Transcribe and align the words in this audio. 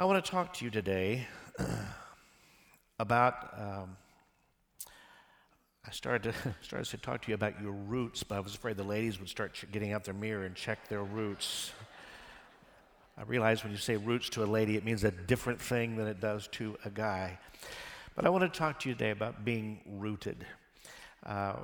I 0.00 0.04
want 0.04 0.24
to 0.24 0.30
talk 0.30 0.54
to 0.54 0.64
you 0.64 0.70
today 0.70 1.26
about. 2.98 3.52
Um, 3.54 3.98
I 5.86 5.90
started 5.90 6.32
to, 6.32 6.54
started 6.62 6.88
to 6.88 6.96
talk 6.96 7.20
to 7.20 7.28
you 7.28 7.34
about 7.34 7.60
your 7.60 7.72
roots, 7.72 8.22
but 8.22 8.36
I 8.36 8.40
was 8.40 8.54
afraid 8.54 8.78
the 8.78 8.82
ladies 8.82 9.20
would 9.20 9.28
start 9.28 9.62
getting 9.70 9.92
out 9.92 10.04
their 10.04 10.14
mirror 10.14 10.46
and 10.46 10.54
check 10.54 10.88
their 10.88 11.02
roots. 11.02 11.72
I 13.18 13.24
realize 13.24 13.62
when 13.62 13.72
you 13.72 13.78
say 13.78 13.98
roots 13.98 14.30
to 14.30 14.42
a 14.42 14.46
lady, 14.46 14.78
it 14.78 14.86
means 14.86 15.04
a 15.04 15.10
different 15.10 15.60
thing 15.60 15.96
than 15.96 16.06
it 16.06 16.18
does 16.18 16.48
to 16.52 16.78
a 16.86 16.88
guy. 16.88 17.38
But 18.16 18.24
I 18.24 18.30
want 18.30 18.50
to 18.50 18.58
talk 18.58 18.80
to 18.80 18.88
you 18.88 18.94
today 18.94 19.10
about 19.10 19.44
being 19.44 19.80
rooted. 19.86 20.46
Uh, 21.26 21.56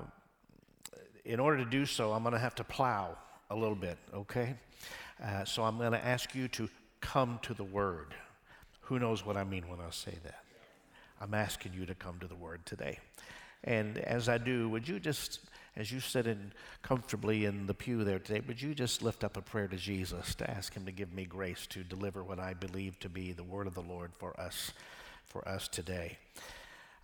in 1.25 1.41
order 1.41 1.65
to 1.65 1.71
do 1.71 1.87
so, 1.87 2.13
I'm 2.13 2.23
going 2.23 2.35
to 2.35 2.39
have 2.39 2.57
to 2.57 2.65
plow 2.65 3.17
a 3.49 3.57
little 3.57 3.75
bit, 3.75 3.97
okay? 4.13 4.57
Uh, 5.25 5.47
so 5.47 5.65
I'm 5.65 5.79
going 5.79 5.93
to 5.93 6.07
ask 6.07 6.35
you 6.35 6.49
to 6.49 6.69
come 7.01 7.39
to 7.41 7.55
the 7.55 7.65
Word. 7.65 8.15
Who 8.87 9.01
knows 9.01 9.27
what 9.27 9.37
I 9.37 9.43
mean 9.43 9.69
when 9.69 9.81
I 9.81 9.91
say 9.91 10.15
that? 10.23 10.45
I'm 11.21 11.35
asking 11.35 11.73
you 11.75 11.87
to 11.87 11.95
come 11.95 12.21
to 12.21 12.29
the 12.29 12.37
Word 12.37 12.65
today. 12.65 13.01
And 13.65 13.99
as 13.99 14.29
I 14.29 14.39
do, 14.39 14.69
would 14.69 14.87
you 14.87 15.01
just, 15.01 15.41
as 15.77 15.91
you 15.91 15.99
sit 15.99 16.29
in 16.29 16.53
comfortably 16.83 17.47
in 17.47 17.67
the 17.67 17.75
pew 17.75 18.05
there 18.05 18.21
today, 18.21 18.41
would 18.47 18.63
you 18.63 18.75
just 18.77 19.03
lift 19.03 19.25
up 19.25 19.37
a 19.37 19.43
prayer 19.43 19.67
to 19.67 19.77
Jesus 19.77 20.37
to 20.37 20.49
ask 20.49 20.73
Him 20.73 20.87
to 20.87 20.93
give 20.93 21.13
me 21.13 21.25
grace 21.25 21.67
to 21.69 21.83
deliver 21.83 22.23
what 22.23 22.39
I 22.39 22.55
believe 22.55 22.97
to 23.01 23.09
be 23.09 23.33
the 23.33 23.43
Word 23.43 23.67
of 23.67 23.75
the 23.75 23.83
Lord 23.83 24.13
for 24.15 24.39
us, 24.39 24.71
for 25.25 25.47
us 25.49 25.67
today? 25.67 26.19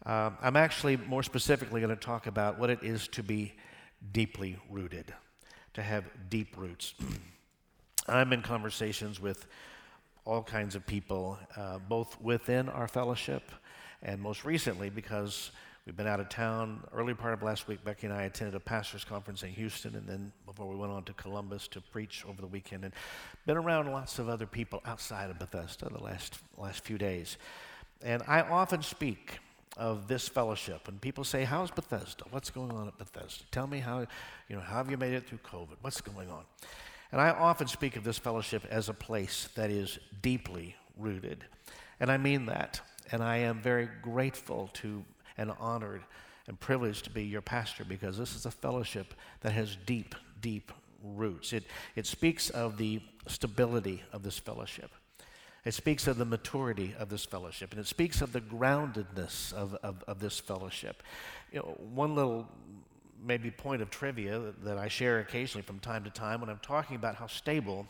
Um, 0.07 0.37
I'm 0.41 0.57
actually 0.57 0.97
more 0.97 1.25
specifically 1.25 1.81
going 1.81 1.95
to 1.95 2.01
talk 2.01 2.29
about 2.29 2.61
what 2.61 2.71
it 2.71 2.85
is 2.85 3.09
to 3.09 3.25
be 3.25 3.55
deeply 4.13 4.57
rooted, 4.71 5.13
to 5.75 5.83
have 5.83 6.05
deep 6.31 6.57
roots. 6.57 6.95
I'm 8.09 8.33
in 8.33 8.43
conversations 8.43 9.21
with 9.21 9.47
all 10.25 10.43
kinds 10.43 10.75
of 10.75 10.87
people, 10.87 11.39
uh, 11.57 11.79
both 11.89 12.21
within 12.21 12.69
our 12.69 12.89
fellowship 12.89 13.51
and 14.03 14.21
most 14.21 14.45
recently 14.45 14.91
because 14.91 15.51
we've 15.87 15.97
been 15.97 16.07
out 16.07 16.21
of 16.21 16.29
town. 16.29 16.83
Early 16.93 17.15
part 17.15 17.35
of 17.35 17.43
last 17.43 17.69
week, 17.69 17.85
Becky 17.85 18.07
and 18.07 18.15
I 18.15 18.25
attended 18.25 18.55
a 18.55 18.61
pastor's 18.61 19.05
conference 19.05 19.43
in 19.43 19.51
Houston, 19.51 19.95
and 19.95 20.09
then 20.09 20.33
before 20.47 20.69
we 20.69 20.77
went 20.77 20.93
on 20.93 21.05
to 21.05 21.13
Columbus 21.15 21.69
to 21.69 21.81
preach 21.81 22.25
over 22.29 22.41
the 22.41 22.47
weekend, 22.47 22.85
and 22.85 22.95
been 23.47 23.57
around 23.57 23.91
lots 23.91 24.19
of 24.19 24.29
other 24.29 24.47
people 24.47 24.81
outside 24.87 25.31
of 25.31 25.39
Bethesda 25.39 25.89
the 25.89 26.03
last 26.03 26.39
last 26.57 26.85
few 26.85 26.99
days. 26.99 27.37
And 28.03 28.23
I 28.27 28.43
often 28.43 28.83
speak 28.83 29.39
of 29.77 30.07
this 30.07 30.29
fellowship, 30.29 30.87
and 30.89 31.01
people 31.01 31.25
say, 31.25 31.45
"How's 31.45 31.71
Bethesda? 31.71 32.25
What's 32.31 32.51
going 32.51 32.73
on 32.73 32.89
at 32.89 32.99
Bethesda? 32.99 33.45
Tell 33.51 33.67
me 33.67 33.79
how, 33.79 34.01
you 34.49 34.57
know, 34.57 34.61
how 34.61 34.77
have 34.77 34.91
you 34.91 34.97
made 34.97 35.15
it 35.15 35.27
through 35.29 35.39
COVID? 35.39 35.77
What's 35.81 36.01
going 36.01 36.31
on?" 36.31 36.45
And 37.13 37.21
I 37.21 37.31
often 37.31 37.69
speak 37.69 37.97
of 37.97 38.05
this 38.05 38.19
fellowship 38.19 38.65
as 38.71 38.89
a 38.89 38.95
place 38.95 39.49
that 39.55 39.71
is 39.71 39.99
deeply 40.23 40.75
rooted. 40.97 41.45
And 42.01 42.11
I 42.11 42.17
mean 42.17 42.47
that. 42.47 42.81
And 43.13 43.23
I 43.23 43.39
am 43.39 43.61
very 43.61 43.89
grateful 44.03 44.71
to 44.75 45.05
and 45.37 45.53
honored 45.59 46.03
and 46.49 46.59
privileged 46.59 47.05
to 47.05 47.11
be 47.11 47.25
your 47.25 47.43
pastor 47.43 47.85
because 47.85 48.19
this 48.19 48.35
is 48.35 48.47
a 48.47 48.51
fellowship 48.51 49.15
that 49.41 49.53
has 49.53 49.77
deep, 49.87 50.15
deep 50.41 50.73
roots. 51.03 51.53
It, 51.53 51.65
it 51.97 52.07
speaks 52.07 52.51
of 52.51 52.77
the 52.77 53.01
stability 53.27 54.03
of 54.13 54.23
this 54.23 54.39
fellowship. 54.39 54.91
It 55.65 55.75
speaks 55.75 56.09
of 56.09 56.19
the 56.19 56.25
maturity 56.25 56.95
of 56.99 57.09
this 57.09 57.25
fellowship, 57.25 57.71
and 57.71 57.81
it 57.81 57.87
speaks 57.87 58.21
of 58.21 58.33
the 58.33 58.41
groundedness 58.41 59.53
of, 59.53 59.75
of, 59.83 60.03
of 60.09 60.19
this 60.19 60.41
fellowship. 60.41 61.05
You 61.53 61.61
know, 61.61 61.77
one 61.79 62.17
little 62.17 62.49
maybe 63.25 63.51
point 63.51 63.83
of 63.83 63.91
trivia 63.91 64.53
that 64.65 64.79
I 64.79 64.89
share 64.89 65.21
occasionally 65.21 65.63
from 65.63 65.79
time 65.79 66.05
to 66.05 66.11
time 66.11 66.41
when 66.41 66.51
I'm 66.51 66.61
talking 66.63 66.97
about 66.97 67.17
how 67.17 67.27
stable 67.27 67.87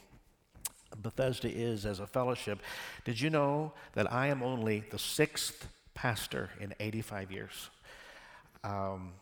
Bethesda 1.01 1.49
is 1.51 1.87
as 1.87 2.01
a 2.01 2.07
fellowship. 2.07 2.61
Did 3.05 3.21
you 3.21 3.31
know 3.31 3.73
that 3.95 4.13
I 4.13 4.29
am 4.29 4.43
only 4.43 4.85
the 4.91 4.99
sixth 4.99 5.67
pastor 5.95 6.51
in 6.61 6.75
85 6.81 7.33
years? 7.33 7.71
Um, 8.65 9.13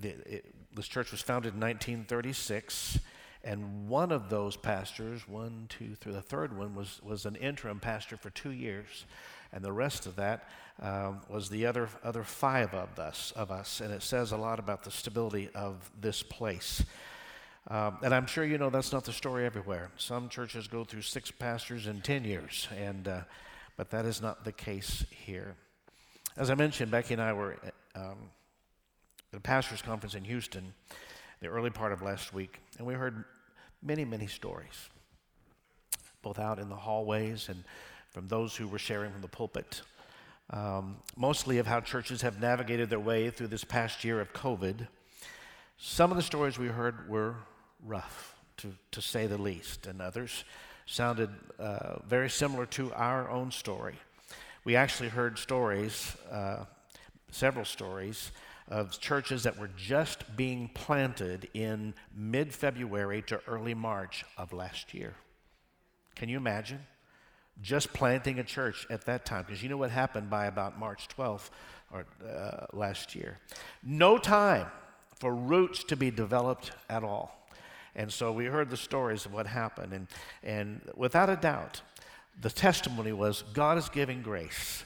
the, 0.00 0.10
it, 0.26 0.54
this 0.74 0.88
church 0.88 1.10
was 1.10 1.20
founded 1.20 1.54
in 1.54 1.60
1936, 1.60 2.98
and 3.42 3.88
one 3.88 4.12
of 4.12 4.30
those 4.30 4.56
pastors, 4.56 5.26
one, 5.26 5.66
two, 5.68 5.94
three, 5.96 6.12
the 6.12 6.22
third 6.22 6.56
one 6.56 6.74
was, 6.74 7.00
was 7.02 7.26
an 7.26 7.36
interim 7.36 7.80
pastor 7.80 8.16
for 8.16 8.30
two 8.30 8.50
years 8.50 9.04
and 9.52 9.64
the 9.64 9.72
rest 9.72 10.06
of 10.06 10.16
that 10.16 10.48
um, 10.80 11.20
was 11.28 11.50
the 11.50 11.66
other, 11.66 11.88
other 12.02 12.24
five 12.24 12.72
of 12.74 12.98
us, 12.98 13.32
of 13.36 13.50
us. 13.50 13.80
And 13.80 13.92
it 13.92 14.02
says 14.02 14.32
a 14.32 14.36
lot 14.36 14.58
about 14.58 14.82
the 14.82 14.90
stability 14.90 15.50
of 15.54 15.90
this 16.00 16.22
place. 16.22 16.82
Um, 17.68 17.98
and 18.02 18.14
I'm 18.14 18.26
sure 18.26 18.44
you 18.44 18.58
know 18.58 18.70
that's 18.70 18.92
not 18.92 19.04
the 19.04 19.12
story 19.12 19.44
everywhere. 19.44 19.90
Some 19.96 20.28
churches 20.28 20.66
go 20.66 20.84
through 20.84 21.02
six 21.02 21.30
pastors 21.30 21.86
in 21.86 22.00
10 22.00 22.24
years, 22.24 22.68
and, 22.76 23.06
uh, 23.06 23.20
but 23.76 23.90
that 23.90 24.06
is 24.06 24.22
not 24.22 24.44
the 24.44 24.52
case 24.52 25.04
here. 25.10 25.54
As 26.36 26.50
I 26.50 26.54
mentioned, 26.54 26.90
Becky 26.90 27.14
and 27.14 27.22
I 27.22 27.32
were 27.34 27.56
um, 27.94 28.16
at 29.32 29.36
a 29.36 29.40
pastor's 29.40 29.82
conference 29.82 30.14
in 30.14 30.24
Houston 30.24 30.72
the 31.40 31.48
early 31.48 31.70
part 31.70 31.92
of 31.92 32.02
last 32.02 32.34
week, 32.34 32.60
and 32.78 32.86
we 32.86 32.94
heard 32.94 33.24
many, 33.82 34.04
many 34.04 34.26
stories, 34.26 34.88
both 36.22 36.38
out 36.38 36.58
in 36.58 36.68
the 36.68 36.76
hallways 36.76 37.48
and 37.48 37.64
from 38.10 38.28
those 38.28 38.54
who 38.56 38.68
were 38.68 38.78
sharing 38.78 39.10
from 39.10 39.22
the 39.22 39.28
pulpit, 39.28 39.82
um, 40.50 40.96
mostly 41.16 41.58
of 41.58 41.66
how 41.66 41.80
churches 41.80 42.22
have 42.22 42.40
navigated 42.40 42.90
their 42.90 43.00
way 43.00 43.30
through 43.30 43.48
this 43.48 43.64
past 43.64 44.04
year 44.04 44.20
of 44.20 44.32
COVID. 44.32 44.88
Some 45.78 46.10
of 46.10 46.16
the 46.16 46.22
stories 46.22 46.58
we 46.58 46.66
heard 46.66 47.08
were 47.08 47.36
rough, 47.84 48.36
to, 48.58 48.74
to 48.90 49.00
say 49.00 49.26
the 49.26 49.38
least, 49.38 49.86
and 49.86 50.02
others 50.02 50.44
sounded 50.86 51.30
uh, 51.58 52.00
very 52.06 52.28
similar 52.28 52.66
to 52.66 52.92
our 52.94 53.30
own 53.30 53.50
story. 53.50 53.94
We 54.64 54.76
actually 54.76 55.08
heard 55.08 55.38
stories, 55.38 56.16
uh, 56.30 56.64
several 57.30 57.64
stories, 57.64 58.32
of 58.68 59.00
churches 59.00 59.42
that 59.42 59.58
were 59.58 59.70
just 59.76 60.36
being 60.36 60.68
planted 60.74 61.48
in 61.54 61.94
mid 62.14 62.52
February 62.52 63.22
to 63.22 63.40
early 63.48 63.74
March 63.74 64.24
of 64.36 64.52
last 64.52 64.94
year. 64.94 65.14
Can 66.14 66.28
you 66.28 66.36
imagine? 66.36 66.80
Just 67.62 67.92
planting 67.92 68.38
a 68.38 68.44
church 68.44 68.86
at 68.90 69.04
that 69.06 69.24
time, 69.24 69.44
because 69.46 69.62
you 69.62 69.68
know 69.68 69.76
what 69.76 69.90
happened 69.90 70.30
by 70.30 70.46
about 70.46 70.78
March 70.78 71.08
12th 71.16 71.50
or 71.92 72.06
uh, 72.26 72.66
last 72.72 73.14
year. 73.14 73.38
No 73.82 74.18
time 74.18 74.66
for 75.14 75.34
roots 75.34 75.84
to 75.84 75.96
be 75.96 76.10
developed 76.10 76.72
at 76.88 77.04
all. 77.04 77.36
And 77.94 78.12
so 78.12 78.32
we 78.32 78.46
heard 78.46 78.70
the 78.70 78.76
stories 78.76 79.26
of 79.26 79.32
what 79.32 79.46
happened, 79.46 79.92
and, 79.92 80.06
and 80.42 80.80
without 80.96 81.28
a 81.28 81.36
doubt, 81.36 81.82
the 82.40 82.50
testimony 82.50 83.12
was 83.12 83.42
God 83.52 83.76
is 83.76 83.88
giving 83.88 84.22
grace, 84.22 84.84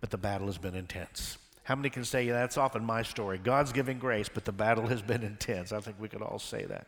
but 0.00 0.10
the 0.10 0.18
battle 0.18 0.46
has 0.46 0.58
been 0.58 0.74
intense. 0.74 1.38
How 1.64 1.76
many 1.76 1.90
can 1.90 2.04
say, 2.04 2.26
yeah, 2.26 2.34
that's 2.34 2.58
often 2.58 2.84
my 2.84 3.02
story? 3.02 3.38
God's 3.38 3.72
giving 3.72 3.98
grace, 3.98 4.28
but 4.28 4.44
the 4.44 4.52
battle 4.52 4.86
has 4.88 5.00
been 5.00 5.22
intense. 5.22 5.72
I 5.72 5.80
think 5.80 5.96
we 6.00 6.08
could 6.08 6.22
all 6.22 6.38
say 6.38 6.64
that. 6.64 6.86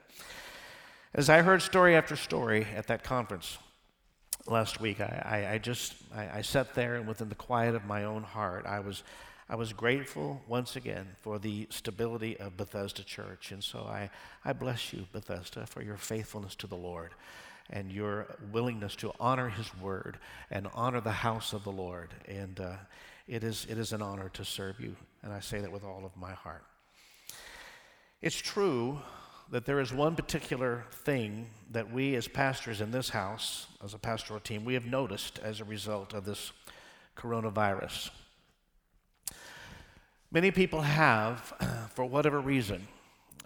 As 1.15 1.31
I 1.31 1.43
heard 1.43 1.63
story 1.63 1.95
after 1.95 2.17
story 2.17 2.67
at 2.75 2.89
that 2.89 3.05
conference, 3.05 3.59
last 4.47 4.81
week, 4.81 5.01
I, 5.01 5.23
I, 5.25 5.55
I 5.55 5.59
just 5.59 5.95
I, 6.15 6.39
I, 6.39 6.43
sat 6.43 6.75
there 6.75 6.97
and 6.97 7.07
within 7.07 7.29
the 7.29 7.35
quiet 7.35 7.75
of 7.75 7.85
my 7.85 8.05
own 8.05 8.23
heart, 8.23 8.67
I 8.67 8.81
was 8.81 9.03
I 9.49 9.57
was 9.57 9.73
grateful 9.73 10.43
once 10.49 10.75
again 10.77 11.07
for 11.21 11.39
the 11.39 11.67
stability 11.71 12.39
of 12.39 12.57
Bethesda 12.57 13.05
Church, 13.05 13.53
and 13.53 13.63
so 13.63 13.81
I 13.81 14.11
I 14.45 14.53
bless 14.53 14.93
you, 14.93 15.07
Bethesda, 15.13 15.67
for 15.67 15.83
your 15.83 15.97
faithfulness 15.97 16.55
to 16.57 16.67
the 16.67 16.77
Lord. 16.77 17.13
And 17.71 17.91
your 17.91 18.27
willingness 18.53 18.95
to 18.97 19.11
honor 19.19 19.49
His 19.49 19.75
word 19.81 20.19
and 20.51 20.69
honor 20.75 21.01
the 21.01 21.11
house 21.11 21.55
of 21.55 21.65
the 21.65 21.73
Lord. 21.73 22.11
And 22.29 22.61
uh, 22.61 22.75
it, 23.27 23.43
is, 23.43 23.67
it 23.71 23.79
is 23.79 23.95
an 23.95 24.03
honor 24.03 24.29
to 24.35 24.45
serve 24.45 24.79
you. 24.81 24.95
And 25.23 25.33
I 25.33 25.41
say 25.41 25.61
that 25.61 25.73
with 25.73 25.83
all 25.83 26.05
of 26.05 26.15
my 26.15 26.33
heart. 26.33 26.63
It's 28.21 28.37
true 28.37 28.99
that 29.51 29.67
there 29.67 29.81
is 29.81 29.93
one 29.93 30.17
particular 30.17 30.85
thing 30.91 31.47
that 31.71 31.93
we 31.93 32.15
as 32.15 32.27
pastors 32.27 32.81
in 32.81 32.91
this 32.91 33.11
house, 33.11 33.67
as 33.85 33.95
a 33.95 33.99
pastoral 33.99 34.41
team, 34.41 34.65
we 34.65 34.75
have 34.75 34.87
noticed 34.87 35.39
as 35.41 35.61
a 35.61 35.65
result 35.65 36.15
of 36.15 36.25
this 36.25 36.53
coronavirus. 37.17 38.11
Many 40.31 40.51
people 40.51 40.81
have, 40.81 41.53
for 41.95 42.05
whatever 42.05 42.41
reason, 42.41 42.87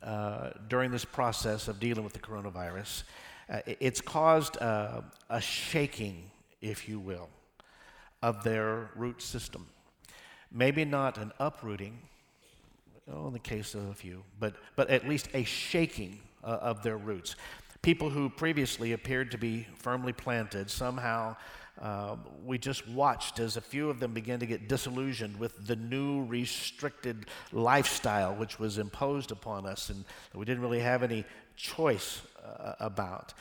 uh, 0.02 0.50
during 0.68 0.90
this 0.90 1.04
process 1.04 1.68
of 1.68 1.80
dealing 1.80 2.04
with 2.04 2.12
the 2.12 2.20
coronavirus, 2.20 3.02
uh, 3.50 3.60
it's 3.66 4.00
caused 4.00 4.56
uh, 4.62 5.02
a 5.28 5.40
shaking, 5.40 6.30
if 6.60 6.88
you 6.88 7.00
will, 7.00 7.28
of 8.22 8.44
their 8.44 8.90
root 8.94 9.20
system. 9.20 9.66
Maybe 10.52 10.84
not 10.84 11.18
an 11.18 11.32
uprooting, 11.38 11.98
oh, 13.12 13.26
in 13.28 13.32
the 13.32 13.38
case 13.38 13.74
of 13.74 13.88
a 13.88 13.94
few, 13.94 14.22
but, 14.38 14.54
but 14.76 14.90
at 14.90 15.08
least 15.08 15.28
a 15.34 15.44
shaking 15.44 16.18
uh, 16.44 16.58
of 16.60 16.82
their 16.82 16.96
roots. 16.96 17.36
People 17.82 18.10
who 18.10 18.28
previously 18.28 18.92
appeared 18.92 19.30
to 19.30 19.38
be 19.38 19.66
firmly 19.76 20.12
planted, 20.12 20.70
somehow 20.70 21.36
uh, 21.80 22.16
we 22.44 22.58
just 22.58 22.88
watched 22.88 23.38
as 23.38 23.56
a 23.56 23.60
few 23.60 23.88
of 23.88 24.00
them 24.00 24.12
began 24.12 24.40
to 24.40 24.46
get 24.46 24.68
disillusioned 24.68 25.38
with 25.38 25.66
the 25.66 25.76
new 25.76 26.24
restricted 26.24 27.26
lifestyle 27.52 28.34
which 28.34 28.58
was 28.58 28.78
imposed 28.78 29.30
upon 29.30 29.64
us 29.64 29.88
and 29.90 30.04
we 30.34 30.44
didn't 30.44 30.62
really 30.62 30.80
have 30.80 31.02
any 31.02 31.24
choice 31.56 32.22
uh, 32.44 32.72
about. 32.80 33.32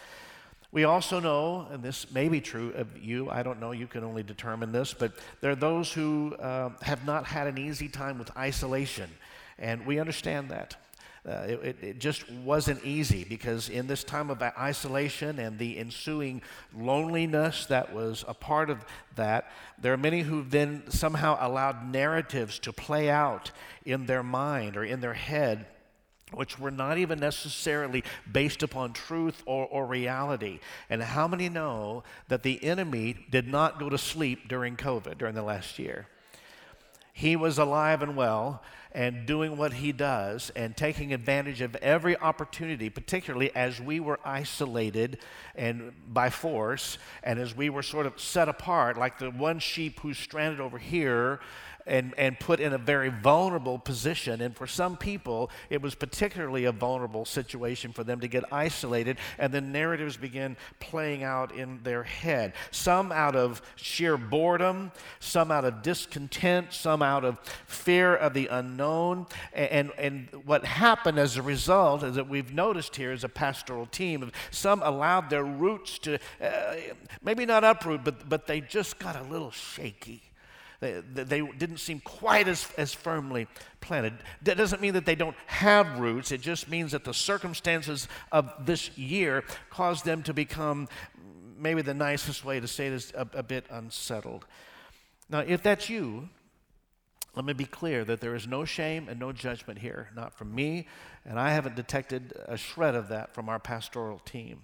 We 0.72 0.84
also 0.84 1.20
know, 1.20 1.68
and 1.72 1.82
this 1.82 2.12
may 2.12 2.28
be 2.28 2.42
true 2.42 2.74
of 2.76 2.98
you, 2.98 3.30
I 3.30 3.42
don't 3.42 3.60
know, 3.60 3.72
you 3.72 3.88
can 3.88 4.04
only 4.04 4.22
determine 4.22 4.72
this, 4.72 4.94
but 4.94 5.14
there 5.40 5.50
are 5.50 5.56
those 5.56 5.92
who 5.92 6.36
uh, 6.36 6.72
have 6.82 7.06
not 7.06 7.26
had 7.26 7.48
an 7.48 7.58
easy 7.58 7.88
time 7.88 8.20
with 8.20 8.36
isolation, 8.38 9.10
and 9.60 9.86
we 9.86 10.00
understand 10.00 10.50
that. 10.50 10.76
Uh, 11.28 11.58
it, 11.62 11.78
it, 11.82 12.00
just 12.00 12.30
wasn't 12.32 12.82
easy 12.86 13.26
because 13.26 13.68
in 13.68 13.86
this 13.86 14.02
time 14.02 14.30
of 14.30 14.42
isolation 14.42 15.40
and 15.40 15.60
the 15.60 15.78
ensuing 15.78 16.42
loneliness 16.74 17.66
that 17.66 17.94
was 17.94 18.24
a 18.30 18.34
part 18.34 18.70
of 18.70 18.86
that, 19.18 19.52
there 19.78 19.92
are 19.92 19.98
many 19.98 20.22
who 20.22 20.42
then 20.42 20.82
somehow 20.88 21.38
allowed 21.42 21.92
narratives 21.92 22.60
to 22.60 22.72
play 22.72 23.10
out 23.10 23.52
in 23.84 24.06
their 24.06 24.24
mind 24.24 24.78
or 24.78 24.86
in 24.86 25.02
their 25.02 25.16
head 25.16 25.66
which 26.34 26.60
were 26.60 26.72
not 26.72 26.98
even 26.98 27.20
necessarily 27.20 28.04
based 28.30 28.62
upon 28.62 28.92
truth 28.92 29.42
or, 29.46 29.66
or 29.68 29.86
reality. 29.86 30.60
And 30.90 31.02
how 31.02 31.28
many 31.28 31.48
know 31.48 32.04
that 32.28 32.44
the 32.44 32.62
enemy 32.64 33.16
did 33.30 33.48
not 33.48 33.80
go 33.80 33.90
to 33.90 33.98
sleep 33.98 34.50
during 34.50 34.76
COVID, 34.76 35.18
during 35.18 35.36
the 35.36 35.44
last 35.44 35.80
year? 35.80 36.08
He 37.18 37.36
was 37.36 37.58
alive 37.58 38.04
and 38.04 38.16
well, 38.16 38.62
and 38.92 39.26
doing 39.26 39.58
what 39.58 39.74
he 39.74 39.92
does 39.92 40.52
and 40.56 40.78
taking 40.78 41.14
advantage 41.14 41.62
of 41.62 41.76
every 41.78 42.16
opportunity, 42.16 42.92
particularly 42.92 43.50
as 43.56 43.82
we 43.82 44.00
were 44.00 44.20
isolated 44.24 45.18
and 45.56 45.94
by 46.14 46.30
force, 46.30 47.00
and 47.24 47.40
as 47.40 47.58
we 47.58 47.72
were 47.72 47.82
sort 47.82 48.06
of 48.06 48.22
set 48.22 48.48
apart, 48.48 49.00
like 49.00 49.18
the 49.18 49.32
one 49.32 49.58
sheep 49.58 50.00
who's 50.02 50.20
stranded 50.20 50.60
over 50.60 50.78
here 50.78 51.40
and, 51.88 52.14
and 52.18 52.40
put 52.40 52.60
in 52.60 52.74
a 52.74 52.78
very 52.78 53.10
vulnerable 53.10 53.80
position. 53.80 54.42
And 54.42 54.56
for 54.56 54.68
some 54.68 54.98
people, 54.98 55.50
it 55.70 55.82
was 55.82 55.96
particularly 55.96 56.66
a 56.66 56.72
vulnerable 56.72 57.26
situation 57.26 57.92
for 57.94 58.04
them 58.04 58.20
to 58.20 58.28
get 58.28 58.44
isolated, 58.52 59.18
and 59.40 59.54
the 59.54 59.62
narratives 59.62 60.18
begin 60.18 60.58
playing 60.80 61.24
out 61.24 61.56
in 61.56 61.80
their 61.84 62.04
head. 62.04 62.54
Some 62.72 63.12
out 63.12 63.36
of 63.36 63.62
sheer 63.76 64.18
boredom, 64.18 64.92
some 65.20 65.52
out 65.52 65.66
of 65.66 65.82
discontent, 65.82 66.74
some 66.74 67.02
out 67.02 67.24
of 67.24 67.40
fear 67.66 68.16
of 68.16 68.34
the 68.34 68.48
unknown. 68.48 69.26
And, 69.54 69.92
and, 69.98 70.28
what 70.46 70.66
happened 70.66 71.20
as 71.20 71.38
a 71.38 71.42
result 71.42 72.04
is 72.04 72.16
that 72.16 72.28
we've 72.28 72.54
noticed 72.54 72.96
here 72.96 73.12
as 73.12 73.24
a 73.24 73.30
pastoral 73.30 73.86
team, 73.86 74.32
some 74.52 74.82
allowed 74.84 75.30
their 75.30 75.44
roots 75.44 76.00
to 76.00 76.20
uh, 76.42 76.76
maybe 77.22 77.46
not 77.46 77.64
uproot, 77.64 78.04
but, 78.04 78.28
but 78.28 78.48
they 78.48 78.62
just 78.62 79.00
got 79.00 79.16
a 79.16 79.24
little 79.24 79.52
shaky. 79.52 80.27
They, 80.80 81.02
they 81.02 81.42
didn't 81.42 81.78
seem 81.78 82.00
quite 82.02 82.48
as, 82.48 82.68
as 82.78 82.94
firmly 82.94 83.48
planted. 83.82 84.14
That 84.44 84.58
doesn't 84.58 84.82
mean 84.82 84.94
that 84.94 85.06
they 85.06 85.16
don't 85.16 85.36
have 85.48 86.00
roots. 86.00 86.32
It 86.32 86.42
just 86.42 86.70
means 86.70 86.92
that 86.92 87.04
the 87.04 87.14
circumstances 87.14 88.08
of 88.32 88.54
this 88.66 88.96
year 88.98 89.44
caused 89.72 90.06
them 90.06 90.22
to 90.24 90.34
become, 90.34 90.88
maybe 91.58 91.82
the 91.82 91.96
nicest 91.96 92.46
way 92.46 92.60
to 92.60 92.68
say 92.68 92.90
this, 92.90 93.12
a, 93.16 93.28
a 93.34 93.44
bit 93.44 93.66
unsettled. 93.72 94.46
Now, 95.30 95.40
if 95.40 95.64
that's 95.64 95.90
you, 95.90 96.30
let 97.36 97.46
me 97.46 97.54
be 97.54 97.66
clear 97.66 98.04
that 98.06 98.22
there 98.22 98.36
is 98.36 98.48
no 98.48 98.66
shame 98.66 99.10
and 99.10 99.20
no 99.20 99.32
judgment 99.32 99.80
here, 99.80 100.10
not 100.16 100.34
from 100.34 100.54
me, 100.54 100.88
and 101.26 101.40
I 101.40 101.52
haven't 101.52 101.76
detected 101.76 102.34
a 102.48 102.58
shred 102.58 102.96
of 102.96 103.10
that 103.10 103.34
from 103.34 103.50
our 103.50 103.60
pastoral 103.60 104.20
team. 104.20 104.64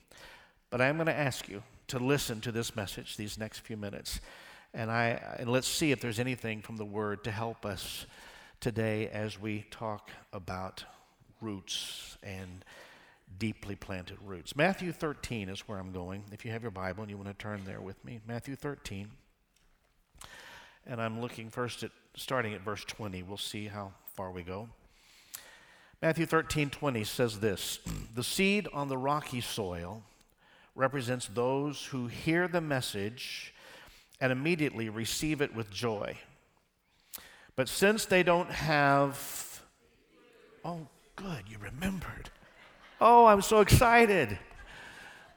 But 0.70 0.82
I 0.82 0.88
am 0.88 0.96
going 0.96 1.08
to 1.08 1.14
ask 1.14 1.48
you 1.48 1.62
to 1.88 2.00
listen 2.00 2.42
to 2.42 2.52
this 2.52 2.76
message 2.76 3.18
these 3.18 3.38
next 3.38 3.60
few 3.60 3.78
minutes. 3.78 4.20
And, 4.74 4.90
I, 4.90 5.38
and 5.38 5.50
let's 5.50 5.68
see 5.68 5.92
if 5.92 6.02
there's 6.02 6.20
anything 6.20 6.62
from 6.62 6.78
the 6.78 6.86
Word 6.86 7.24
to 7.26 7.32
help 7.32 7.66
us 7.66 8.08
today 8.60 9.08
as 9.10 9.40
we 9.40 9.66
talk 9.70 10.10
about 10.32 10.84
roots 11.42 12.18
and 12.24 12.66
deeply 13.38 13.76
planted 13.76 14.18
roots. 14.26 14.56
Matthew 14.56 14.92
13 14.92 15.50
is 15.50 15.62
where 15.68 15.78
I'm 15.78 15.92
going. 15.92 16.24
If 16.32 16.44
you 16.44 16.52
have 16.52 16.64
your 16.64 16.72
Bible 16.72 17.04
and 17.04 17.12
you 17.12 17.18
want 17.18 17.30
to 17.30 17.36
turn 17.36 17.62
there 17.66 17.82
with 17.82 18.04
me, 18.04 18.20
Matthew 18.28 18.56
13. 18.56 19.10
And 20.88 21.02
I'm 21.02 21.22
looking 21.22 21.50
first 21.50 21.84
at 21.84 21.92
starting 22.16 22.54
at 22.54 22.62
verse 22.62 22.84
20. 22.84 23.22
We'll 23.24 23.38
see 23.38 23.68
how 23.68 23.94
far 24.16 24.32
we 24.32 24.42
go. 24.42 24.70
Matthew 26.02 26.26
13 26.26 26.70
20 26.70 27.04
says 27.04 27.40
this 27.40 27.80
The 28.16 28.24
seed 28.24 28.68
on 28.74 28.90
the 28.90 28.98
rocky 28.98 29.40
soil 29.40 30.04
represents 30.76 31.28
those 31.28 31.86
who 31.86 32.08
hear 32.08 32.48
the 32.48 32.62
message 32.62 33.53
and 34.24 34.32
immediately 34.32 34.88
receive 34.88 35.42
it 35.42 35.54
with 35.54 35.70
joy. 35.70 36.16
But 37.58 37.68
since 37.68 38.06
they 38.06 38.24
don't 38.24 38.50
have, 38.50 39.62
oh, 40.64 40.88
good, 41.18 41.44
you 41.50 41.58
remembered. 41.58 42.30
Oh, 43.02 43.26
I'm 43.26 43.42
so 43.42 43.60
excited. 43.60 44.40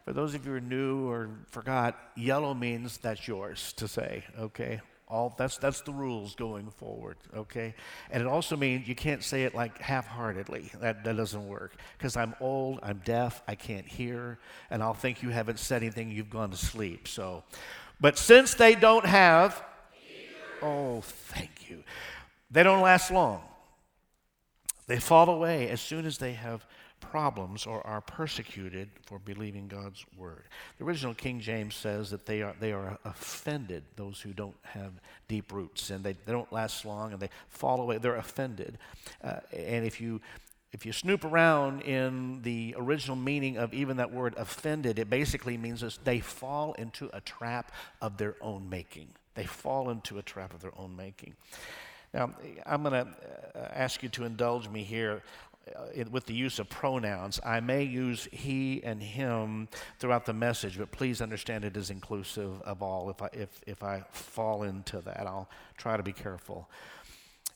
For 0.04 0.12
those 0.12 0.36
of 0.36 0.46
you 0.46 0.52
who 0.52 0.58
are 0.58 0.60
new 0.60 1.10
or 1.10 1.30
forgot, 1.50 1.98
yellow 2.14 2.54
means 2.54 2.98
that's 2.98 3.26
yours 3.26 3.72
to 3.72 3.88
say, 3.88 4.22
okay? 4.38 4.80
All 5.08 5.34
that's 5.36 5.56
that's 5.58 5.80
the 5.80 5.92
rules 5.92 6.36
going 6.36 6.70
forward, 6.70 7.16
okay? 7.36 7.74
And 8.10 8.20
it 8.22 8.28
also 8.28 8.56
means 8.56 8.88
you 8.88 8.94
can't 8.96 9.22
say 9.22 9.44
it 9.44 9.54
like 9.54 9.78
half-heartedly. 9.78 10.70
That 10.80 11.04
that 11.04 11.16
doesn't 11.16 11.46
work 11.46 11.76
because 11.98 12.16
I'm 12.16 12.34
old, 12.40 12.80
I'm 12.82 13.00
deaf, 13.04 13.42
I 13.46 13.56
can't 13.56 13.86
hear, 13.86 14.38
and 14.70 14.82
I'll 14.82 14.94
think 14.94 15.22
you 15.22 15.30
haven't 15.30 15.58
said 15.58 15.82
anything, 15.82 16.10
you've 16.10 16.30
gone 16.30 16.50
to 16.50 16.56
sleep. 16.56 17.06
So, 17.06 17.44
but 18.00 18.18
since 18.18 18.54
they 18.54 18.74
don't 18.74 19.06
have, 19.06 19.62
oh, 20.62 21.00
thank 21.02 21.68
you, 21.68 21.82
they 22.50 22.62
don't 22.62 22.82
last 22.82 23.10
long. 23.10 23.42
They 24.86 24.98
fall 25.00 25.28
away 25.28 25.68
as 25.68 25.80
soon 25.80 26.06
as 26.06 26.18
they 26.18 26.32
have 26.34 26.64
problems 27.00 27.66
or 27.66 27.86
are 27.86 28.00
persecuted 28.00 28.88
for 29.04 29.18
believing 29.18 29.68
God's 29.68 30.04
word. 30.16 30.44
The 30.78 30.84
original 30.84 31.14
King 31.14 31.40
James 31.40 31.74
says 31.74 32.10
that 32.10 32.26
they 32.26 32.42
are, 32.42 32.54
they 32.58 32.72
are 32.72 32.98
offended, 33.04 33.84
those 33.96 34.20
who 34.20 34.32
don't 34.32 34.56
have 34.62 34.92
deep 35.28 35.52
roots, 35.52 35.90
and 35.90 36.04
they, 36.04 36.14
they 36.24 36.32
don't 36.32 36.52
last 36.52 36.84
long 36.84 37.12
and 37.12 37.20
they 37.20 37.30
fall 37.48 37.80
away. 37.80 37.98
They're 37.98 38.16
offended. 38.16 38.78
Uh, 39.22 39.40
and 39.52 39.84
if 39.84 40.00
you 40.00 40.20
if 40.76 40.84
you 40.84 40.92
snoop 40.92 41.24
around 41.24 41.80
in 41.80 42.42
the 42.42 42.74
original 42.76 43.16
meaning 43.16 43.56
of 43.56 43.72
even 43.72 43.96
that 43.96 44.12
word 44.12 44.34
offended, 44.36 44.98
it 44.98 45.08
basically 45.08 45.56
means 45.56 45.80
this 45.80 45.98
they 46.04 46.20
fall 46.20 46.74
into 46.74 47.08
a 47.14 47.20
trap 47.22 47.72
of 48.02 48.18
their 48.18 48.36
own 48.42 48.68
making. 48.68 49.08
They 49.34 49.46
fall 49.46 49.88
into 49.88 50.18
a 50.18 50.22
trap 50.22 50.52
of 50.52 50.60
their 50.60 50.78
own 50.78 50.94
making. 50.94 51.34
Now, 52.12 52.34
I'm 52.66 52.82
going 52.82 52.92
to 52.92 53.08
uh, 53.54 53.68
ask 53.72 54.02
you 54.02 54.10
to 54.10 54.24
indulge 54.24 54.68
me 54.68 54.82
here 54.82 55.22
uh, 55.74 56.04
with 56.10 56.26
the 56.26 56.34
use 56.34 56.58
of 56.58 56.68
pronouns. 56.68 57.40
I 57.42 57.60
may 57.60 57.82
use 57.82 58.28
he 58.30 58.82
and 58.84 59.02
him 59.02 59.68
throughout 59.98 60.26
the 60.26 60.34
message, 60.34 60.76
but 60.76 60.92
please 60.92 61.22
understand 61.22 61.64
it 61.64 61.78
is 61.78 61.88
inclusive 61.88 62.60
of 62.62 62.82
all. 62.82 63.08
If 63.08 63.22
I, 63.22 63.28
if, 63.32 63.62
if 63.66 63.82
I 63.82 64.04
fall 64.12 64.62
into 64.62 65.00
that, 65.00 65.26
I'll 65.26 65.48
try 65.78 65.96
to 65.96 66.02
be 66.02 66.12
careful. 66.12 66.68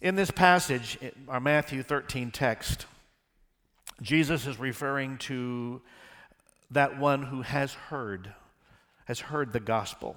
In 0.00 0.16
this 0.16 0.30
passage, 0.30 0.98
our 1.28 1.40
Matthew 1.40 1.82
13 1.82 2.30
text, 2.30 2.86
Jesus 4.02 4.46
is 4.46 4.58
referring 4.58 5.18
to 5.18 5.82
that 6.70 6.98
one 6.98 7.24
who 7.24 7.42
has 7.42 7.74
heard, 7.74 8.32
has 9.06 9.20
heard 9.20 9.52
the 9.52 9.60
gospel. 9.60 10.16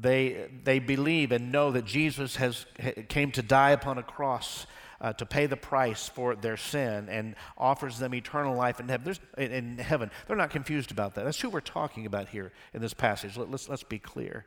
They, 0.00 0.48
they 0.64 0.78
believe 0.78 1.30
and 1.30 1.52
know 1.52 1.70
that 1.70 1.84
Jesus 1.84 2.36
has 2.36 2.66
came 3.08 3.30
to 3.32 3.42
die 3.42 3.70
upon 3.70 3.98
a 3.98 4.02
cross 4.02 4.66
uh, 5.00 5.12
to 5.12 5.26
pay 5.26 5.46
the 5.46 5.56
price 5.56 6.08
for 6.08 6.34
their 6.34 6.56
sin 6.56 7.08
and 7.08 7.36
offers 7.58 7.98
them 7.98 8.14
eternal 8.14 8.56
life 8.56 8.80
in 8.80 8.88
heaven. 8.88 9.16
in 9.36 9.78
heaven. 9.78 10.10
They're 10.26 10.36
not 10.36 10.50
confused 10.50 10.90
about 10.90 11.14
that. 11.14 11.24
That's 11.24 11.40
who 11.40 11.50
we're 11.50 11.60
talking 11.60 12.06
about 12.06 12.28
here 12.28 12.52
in 12.72 12.80
this 12.80 12.94
passage. 12.94 13.36
Let, 13.36 13.50
let's, 13.50 13.68
let's 13.68 13.82
be 13.82 13.98
clear. 13.98 14.44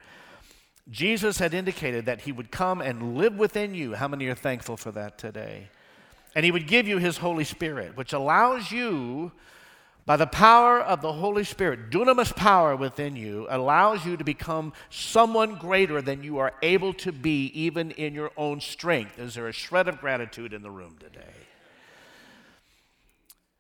Jesus 0.90 1.38
had 1.38 1.54
indicated 1.54 2.06
that 2.06 2.22
he 2.22 2.32
would 2.32 2.50
come 2.50 2.82
and 2.82 3.18
live 3.18 3.38
within 3.38 3.76
you. 3.76 3.94
How 3.94 4.08
many 4.08 4.28
are 4.28 4.36
thankful 4.36 4.78
for 4.78 4.92
that 4.94 5.18
today? 5.18 5.70
And 6.36 6.46
he 6.46 6.52
would 6.52 6.68
give 6.68 6.88
you 6.88 6.98
his 6.98 7.18
Holy 7.18 7.44
Spirit, 7.44 7.98
which 7.98 8.14
allows 8.14 8.72
you, 8.72 9.32
by 10.06 10.16
the 10.16 10.28
power 10.28 10.80
of 10.80 11.02
the 11.02 11.12
Holy 11.12 11.44
Spirit, 11.44 11.90
dunamis 11.90 12.34
power 12.34 12.76
within 12.76 13.16
you, 13.16 13.46
allows 13.50 14.06
you 14.06 14.16
to 14.16 14.24
become 14.24 14.72
someone 14.90 15.56
greater 15.56 16.02
than 16.02 16.24
you 16.24 16.38
are 16.38 16.54
able 16.62 16.94
to 16.94 17.12
be, 17.12 17.48
even 17.48 17.92
in 17.92 18.14
your 18.14 18.32
own 18.38 18.62
strength. 18.62 19.20
Is 19.20 19.36
there 19.36 19.48
a 19.48 19.52
shred 19.52 19.88
of 19.88 20.00
gratitude 20.00 20.54
in 20.54 20.62
the 20.62 20.72
room 20.72 20.96
today? 21.00 21.34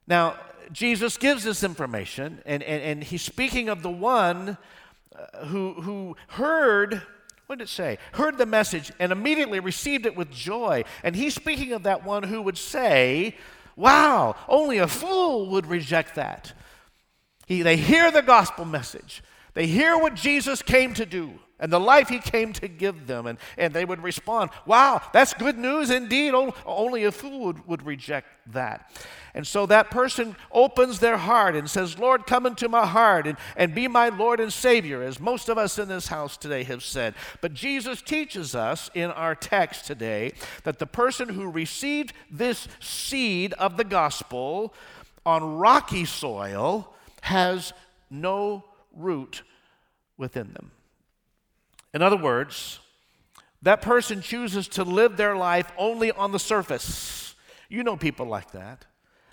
Now, 0.08 0.38
Jesus 0.72 1.18
gives 1.18 1.44
this 1.44 1.64
information, 1.64 2.42
and, 2.46 2.64
and, 2.64 2.82
and 2.82 3.04
he's 3.04 3.22
speaking 3.22 3.68
of 3.68 3.82
the 3.82 3.90
one 3.90 4.58
uh, 5.14 5.46
who, 5.48 5.74
who 5.74 6.16
heard 6.28 7.02
what 7.48 7.60
did 7.60 7.66
it 7.66 7.70
say? 7.70 7.98
Heard 8.12 8.38
the 8.38 8.46
message 8.46 8.92
and 9.00 9.12
immediately 9.12 9.60
received 9.60 10.06
it 10.06 10.16
with 10.16 10.32
joy. 10.32 10.84
And 11.02 11.16
he's 11.16 11.34
speaking 11.34 11.72
of 11.72 11.84
that 11.84 12.04
one 12.04 12.24
who 12.24 12.42
would 12.42 12.58
say, 12.58 13.36
Wow, 13.78 14.36
only 14.48 14.80
a 14.80 14.88
fool 14.88 15.50
would 15.52 15.68
reject 15.68 16.16
that. 16.16 16.52
He, 17.46 17.62
they 17.62 17.78
hear 17.78 18.12
the 18.12 18.24
gospel 18.24 18.66
message. 18.66 19.24
They 19.54 19.68
hear 19.68 19.98
what 19.98 20.16
Jesus 20.16 20.62
came 20.62 20.94
to 20.96 21.06
do 21.06 21.40
and 21.60 21.72
the 21.72 21.80
life 21.80 22.10
he 22.10 22.20
came 22.20 22.54
to 22.54 22.68
give 22.68 23.08
them. 23.08 23.26
And, 23.26 23.40
and 23.58 23.74
they 23.74 23.86
would 23.86 24.04
respond, 24.04 24.52
Wow, 24.66 25.02
that's 25.14 25.34
good 25.34 25.58
news 25.58 25.90
indeed. 25.90 26.34
Only 26.66 27.04
a 27.04 27.12
fool 27.12 27.46
would, 27.46 27.68
would 27.68 27.86
reject 27.86 28.28
that. 28.54 28.92
And 29.34 29.46
so 29.46 29.66
that 29.68 29.92
person 29.92 30.36
opens 30.52 31.00
their 31.00 31.18
heart 31.18 31.56
and 31.56 31.70
says, 31.70 32.00
Lord, 32.00 32.26
come 32.26 32.46
into 32.46 32.70
my 32.70 32.86
heart 32.86 33.28
and, 33.28 33.38
and 33.56 33.76
be 33.76 33.88
my 33.88 34.10
Lord 34.10 34.40
and 34.40 34.52
Savior, 34.52 35.04
as 35.04 35.20
most 35.20 35.50
of 35.50 35.58
us 35.58 35.78
in 35.78 35.88
this 35.88 36.08
house 36.08 36.38
today 36.38 36.64
have 36.64 36.84
said. 36.84 37.14
But 37.42 37.54
Jesus 37.54 38.02
teaches 38.02 38.56
us 38.56 38.90
in 38.94 39.12
our 39.12 39.36
text 39.36 39.86
today 39.86 40.34
that 40.64 40.80
the 40.80 40.88
person 40.88 41.30
who 41.30 41.50
received 41.50 42.14
this 42.32 42.68
seed 42.80 43.54
of 43.54 43.78
the 43.78 43.84
gospel 43.84 44.74
on 45.26 45.58
rocky 45.58 46.06
soil 46.06 46.94
has 47.22 47.74
no 48.10 48.64
root 48.98 49.44
within 50.18 50.54
them. 50.54 50.72
In 51.94 52.02
other 52.02 52.18
words, 52.18 52.80
that 53.62 53.82
person 53.82 54.22
chooses 54.22 54.68
to 54.70 54.84
live 54.84 55.18
their 55.18 55.36
life 55.36 55.72
only 55.78 56.12
on 56.12 56.32
the 56.32 56.40
surface. 56.40 57.36
You 57.70 57.84
know 57.84 57.98
people 57.98 58.26
like 58.26 58.52
that. 58.52 58.86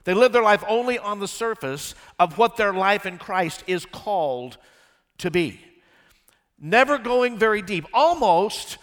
They 0.04 0.14
live 0.14 0.32
their 0.32 0.42
life 0.42 0.64
only 0.68 0.98
on 0.98 1.20
the 1.20 1.28
surface 1.28 1.94
of 2.18 2.36
what 2.36 2.56
their 2.56 2.72
life 2.72 3.06
in 3.06 3.18
Christ 3.18 3.64
is 3.66 3.86
called 3.86 4.58
to 5.18 5.30
be. 5.30 5.60
Never 6.58 6.98
going 6.98 7.38
very 7.38 7.62
deep, 7.62 7.86
almost 7.92 8.78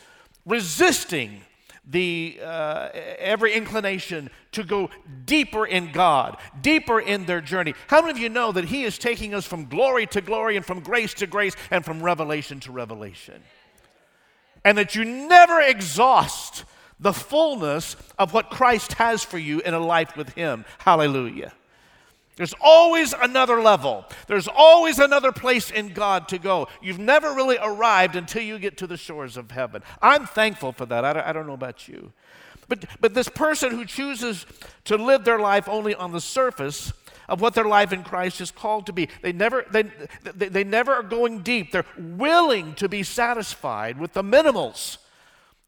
resisting 0.45 1.41
the 1.85 2.39
uh, 2.43 2.89
every 3.19 3.53
inclination 3.53 4.29
to 4.51 4.63
go 4.63 4.89
deeper 5.25 5.65
in 5.65 5.91
God, 5.91 6.37
deeper 6.61 6.99
in 6.99 7.25
their 7.25 7.41
journey. 7.41 7.73
How 7.87 8.01
many 8.01 8.11
of 8.11 8.17
you 8.17 8.29
know 8.29 8.51
that 8.51 8.65
He 8.65 8.83
is 8.83 8.97
taking 8.97 9.33
us 9.33 9.45
from 9.45 9.65
glory 9.65 10.05
to 10.07 10.21
glory 10.21 10.57
and 10.57 10.65
from 10.65 10.81
grace 10.81 11.13
to 11.15 11.27
grace 11.27 11.55
and 11.71 11.83
from 11.83 12.03
revelation 12.03 12.59
to 12.61 12.71
revelation? 12.71 13.41
and 14.63 14.77
that 14.77 14.95
you 14.95 15.05
never 15.05 15.59
exhaust 15.61 16.65
the 16.99 17.13
fullness 17.13 17.95
of 18.19 18.33
what 18.33 18.49
Christ 18.49 18.93
has 18.93 19.23
for 19.23 19.37
you 19.37 19.59
in 19.61 19.73
a 19.73 19.79
life 19.79 20.15
with 20.15 20.29
Him. 20.33 20.65
Hallelujah. 20.79 21.53
There's 22.41 22.55
always 22.59 23.13
another 23.13 23.61
level. 23.61 24.03
There's 24.25 24.47
always 24.47 24.97
another 24.97 25.31
place 25.31 25.69
in 25.69 25.93
God 25.93 26.27
to 26.29 26.39
go. 26.39 26.69
You've 26.81 26.97
never 26.97 27.35
really 27.35 27.59
arrived 27.61 28.15
until 28.15 28.41
you 28.41 28.57
get 28.57 28.77
to 28.77 28.87
the 28.87 28.97
shores 28.97 29.37
of 29.37 29.51
heaven. 29.51 29.83
I'm 30.01 30.25
thankful 30.25 30.71
for 30.71 30.87
that. 30.87 31.05
I 31.05 31.13
don't, 31.13 31.27
I 31.27 31.33
don't 31.33 31.45
know 31.45 31.53
about 31.53 31.87
you. 31.87 32.11
But, 32.67 32.85
but 32.99 33.13
this 33.13 33.29
person 33.29 33.69
who 33.69 33.85
chooses 33.85 34.47
to 34.85 34.97
live 34.97 35.23
their 35.23 35.37
life 35.37 35.69
only 35.69 35.93
on 35.93 36.13
the 36.13 36.19
surface 36.19 36.91
of 37.29 37.41
what 37.41 37.53
their 37.53 37.65
life 37.65 37.93
in 37.93 38.03
Christ 38.03 38.41
is 38.41 38.49
called 38.49 38.87
to 38.87 38.91
be. 38.91 39.07
They 39.21 39.33
never, 39.33 39.63
they, 39.69 39.83
they, 40.23 40.49
they 40.49 40.63
never 40.63 40.93
are 40.93 41.03
going 41.03 41.43
deep. 41.43 41.71
They're 41.71 41.85
willing 41.95 42.73
to 42.73 42.89
be 42.89 43.03
satisfied 43.03 43.99
with 43.99 44.13
the 44.13 44.23
minimals 44.23 44.97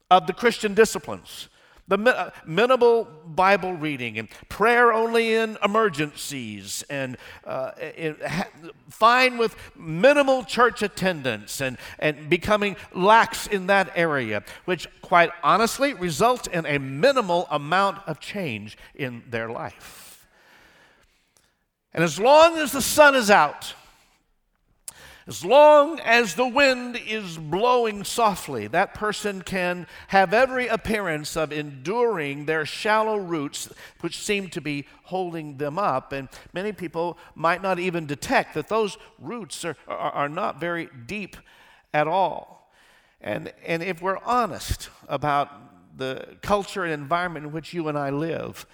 of 0.10 0.26
the 0.26 0.34
Christian 0.34 0.74
disciplines. 0.74 1.50
The 1.88 2.32
minimal 2.46 3.08
Bible 3.26 3.74
reading 3.74 4.18
and 4.18 4.30
prayer 4.48 4.94
only 4.94 5.34
in 5.34 5.58
emergencies, 5.62 6.82
and 6.90 7.18
uh, 7.46 7.72
fine 8.90 9.38
with 9.38 9.56
minimal 9.76 10.46
church 10.46 10.82
attendance 10.82 11.60
and, 11.60 11.78
and 12.00 12.30
becoming 12.30 12.78
lax 12.94 13.48
in 13.48 13.68
that 13.68 13.92
area, 13.96 14.44
which 14.64 14.88
quite 15.02 15.32
honestly 15.44 15.94
results 15.94 16.48
in 16.48 16.66
a 16.66 16.80
minimal 16.80 17.48
amount 17.52 17.98
of 18.08 18.22
change 18.22 18.78
in 18.96 19.22
their 19.30 19.50
life. 19.50 20.26
And 21.94 22.04
as 22.04 22.18
long 22.18 22.58
as 22.58 22.72
the 22.72 22.82
sun 22.82 23.14
is 23.14 23.30
out, 23.30 23.76
as 25.26 25.46
long 25.46 26.00
as 26.02 26.36
the 26.36 26.48
wind 26.48 27.00
is 27.08 27.38
blowing 27.38 28.04
softly, 28.04 28.68
that 28.68 28.94
person 28.94 29.42
can 29.42 29.88
have 30.08 30.34
every 30.34 30.68
appearance 30.68 31.38
of 31.38 31.54
enduring 31.54 32.46
their 32.46 32.66
shallow 32.66 33.18
roots, 33.18 33.70
which 34.02 34.20
seem 34.20 34.50
to 34.50 34.60
be 34.60 34.86
holding 35.04 35.58
them 35.58 35.80
up. 35.80 36.12
And 36.12 36.28
many 36.54 36.74
people 36.74 37.18
might 37.36 37.62
not 37.62 37.80
even 37.80 38.06
detect 38.06 38.54
that 38.56 38.68
those 38.68 38.98
roots 39.18 39.64
are, 39.64 39.78
are, 39.88 40.12
are 40.12 40.30
not 40.30 40.60
very 40.60 40.90
deep 41.06 41.38
at 41.94 42.08
all. 42.08 42.70
And, 43.22 43.54
and 43.66 43.82
if 43.82 44.02
we're 44.02 44.20
honest 44.26 44.90
about 45.08 45.50
the 45.98 46.36
culture 46.42 46.84
and 46.84 46.92
environment 46.92 47.46
in 47.46 47.52
which 47.54 47.74
you 47.74 47.88
and 47.88 47.98
I 47.98 48.10
live, 48.10 48.66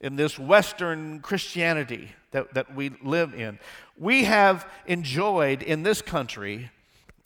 in 0.00 0.16
this 0.16 0.38
Western 0.38 1.20
Christianity, 1.20 2.10
that, 2.30 2.54
that 2.54 2.74
we 2.74 2.90
live 3.02 3.34
in. 3.34 3.58
We 3.98 4.24
have 4.24 4.68
enjoyed 4.86 5.62
in 5.62 5.82
this 5.82 6.02
country 6.02 6.70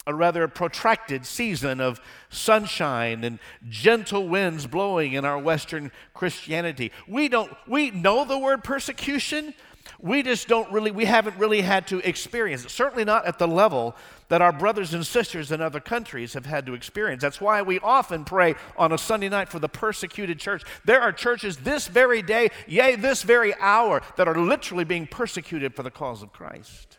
a 0.07 0.15
rather 0.15 0.49
protracted 0.49 1.27
season 1.27 1.81
of 1.81 2.00
sunshine 2.31 3.23
and 3.23 3.39
gentle 3.69 4.29
winds 4.29 4.67
blowing 4.67 5.12
in 5.12 5.25
our 5.25 5.39
Western 5.39 5.93
Christianity. 6.15 6.91
We 7.07 7.29
don't, 7.29 7.53
we 7.67 7.91
know 7.91 8.25
the 8.25 8.39
word 8.39 8.65
persecution, 8.65 9.55
we 9.99 10.23
just 10.23 10.49
don't 10.49 10.71
really, 10.73 10.91
we 10.91 11.05
haven't 11.05 11.37
really 11.37 11.61
had 11.63 11.87
to 11.89 11.99
experience 12.07 12.65
it. 12.65 12.71
Certainly 12.71 13.05
not 13.05 13.27
at 13.27 13.39
the 13.39 13.49
level 13.49 13.97
that 14.29 14.41
our 14.41 14.53
brothers 14.53 14.95
and 14.95 15.05
sisters 15.05 15.51
in 15.51 15.61
other 15.61 15.81
countries 15.81 16.35
have 16.35 16.47
had 16.47 16.67
to 16.67 16.75
experience. 16.75 17.23
That's 17.23 17.41
why 17.41 17.63
we 17.63 17.81
often 17.81 18.25
pray 18.25 18.55
on 18.77 18.93
a 18.93 18.99
Sunday 18.99 19.29
night 19.29 19.49
for 19.49 19.59
the 19.59 19.69
persecuted 19.69 20.39
church. 20.39 20.63
There 20.85 21.01
are 21.01 21.13
churches 21.13 21.57
this 21.59 21.89
very 21.89 22.23
day, 22.23 22.51
yea, 22.67 22.97
this 22.97 23.23
very 23.23 23.55
hour, 23.59 24.03
that 24.17 24.29
are 24.29 24.39
literally 24.39 24.85
being 24.85 25.07
persecuted 25.07 25.75
for 25.75 25.83
the 25.83 25.91
cause 25.91 26.23
of 26.23 26.33
Christ. 26.33 26.99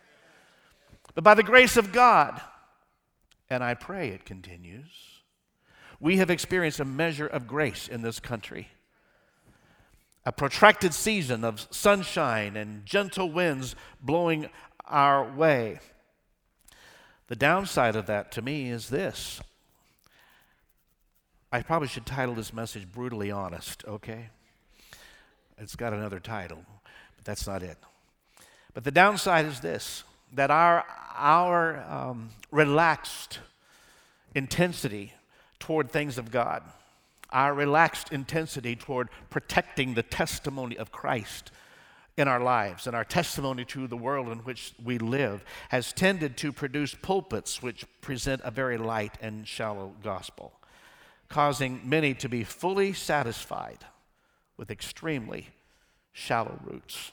But 1.15 1.23
by 1.23 1.33
the 1.33 1.43
grace 1.43 1.77
of 1.77 1.91
God, 1.91 2.41
and 3.49 3.63
I 3.63 3.73
pray 3.73 4.09
it 4.09 4.25
continues, 4.25 4.89
we 5.99 6.17
have 6.17 6.29
experienced 6.29 6.79
a 6.79 6.85
measure 6.85 7.27
of 7.27 7.47
grace 7.47 7.87
in 7.87 8.01
this 8.01 8.19
country 8.19 8.69
a 10.25 10.31
protracted 10.31 10.93
season 10.93 11.43
of 11.43 11.67
sunshine 11.71 12.55
and 12.55 12.85
gentle 12.85 13.31
winds 13.31 13.75
blowing 14.01 14.49
our 14.85 15.23
way. 15.23 15.79
The 17.27 17.35
downside 17.35 17.95
of 17.95 18.05
that 18.07 18.31
to 18.33 18.41
me 18.41 18.69
is 18.69 18.89
this. 18.89 19.41
I 21.51 21.61
probably 21.61 21.87
should 21.87 22.05
title 22.05 22.35
this 22.35 22.53
message 22.53 22.91
Brutally 22.91 23.31
Honest, 23.31 23.83
okay? 23.87 24.29
It's 25.57 25.75
got 25.75 25.93
another 25.93 26.19
title, 26.19 26.63
but 27.15 27.25
that's 27.25 27.47
not 27.47 27.63
it. 27.63 27.77
But 28.73 28.83
the 28.83 28.91
downside 28.91 29.45
is 29.45 29.59
this 29.59 30.03
that 30.33 30.49
our, 30.49 30.85
our 31.15 31.83
um, 31.89 32.29
relaxed 32.51 33.39
intensity 34.33 35.13
toward 35.59 35.91
things 35.91 36.17
of 36.17 36.31
God 36.31 36.63
our 37.31 37.53
relaxed 37.53 38.11
intensity 38.11 38.75
toward 38.75 39.09
protecting 39.29 39.93
the 39.93 40.03
testimony 40.03 40.77
of 40.77 40.91
Christ 40.91 41.51
in 42.17 42.27
our 42.27 42.39
lives 42.39 42.87
and 42.87 42.95
our 42.95 43.05
testimony 43.05 43.65
to 43.65 43.87
the 43.87 43.97
world 43.97 44.27
in 44.29 44.39
which 44.39 44.73
we 44.83 44.97
live 44.97 45.43
has 45.69 45.93
tended 45.93 46.37
to 46.37 46.51
produce 46.51 46.93
pulpits 46.93 47.61
which 47.61 47.85
present 48.01 48.41
a 48.43 48.51
very 48.51 48.77
light 48.77 49.17
and 49.21 49.47
shallow 49.47 49.93
gospel, 50.03 50.51
causing 51.29 51.81
many 51.83 52.13
to 52.13 52.27
be 52.27 52.43
fully 52.43 52.93
satisfied 52.93 53.79
with 54.57 54.69
extremely 54.69 55.47
shallow 56.11 56.59
roots, 56.63 57.11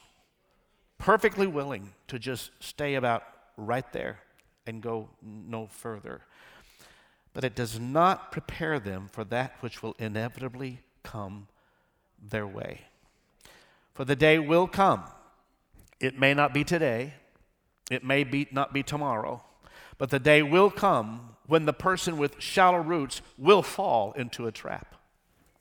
perfectly 0.98 1.46
willing 1.46 1.92
to 2.08 2.18
just 2.18 2.50
stay 2.60 2.96
about 2.96 3.22
right 3.56 3.92
there 3.92 4.18
and 4.66 4.82
go 4.82 5.08
no 5.22 5.66
further 5.66 6.22
but 7.38 7.44
it 7.44 7.54
does 7.54 7.78
not 7.78 8.32
prepare 8.32 8.80
them 8.80 9.08
for 9.12 9.22
that 9.22 9.54
which 9.60 9.80
will 9.80 9.94
inevitably 10.00 10.80
come 11.04 11.46
their 12.20 12.44
way. 12.44 12.80
For 13.94 14.04
the 14.04 14.16
day 14.16 14.40
will 14.40 14.66
come. 14.66 15.04
It 16.00 16.18
may 16.18 16.34
not 16.34 16.52
be 16.52 16.64
today, 16.64 17.14
it 17.92 18.02
may 18.02 18.24
be, 18.24 18.48
not 18.50 18.72
be 18.72 18.82
tomorrow, 18.82 19.40
but 19.98 20.10
the 20.10 20.18
day 20.18 20.42
will 20.42 20.68
come 20.68 21.36
when 21.46 21.64
the 21.64 21.72
person 21.72 22.18
with 22.18 22.40
shallow 22.40 22.80
roots 22.80 23.22
will 23.38 23.62
fall 23.62 24.14
into 24.16 24.48
a 24.48 24.50
trap. 24.50 24.96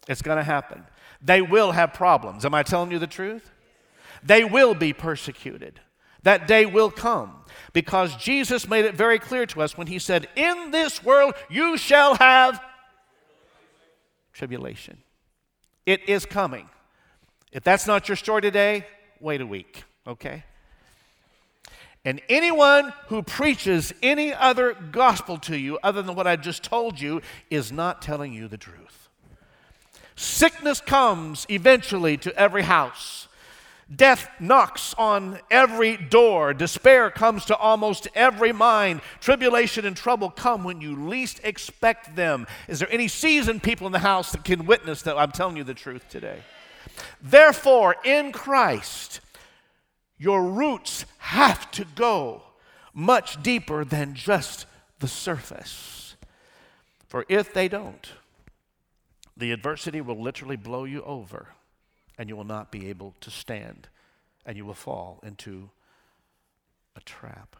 It's 0.08 0.24
going 0.24 0.40
to 0.40 0.44
happen. 0.44 0.84
They 1.22 1.44
will 1.44 1.74
have 1.74 1.94
problems. 1.94 2.44
Am 2.44 2.56
I 2.56 2.64
telling 2.64 2.90
you 2.90 2.98
the 2.98 3.06
truth? 3.06 3.52
They 4.24 4.44
will 4.44 4.74
be 4.74 4.94
persecuted. 4.94 5.80
That 6.24 6.48
day 6.48 6.66
will 6.66 6.92
come 6.92 7.34
because 7.74 8.16
Jesus 8.16 8.68
made 8.68 8.86
it 8.86 8.96
very 8.96 9.20
clear 9.20 9.46
to 9.48 9.62
us 9.62 9.78
when 9.78 9.88
he 9.88 10.00
said, 10.00 10.28
In 10.36 10.72
this 10.72 11.04
world 11.04 11.36
you 11.50 11.78
shall 11.78 12.16
have 12.16 12.62
tribulation. 14.34 14.98
It 15.86 16.08
is 16.10 16.26
coming. 16.26 16.70
If 17.52 17.64
that's 17.64 17.88
not 17.88 18.10
your 18.10 18.16
story 18.16 18.42
today, 18.42 18.86
wait 19.20 19.42
a 19.42 19.46
week, 19.46 19.84
okay? 20.06 20.44
And 22.04 22.22
anyone 22.30 22.94
who 23.08 23.22
preaches 23.22 23.94
any 24.02 24.34
other 24.34 24.74
gospel 24.74 25.38
to 25.40 25.58
you 25.58 25.78
other 25.84 26.02
than 26.02 26.16
what 26.16 26.28
I 26.28 26.36
just 26.36 26.64
told 26.64 27.00
you 27.00 27.22
is 27.50 27.72
not 27.72 28.02
telling 28.02 28.34
you 28.34 28.48
the 28.48 28.58
truth. 28.58 29.10
Sickness 30.16 30.82
comes 30.82 31.46
eventually 31.50 32.18
to 32.18 32.34
every 32.36 32.64
house. 32.64 33.27
Death 33.94 34.30
knocks 34.40 34.94
on 34.98 35.40
every 35.50 35.96
door. 35.96 36.54
Despair 36.54 37.10
comes 37.10 37.46
to 37.46 37.56
almost 37.56 38.08
every 38.14 38.52
mind. 38.52 39.02
Tribulation 39.22 39.86
and 39.86 39.96
trouble 39.96 40.30
come 40.30 40.66
when 40.66 40.82
you 40.82 41.08
least 41.08 41.40
expect 41.44 42.16
them. 42.16 42.48
Is 42.68 42.80
there 42.80 42.92
any 42.92 43.08
seasoned 43.08 43.64
people 43.64 43.88
in 43.88 43.94
the 43.94 44.00
house 44.00 44.34
that 44.34 44.44
can 44.44 44.66
witness 44.66 45.04
that 45.04 45.18
I'm 45.18 45.32
telling 45.32 45.56
you 45.56 45.64
the 45.64 45.74
truth 45.74 46.10
today? 46.10 46.40
Therefore, 47.22 47.96
in 48.04 48.34
Christ, 48.34 49.22
your 50.18 50.44
roots 50.44 51.06
have 51.20 51.72
to 51.72 51.86
go 51.96 52.42
much 52.94 53.42
deeper 53.42 53.86
than 53.86 54.16
just 54.16 54.66
the 55.00 55.08
surface. 55.08 56.18
For 57.08 57.26
if 57.30 57.54
they 57.54 57.70
don't, 57.70 58.12
the 59.38 59.54
adversity 59.54 60.02
will 60.02 60.22
literally 60.22 60.58
blow 60.58 60.84
you 60.84 61.04
over 61.04 61.50
and 62.18 62.30
you 62.30 62.36
will 62.36 62.44
not 62.44 62.72
be 62.72 62.90
able 62.90 63.14
to 63.22 63.30
stand 63.30 63.88
and 64.46 64.58
you 64.58 64.66
will 64.66 64.74
fall 64.74 65.20
into 65.24 65.70
a 66.96 67.02
trap. 67.02 67.56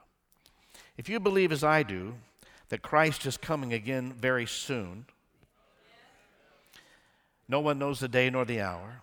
If 0.98 1.10
you 1.10 1.20
believe, 1.20 1.52
as 1.52 1.64
I 1.64 1.84
do, 1.84 2.16
that 2.70 2.82
Christ 2.82 3.26
is 3.26 3.38
coming 3.38 3.74
again 3.74 4.14
very 4.14 4.46
soon, 4.46 5.06
no 7.48 7.60
one 7.60 7.78
knows 7.78 8.00
the 8.00 8.08
day 8.08 8.30
nor 8.30 8.46
the 8.46 8.62
hour. 8.62 9.02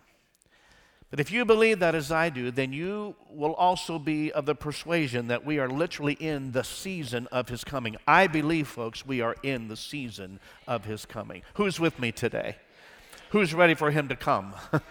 But 1.09 1.19
if 1.19 1.31
you 1.31 1.45
believe 1.45 1.79
that 1.79 1.95
as 1.95 2.11
I 2.11 2.29
do, 2.29 2.51
then 2.51 2.73
you 2.73 3.15
will 3.29 3.53
also 3.53 3.97
be 3.97 4.31
of 4.33 4.45
the 4.45 4.55
persuasion 4.55 5.27
that 5.27 5.45
we 5.45 5.59
are 5.59 5.69
literally 5.69 6.13
in 6.13 6.51
the 6.51 6.63
season 6.63 7.27
of 7.31 7.47
his 7.47 7.63
coming. 7.63 7.95
I 8.05 8.27
believe, 8.27 8.67
folks, 8.67 9.05
we 9.05 9.21
are 9.21 9.35
in 9.41 9.67
the 9.67 9.77
season 9.77 10.39
of 10.67 10.85
his 10.85 11.05
coming. 11.05 11.43
Who's 11.53 11.79
with 11.79 11.99
me 11.99 12.11
today? 12.11 12.57
Who's 13.29 13.53
ready 13.53 13.75
for 13.75 13.91
him 13.91 14.09
to 14.09 14.15
come? 14.15 14.55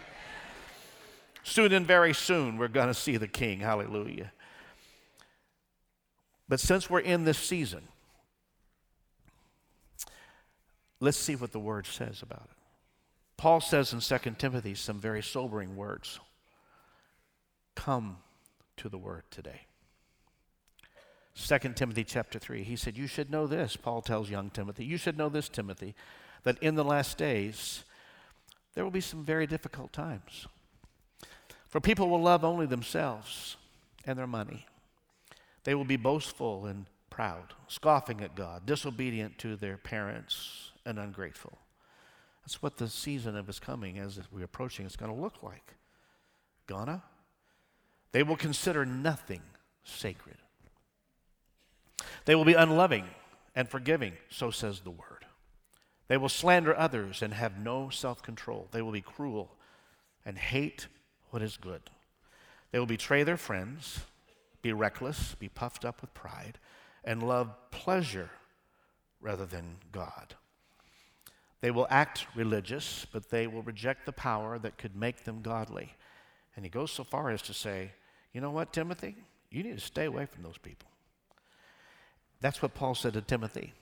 soon 1.45 1.73
and 1.73 1.87
very 1.87 2.13
soon, 2.13 2.59
we're 2.59 2.69
going 2.69 2.89
to 2.89 2.95
see 2.95 3.17
the 3.17 3.29
king. 3.29 3.61
Hallelujah. 3.61 4.33
But 6.49 6.59
since 6.59 6.91
we're 6.91 7.01
in 7.01 7.25
this 7.25 7.39
season, 7.39 7.83
let's 11.01 11.17
see 11.17 11.37
what 11.37 11.53
the 11.53 11.61
word 11.61 11.87
says 11.87 12.23
about 12.23 12.49
it. 12.51 12.57
Paul 13.37 13.61
says 13.61 13.93
in 13.93 14.01
2 14.01 14.31
Timothy 14.39 14.75
some 14.75 15.01
very 15.01 15.23
sobering 15.23 15.77
words. 15.77 16.19
Come 17.75 18.19
to 18.79 18.89
the 18.89 18.99
word 18.99 19.25
today. 19.31 19.63
2 21.37 21.59
Timothy 21.75 22.05
chapter 22.05 22.39
3, 22.39 22.63
he 22.63 22.77
said, 22.77 22.97
You 22.97 23.07
should 23.07 23.31
know 23.31 23.47
this, 23.47 23.77
Paul 23.77 24.03
tells 24.03 24.31
young 24.31 24.51
Timothy. 24.51 24.85
You 24.85 24.97
should 24.97 25.19
know 25.19 25.29
this, 25.29 25.49
Timothy, 25.49 25.95
that 26.45 26.59
in 26.63 26.77
the 26.77 26.85
last 26.85 27.19
days 27.19 27.85
there 28.75 28.85
will 28.85 28.93
be 28.93 29.01
some 29.01 29.25
very 29.25 29.47
difficult 29.47 29.93
times. 29.93 30.47
For 31.75 31.81
people 31.81 32.09
will 32.09 32.23
love 32.23 32.45
only 32.45 32.67
themselves 32.67 33.57
and 34.05 34.17
their 34.17 34.29
money. 34.29 34.65
They 35.65 35.75
will 35.75 35.85
be 35.85 35.97
boastful 35.97 36.67
and 36.67 36.87
proud, 37.11 37.53
scoffing 37.67 38.21
at 38.21 38.37
God, 38.37 38.65
disobedient 38.65 39.39
to 39.39 39.57
their 39.57 39.77
parents, 39.77 40.71
and 40.87 41.01
ungrateful. 41.01 41.59
That's 42.43 42.63
what 42.63 42.77
the 42.77 42.87
season 42.87 43.35
of 43.35 43.49
his 43.49 43.59
coming, 43.59 43.99
as 43.99 44.21
we're 44.31 44.45
approaching, 44.45 44.87
is 44.87 44.95
going 44.95 45.13
to 45.13 45.21
look 45.21 45.43
like. 45.43 45.75
Gonna? 46.69 47.03
They 48.13 48.23
will 48.23 48.37
consider 48.37 48.87
nothing 48.87 49.43
sacred. 49.83 50.37
They 52.25 52.37
will 52.37 52.45
be 52.45 52.55
unloving 52.55 53.07
and 53.57 53.69
forgiving, 53.69 54.13
so 54.31 54.53
says 54.53 54.79
the 54.79 54.93
word. 54.93 55.27
They 56.07 56.19
will 56.19 56.29
slander 56.29 56.79
others 56.79 57.21
and 57.21 57.35
have 57.35 57.59
no 57.59 57.89
self 57.89 58.23
control. 58.23 58.69
They 58.71 58.81
will 58.81 58.93
be 58.93 59.01
cruel 59.01 59.57
and 60.25 60.39
hate 60.39 60.87
what 61.35 61.43
is 61.43 61.57
good. 61.57 61.83
They 62.71 62.79
will 62.79 62.87
betray 62.87 63.25
their 63.25 63.37
friends, 63.37 64.03
be 64.63 64.73
reckless, 64.73 65.35
be 65.35 65.49
puffed 65.49 65.85
up 65.85 66.01
with 66.01 66.15
pride, 66.15 66.61
and 67.03 67.25
love 67.25 67.51
pleasure 67.73 68.31
rather 69.21 69.45
than 69.45 69.79
God. 69.91 70.37
They 71.61 71.73
will 71.73 71.89
act 71.91 72.29
religious, 72.37 73.05
but 73.11 73.31
they 73.31 73.49
will 73.49 73.63
reject 73.63 74.07
the 74.07 74.13
power 74.13 74.61
that 74.61 74.79
could 74.79 74.95
make 74.95 75.25
them 75.25 75.43
godly. 75.43 75.95
And 76.55 76.65
he 76.65 76.71
goes 76.71 76.93
so 76.93 77.03
far 77.03 77.31
as 77.31 77.43
to 77.43 77.53
say, 77.53 77.91
you 78.33 78.41
know 78.41 78.53
what, 78.53 78.73
Timothy? 78.73 79.17
You 79.51 79.65
need 79.65 79.77
to 79.77 79.85
stay 79.85 80.05
away 80.05 80.27
from 80.27 80.45
those 80.45 80.59
people. 80.59 80.89
That's 82.41 82.63
what 82.63 82.75
Paul 82.75 82.95
said 82.95 83.15
to 83.15 83.21
Timothy. 83.21 83.73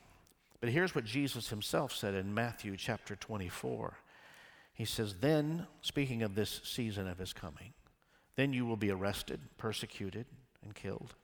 But 0.62 0.70
here's 0.70 0.94
what 0.94 1.04
Jesus 1.04 1.50
himself 1.50 1.92
said 1.92 2.14
in 2.14 2.32
Matthew 2.32 2.78
chapter 2.78 3.14
24. 3.14 3.98
He 4.74 4.84
says, 4.84 5.16
Then, 5.20 5.66
speaking 5.80 6.22
of 6.22 6.34
this 6.34 6.60
season 6.64 7.06
of 7.06 7.18
his 7.18 7.32
coming, 7.32 7.72
then 8.36 8.52
you 8.52 8.64
will 8.64 8.76
be 8.76 8.90
arrested, 8.90 9.40
persecuted, 9.58 10.26
and 10.62 10.74
killed. 10.74 11.14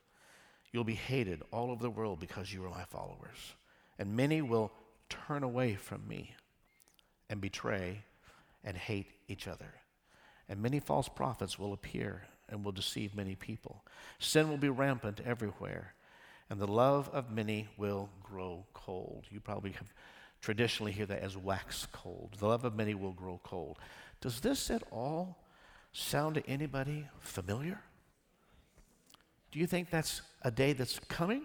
You'll 0.71 0.83
be 0.83 0.95
hated 0.95 1.41
all 1.51 1.71
over 1.71 1.81
the 1.81 1.89
world 1.89 2.19
because 2.19 2.53
you 2.53 2.63
are 2.65 2.69
my 2.69 2.83
followers. 2.83 3.55
And 3.97 4.15
many 4.15 4.41
will 4.41 4.71
turn 5.09 5.43
away 5.43 5.75
from 5.75 6.07
me 6.07 6.35
and 7.29 7.41
betray 7.41 8.03
and 8.63 8.77
hate 8.77 9.07
each 9.27 9.47
other. 9.47 9.73
And 10.47 10.61
many 10.61 10.79
false 10.79 11.09
prophets 11.09 11.57
will 11.57 11.73
appear 11.73 12.23
and 12.49 12.63
will 12.63 12.71
deceive 12.71 13.15
many 13.15 13.35
people. 13.35 13.83
Sin 14.19 14.49
will 14.49 14.57
be 14.57 14.69
rampant 14.69 15.21
everywhere, 15.25 15.93
and 16.49 16.59
the 16.59 16.67
love 16.67 17.09
of 17.13 17.31
many 17.31 17.67
will 17.77 18.09
grow 18.23 18.65
cold. 18.73 19.25
You 19.29 19.39
probably 19.39 19.71
have 19.71 19.93
traditionally 20.41 20.91
hear 20.91 21.05
that 21.05 21.21
as 21.21 21.37
wax 21.37 21.87
cold. 21.91 22.35
The 22.39 22.47
love 22.47 22.65
of 22.65 22.75
many 22.75 22.93
will 22.93 23.13
grow 23.13 23.39
cold. 23.43 23.77
Does 24.21 24.39
this 24.39 24.69
at 24.69 24.83
all 24.91 25.37
sound 25.91 26.35
to 26.35 26.47
anybody 26.47 27.07
familiar? 27.19 27.81
Do 29.51 29.59
you 29.59 29.67
think 29.67 29.89
that's 29.89 30.21
a 30.41 30.51
day 30.51 30.73
that's 30.73 30.99
coming? 30.99 31.43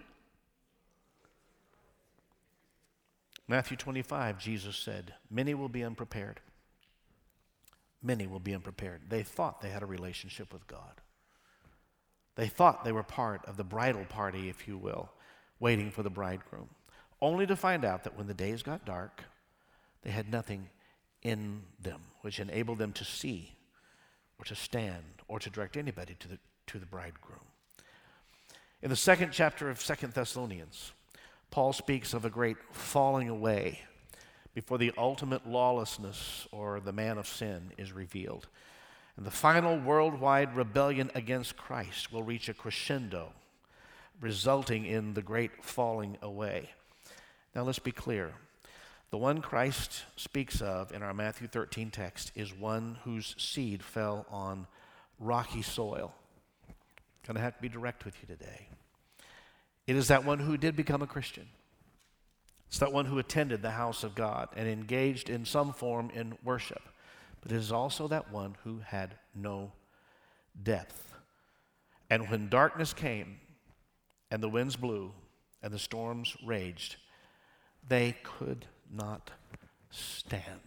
Matthew 3.47 3.77
25, 3.77 4.39
Jesus 4.39 4.75
said, 4.75 5.13
Many 5.29 5.53
will 5.53 5.69
be 5.69 5.83
unprepared. 5.83 6.39
Many 8.01 8.27
will 8.27 8.39
be 8.39 8.53
unprepared. 8.53 9.01
They 9.09 9.23
thought 9.23 9.61
they 9.61 9.69
had 9.69 9.83
a 9.83 9.87
relationship 9.87 10.53
with 10.53 10.67
God. 10.67 11.01
They 12.35 12.47
thought 12.47 12.83
they 12.83 12.91
were 12.91 13.03
part 13.03 13.45
of 13.45 13.57
the 13.57 13.63
bridal 13.63 14.05
party, 14.05 14.49
if 14.49 14.67
you 14.67 14.77
will, 14.77 15.09
waiting 15.59 15.89
for 15.89 16.03
the 16.03 16.09
bridegroom, 16.09 16.69
only 17.25 17.47
to 17.47 17.55
find 17.55 17.83
out 17.83 18.03
that 18.03 18.15
when 18.15 18.27
the 18.27 18.33
days 18.33 18.61
got 18.61 18.85
dark, 18.85 19.23
they 20.03 20.11
had 20.11 20.31
nothing 20.31 20.69
in 21.23 21.63
them 21.81 21.99
which 22.21 22.39
enabled 22.39 22.77
them 22.77 22.93
to 22.93 23.03
see 23.03 23.55
or 24.37 24.45
to 24.45 24.53
stand 24.53 25.03
or 25.27 25.39
to 25.39 25.49
direct 25.49 25.75
anybody 25.75 26.15
to 26.19 26.27
the, 26.27 26.37
to 26.67 26.77
the 26.77 26.85
bridegroom. 26.85 27.39
In 28.83 28.91
the 28.91 28.95
second 28.95 29.31
chapter 29.31 29.71
of 29.71 29.81
Second 29.81 30.13
Thessalonians, 30.13 30.91
Paul 31.49 31.73
speaks 31.73 32.13
of 32.13 32.25
a 32.25 32.29
great 32.29 32.57
falling 32.71 33.29
away 33.29 33.81
before 34.53 34.77
the 34.77 34.93
ultimate 34.95 35.47
lawlessness 35.47 36.47
or 36.51 36.79
the 36.79 36.93
man 36.93 37.17
of 37.17 37.27
sin 37.27 37.71
is 37.77 37.91
revealed. 37.91 38.47
And 39.17 39.25
the 39.25 39.31
final 39.31 39.79
worldwide 39.79 40.55
rebellion 40.55 41.09
against 41.15 41.57
Christ 41.57 42.11
will 42.11 42.21
reach 42.21 42.49
a 42.49 42.53
crescendo, 42.53 43.31
resulting 44.21 44.85
in 44.85 45.15
the 45.15 45.23
great 45.23 45.63
falling 45.63 46.17
away. 46.21 46.69
Now, 47.55 47.63
let's 47.63 47.79
be 47.79 47.93
clear. 47.93 48.33
The 49.11 49.17
one 49.17 49.39
Christ 49.39 50.03
speaks 50.17 50.61
of 50.61 50.91
in 50.91 51.01
our 51.01 51.13
Matthew 51.13 51.47
13 51.47 51.89
text 51.89 52.33
is 52.35 52.53
one 52.53 52.97
whose 53.05 53.33
seed 53.37 53.81
fell 53.81 54.25
on 54.29 54.67
rocky 55.19 55.61
soil. 55.61 56.13
To 57.23 57.39
have 57.39 57.55
to 57.55 57.61
be 57.61 57.69
direct 57.69 58.05
with 58.05 58.15
you 58.21 58.27
today. 58.27 58.67
It 59.87 59.95
is 59.95 60.09
that 60.09 60.25
one 60.25 60.39
who 60.39 60.57
did 60.57 60.75
become 60.75 61.01
a 61.01 61.07
Christian. 61.07 61.47
It's 62.67 62.79
that 62.79 62.93
one 62.93 63.05
who 63.05 63.17
attended 63.17 63.61
the 63.61 63.71
house 63.71 64.03
of 64.03 64.15
God 64.15 64.49
and 64.55 64.67
engaged 64.67 65.29
in 65.29 65.45
some 65.45 65.73
form 65.73 66.11
in 66.13 66.37
worship. 66.43 66.81
But 67.41 67.51
it 67.51 67.55
is 67.55 67.71
also 67.71 68.07
that 68.09 68.31
one 68.31 68.57
who 68.63 68.81
had 68.85 69.15
no 69.33 69.71
depth. 70.61 71.13
And 72.09 72.29
when 72.29 72.49
darkness 72.49 72.93
came 72.93 73.37
and 74.29 74.43
the 74.43 74.49
winds 74.49 74.75
blew 74.75 75.13
and 75.63 75.73
the 75.73 75.79
storms 75.79 76.35
raged, 76.45 76.97
they 77.87 78.15
could 78.23 78.65
not 78.91 79.31
stand. 79.89 80.61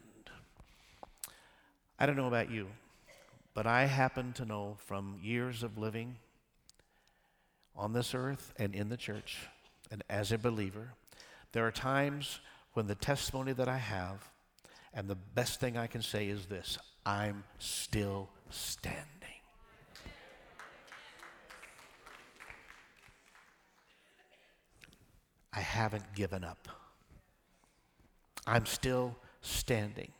I 1.99 2.07
don't 2.07 2.17
know 2.17 2.29
about 2.29 2.51
you, 2.51 2.69
but 3.55 3.67
I 3.67 3.87
happen 3.87 4.33
to 4.35 4.45
know 4.45 4.77
from 4.87 5.19
years 5.23 5.63
of 5.63 5.79
living 5.79 6.17
on 7.75 7.93
this 7.93 8.15
earth 8.15 8.53
and 8.57 8.75
in 8.75 8.89
the 8.89 8.97
church 8.97 9.39
and 9.91 10.05
as 10.09 10.33
a 10.33 10.39
believer, 10.39 10.93
there 11.53 11.67
are 11.67 11.73
times 11.73 12.41
when 12.75 12.87
the 12.87 12.95
testimony 12.95 13.53
that 13.53 13.69
I 13.69 13.79
have 13.79 14.29
and 14.95 15.09
the 15.09 15.15
best 15.15 15.61
thing 15.61 15.77
I 15.77 15.87
can 15.87 16.03
say 16.03 16.29
is 16.29 16.47
this 16.47 16.79
I'm 17.05 17.45
still 17.59 18.29
standing. 18.51 19.05
I 25.53 25.61
haven't 25.61 26.15
given 26.15 26.45
up. 26.45 26.69
I'm 28.49 28.67
still 28.67 29.15
standing. 29.43 30.11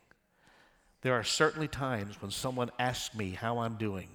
There 1.01 1.13
are 1.13 1.23
certainly 1.23 1.67
times 1.67 2.21
when 2.21 2.29
someone 2.29 2.69
asks 2.77 3.15
me 3.15 3.31
how 3.31 3.59
I'm 3.59 3.75
doing, 3.75 4.09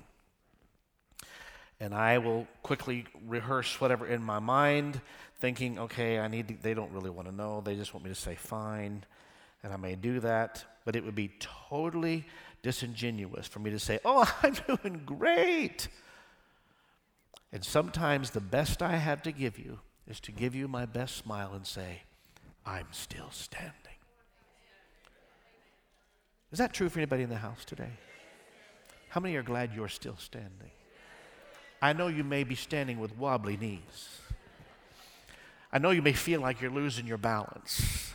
and 1.81 1.95
I 1.95 2.19
will 2.19 2.47
quickly 2.63 3.07
rehearse 3.27 3.81
whatever 3.81 4.07
in 4.07 4.23
my 4.23 4.39
mind, 4.39 5.01
thinking, 5.41 5.79
okay, 5.79 6.19
I 6.19 6.29
need 6.29 6.49
to, 6.49 6.55
they 6.63 6.75
don't 6.75 6.93
really 6.93 7.11
want 7.11 7.29
to 7.29 7.35
know. 7.35 7.61
They 7.61 7.75
just 7.75 7.93
want 7.93 8.05
me 8.05 8.11
to 8.11 8.15
say 8.15 8.37
fine, 8.37 9.05
and 9.63 9.73
I 9.73 9.77
may 9.77 9.97
do 9.97 10.21
that, 10.21 10.65
but 10.85 10.95
it 10.95 11.05
would 11.05 11.15
be 11.15 11.33
totally 11.41 12.25
disingenuous 12.63 13.49
for 13.49 13.59
me 13.59 13.71
to 13.71 13.79
say, 13.79 13.99
oh, 14.05 14.33
I'm 14.43 14.55
doing 14.67 15.03
great. 15.05 15.89
And 17.53 17.65
sometimes 17.65 18.31
the 18.31 18.41
best 18.41 18.83
I 18.83 18.97
have 18.97 19.23
to 19.23 19.33
give 19.33 19.59
you 19.59 19.81
is 20.07 20.21
to 20.21 20.33
give 20.33 20.55
you 20.55 20.69
my 20.69 20.87
best 20.87 21.17
smile 21.17 21.53
and 21.55 21.67
say, 21.67 22.03
I'm 22.67 22.89
still 22.93 23.31
standing. 23.31 23.94
Is 26.55 26.59
that 26.59 26.73
true 26.73 26.89
for 26.89 27.01
anybody 27.01 27.25
in 27.25 27.31
the 27.31 27.35
house 27.35 27.65
today? 27.65 27.91
How 29.09 29.21
many 29.21 29.35
are 29.35 29.43
glad 29.43 29.73
you're 29.75 29.89
still 29.89 30.17
standing? 30.17 30.71
I 31.83 31.93
know 31.93 32.07
you 32.07 32.23
may 32.23 32.45
be 32.45 32.55
standing 32.55 33.01
with 33.01 33.19
wobbly 33.19 33.57
knees. 33.57 34.21
I 35.73 35.79
know 35.79 35.91
you 35.91 36.01
may 36.01 36.13
feel 36.13 36.41
like 36.41 36.61
you're 36.61 36.71
losing 36.71 37.09
your 37.09 37.19
balance. 37.19 38.15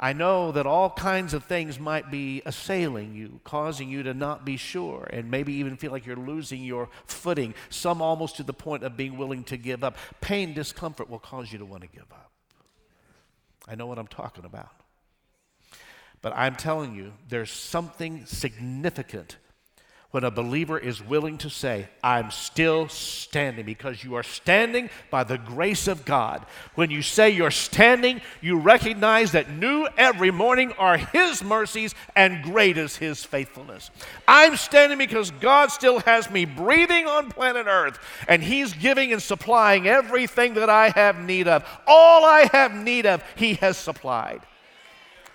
I 0.00 0.12
know 0.12 0.50
that 0.50 0.66
all 0.66 0.90
kinds 0.90 1.32
of 1.32 1.44
things 1.44 1.78
might 1.78 2.10
be 2.10 2.42
assailing 2.46 3.14
you, 3.14 3.38
causing 3.44 3.88
you 3.88 4.02
to 4.02 4.12
not 4.12 4.44
be 4.44 4.56
sure, 4.56 5.08
and 5.12 5.30
maybe 5.30 5.52
even 5.52 5.76
feel 5.76 5.92
like 5.92 6.06
you're 6.06 6.16
losing 6.16 6.64
your 6.64 6.88
footing, 7.06 7.54
some 7.68 8.02
almost 8.02 8.38
to 8.38 8.42
the 8.42 8.52
point 8.52 8.82
of 8.82 8.96
being 8.96 9.16
willing 9.16 9.44
to 9.44 9.56
give 9.56 9.84
up. 9.84 9.96
Pain, 10.20 10.52
discomfort 10.52 11.08
will 11.08 11.20
cause 11.20 11.52
you 11.52 11.60
to 11.60 11.64
want 11.64 11.82
to 11.82 11.88
give 11.88 12.10
up. 12.10 12.32
I 13.68 13.76
know 13.76 13.86
what 13.86 14.00
I'm 14.00 14.08
talking 14.08 14.44
about. 14.44 14.79
But 16.22 16.34
I'm 16.36 16.56
telling 16.56 16.94
you, 16.94 17.12
there's 17.28 17.50
something 17.50 18.26
significant 18.26 19.36
when 20.10 20.24
a 20.24 20.30
believer 20.30 20.76
is 20.76 21.00
willing 21.00 21.38
to 21.38 21.48
say, 21.48 21.88
I'm 22.02 22.32
still 22.32 22.88
standing, 22.88 23.64
because 23.64 24.02
you 24.02 24.16
are 24.16 24.24
standing 24.24 24.90
by 25.08 25.22
the 25.22 25.38
grace 25.38 25.86
of 25.86 26.04
God. 26.04 26.44
When 26.74 26.90
you 26.90 27.00
say 27.00 27.30
you're 27.30 27.52
standing, 27.52 28.20
you 28.40 28.58
recognize 28.58 29.30
that 29.32 29.52
new 29.52 29.86
every 29.96 30.32
morning 30.32 30.72
are 30.72 30.98
His 30.98 31.44
mercies 31.44 31.94
and 32.16 32.42
great 32.42 32.76
is 32.76 32.96
His 32.96 33.24
faithfulness. 33.24 33.92
I'm 34.26 34.56
standing 34.56 34.98
because 34.98 35.30
God 35.30 35.70
still 35.70 36.00
has 36.00 36.28
me 36.28 36.44
breathing 36.44 37.06
on 37.06 37.30
planet 37.30 37.66
Earth, 37.68 38.00
and 38.26 38.42
He's 38.42 38.72
giving 38.72 39.12
and 39.12 39.22
supplying 39.22 39.86
everything 39.86 40.54
that 40.54 40.68
I 40.68 40.88
have 40.88 41.20
need 41.20 41.46
of. 41.46 41.64
All 41.86 42.24
I 42.24 42.48
have 42.52 42.74
need 42.74 43.06
of, 43.06 43.22
He 43.36 43.54
has 43.54 43.76
supplied. 43.76 44.40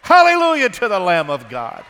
Hallelujah 0.06 0.70
to 0.70 0.88
the 0.88 1.00
Lamb 1.00 1.30
of 1.32 1.50
God. 1.50 1.84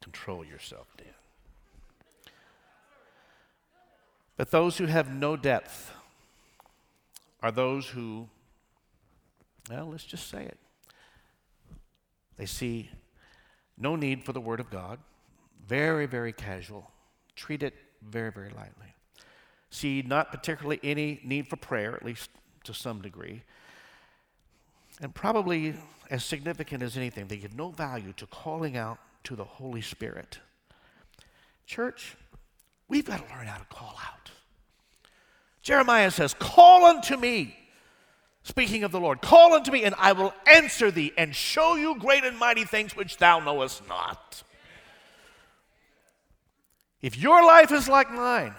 control 0.00 0.44
yourself, 0.44 0.86
Dan. 0.96 1.06
But 4.36 4.50
those 4.50 4.78
who 4.78 4.86
have 4.86 5.12
no 5.12 5.36
depth 5.36 5.92
are 7.42 7.50
those 7.50 7.86
who, 7.86 8.28
well, 9.68 9.90
let's 9.90 10.04
just 10.04 10.28
say 10.28 10.44
it. 10.44 10.58
They 12.36 12.46
see 12.46 12.90
no 13.76 13.94
need 13.94 14.24
for 14.24 14.32
the 14.32 14.40
Word 14.40 14.60
of 14.60 14.70
God, 14.70 14.98
very, 15.66 16.06
very 16.06 16.32
casual, 16.32 16.90
treat 17.36 17.62
it 17.62 17.74
very, 18.02 18.32
very 18.32 18.50
lightly. 18.50 18.94
See 19.70 20.02
not 20.02 20.30
particularly 20.30 20.80
any 20.82 21.20
need 21.22 21.46
for 21.46 21.56
prayer, 21.56 21.94
at 21.94 22.04
least 22.04 22.30
to 22.64 22.74
some 22.74 23.00
degree. 23.02 23.42
And 25.00 25.14
probably 25.14 25.74
as 26.10 26.24
significant 26.24 26.82
as 26.82 26.96
anything, 26.96 27.28
they 27.28 27.36
give 27.36 27.54
no 27.54 27.70
value 27.70 28.12
to 28.16 28.26
calling 28.26 28.76
out 28.76 28.98
to 29.24 29.36
the 29.36 29.44
Holy 29.44 29.80
Spirit. 29.80 30.38
Church, 31.66 32.16
we've 32.88 33.04
got 33.04 33.26
to 33.26 33.34
learn 33.34 33.46
how 33.46 33.58
to 33.58 33.64
call 33.66 33.94
out. 34.06 34.30
Jeremiah 35.62 36.10
says, 36.10 36.34
Call 36.34 36.84
unto 36.84 37.16
me. 37.16 37.56
Speaking 38.42 38.84
of 38.84 38.90
the 38.90 39.00
Lord, 39.00 39.20
call 39.20 39.52
unto 39.52 39.70
me, 39.70 39.84
and 39.84 39.94
I 39.98 40.12
will 40.12 40.32
answer 40.50 40.90
thee 40.90 41.12
and 41.16 41.34
show 41.34 41.76
you 41.76 41.98
great 41.98 42.24
and 42.24 42.38
mighty 42.38 42.64
things 42.64 42.96
which 42.96 43.18
thou 43.18 43.38
knowest 43.38 43.86
not. 43.86 44.42
If 47.02 47.18
your 47.18 47.44
life 47.44 47.70
is 47.70 47.88
like 47.88 48.10
mine, 48.10 48.54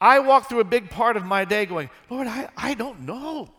I 0.00 0.20
walk 0.20 0.48
through 0.48 0.60
a 0.60 0.64
big 0.64 0.90
part 0.90 1.16
of 1.16 1.24
my 1.24 1.44
day 1.44 1.66
going, 1.66 1.90
Lord, 2.08 2.26
I, 2.26 2.48
I 2.56 2.74
don't 2.74 3.00
know. 3.00 3.50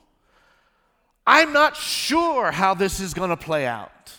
I'm 1.27 1.53
not 1.53 1.75
sure 1.75 2.51
how 2.51 2.73
this 2.73 2.99
is 2.99 3.13
going 3.13 3.29
to 3.29 3.37
play 3.37 3.65
out. 3.67 4.13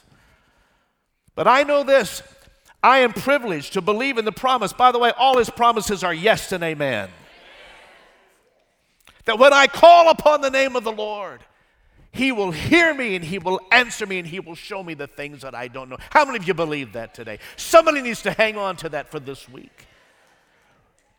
But 1.34 1.48
I 1.48 1.62
know 1.62 1.82
this 1.82 2.22
I 2.82 2.98
am 2.98 3.12
privileged 3.12 3.74
to 3.74 3.80
believe 3.80 4.18
in 4.18 4.24
the 4.24 4.32
promise. 4.32 4.72
By 4.72 4.92
the 4.92 4.98
way, 4.98 5.12
all 5.18 5.38
his 5.38 5.50
promises 5.50 6.02
are 6.02 6.14
yes 6.14 6.52
and 6.52 6.62
amen. 6.62 7.10
That 9.24 9.38
when 9.38 9.52
I 9.52 9.66
call 9.66 10.10
upon 10.10 10.40
the 10.40 10.50
name 10.50 10.76
of 10.76 10.84
the 10.84 10.92
Lord, 10.92 11.40
he 12.12 12.32
will 12.32 12.50
hear 12.50 12.92
me 12.94 13.14
and 13.14 13.24
he 13.24 13.38
will 13.38 13.60
answer 13.70 14.06
me 14.06 14.18
and 14.18 14.26
he 14.26 14.40
will 14.40 14.54
show 14.54 14.82
me 14.82 14.94
the 14.94 15.06
things 15.06 15.42
that 15.42 15.54
I 15.54 15.68
don't 15.68 15.88
know. 15.88 15.98
How 16.10 16.24
many 16.24 16.38
of 16.38 16.48
you 16.48 16.54
believe 16.54 16.94
that 16.94 17.14
today? 17.14 17.38
Somebody 17.56 18.02
needs 18.02 18.22
to 18.22 18.32
hang 18.32 18.56
on 18.56 18.76
to 18.76 18.88
that 18.88 19.10
for 19.10 19.20
this 19.20 19.48
week. 19.48 19.86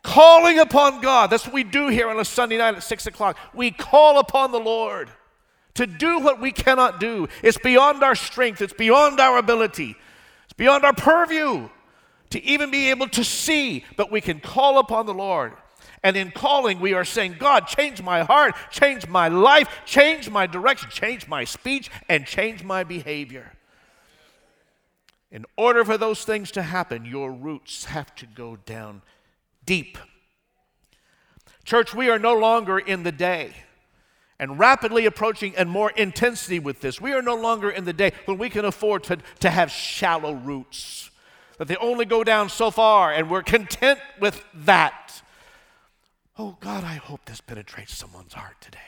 Calling 0.03 0.59
upon 0.59 1.01
God. 1.01 1.29
That's 1.29 1.45
what 1.45 1.53
we 1.53 1.63
do 1.63 1.87
here 1.87 2.09
on 2.09 2.19
a 2.19 2.25
Sunday 2.25 2.57
night 2.57 2.75
at 2.75 2.83
6 2.83 3.07
o'clock. 3.07 3.37
We 3.53 3.71
call 3.71 4.17
upon 4.19 4.51
the 4.51 4.59
Lord 4.59 5.09
to 5.75 5.85
do 5.85 6.19
what 6.19 6.41
we 6.41 6.51
cannot 6.51 6.99
do. 6.99 7.27
It's 7.43 7.57
beyond 7.57 8.03
our 8.03 8.15
strength, 8.15 8.61
it's 8.61 8.73
beyond 8.73 9.19
our 9.19 9.37
ability. 9.37 9.95
It's 10.45 10.53
beyond 10.53 10.83
our 10.83 10.93
purview 10.93 11.69
to 12.31 12.43
even 12.43 12.71
be 12.71 12.89
able 12.89 13.07
to 13.09 13.23
see, 13.23 13.85
but 13.95 14.11
we 14.11 14.21
can 14.21 14.39
call 14.39 14.79
upon 14.79 15.05
the 15.05 15.13
Lord. 15.13 15.53
And 16.03 16.17
in 16.17 16.31
calling, 16.31 16.79
we 16.79 16.93
are 16.93 17.05
saying, 17.05 17.35
God, 17.37 17.67
change 17.67 18.01
my 18.01 18.23
heart, 18.23 18.55
change 18.71 19.07
my 19.07 19.27
life, 19.27 19.69
change 19.85 20.29
my 20.29 20.47
direction, 20.47 20.89
change 20.89 21.27
my 21.27 21.43
speech, 21.43 21.91
and 22.09 22.25
change 22.25 22.63
my 22.63 22.83
behavior. 22.83 23.51
In 25.31 25.45
order 25.55 25.85
for 25.85 25.97
those 25.97 26.25
things 26.25 26.51
to 26.51 26.63
happen, 26.63 27.05
your 27.05 27.31
roots 27.31 27.85
have 27.85 28.13
to 28.15 28.25
go 28.25 28.57
down 28.65 29.03
deep. 29.65 29.97
Church, 31.63 31.93
we 31.93 32.09
are 32.09 32.19
no 32.19 32.35
longer 32.35 32.79
in 32.79 33.03
the 33.03 33.11
day 33.11 33.53
and 34.41 34.57
rapidly 34.57 35.05
approaching 35.05 35.55
and 35.55 35.69
more 35.69 35.91
intensity 35.91 36.57
with 36.59 36.81
this. 36.81 36.99
We 36.99 37.13
are 37.13 37.21
no 37.21 37.35
longer 37.35 37.69
in 37.69 37.85
the 37.85 37.93
day 37.93 38.11
when 38.25 38.39
we 38.39 38.49
can 38.49 38.65
afford 38.65 39.03
to, 39.05 39.19
to 39.39 39.49
have 39.49 39.69
shallow 39.69 40.33
roots, 40.33 41.11
that 41.59 41.67
they 41.67 41.75
only 41.75 42.05
go 42.05 42.23
down 42.23 42.49
so 42.49 42.71
far, 42.71 43.13
and 43.13 43.29
we're 43.29 43.43
content 43.43 43.99
with 44.19 44.43
that. 44.53 45.21
Oh, 46.39 46.57
God, 46.59 46.83
I 46.83 46.95
hope 46.95 47.25
this 47.25 47.39
penetrates 47.39 47.95
someone's 47.95 48.33
heart 48.33 48.59
today. 48.59 48.79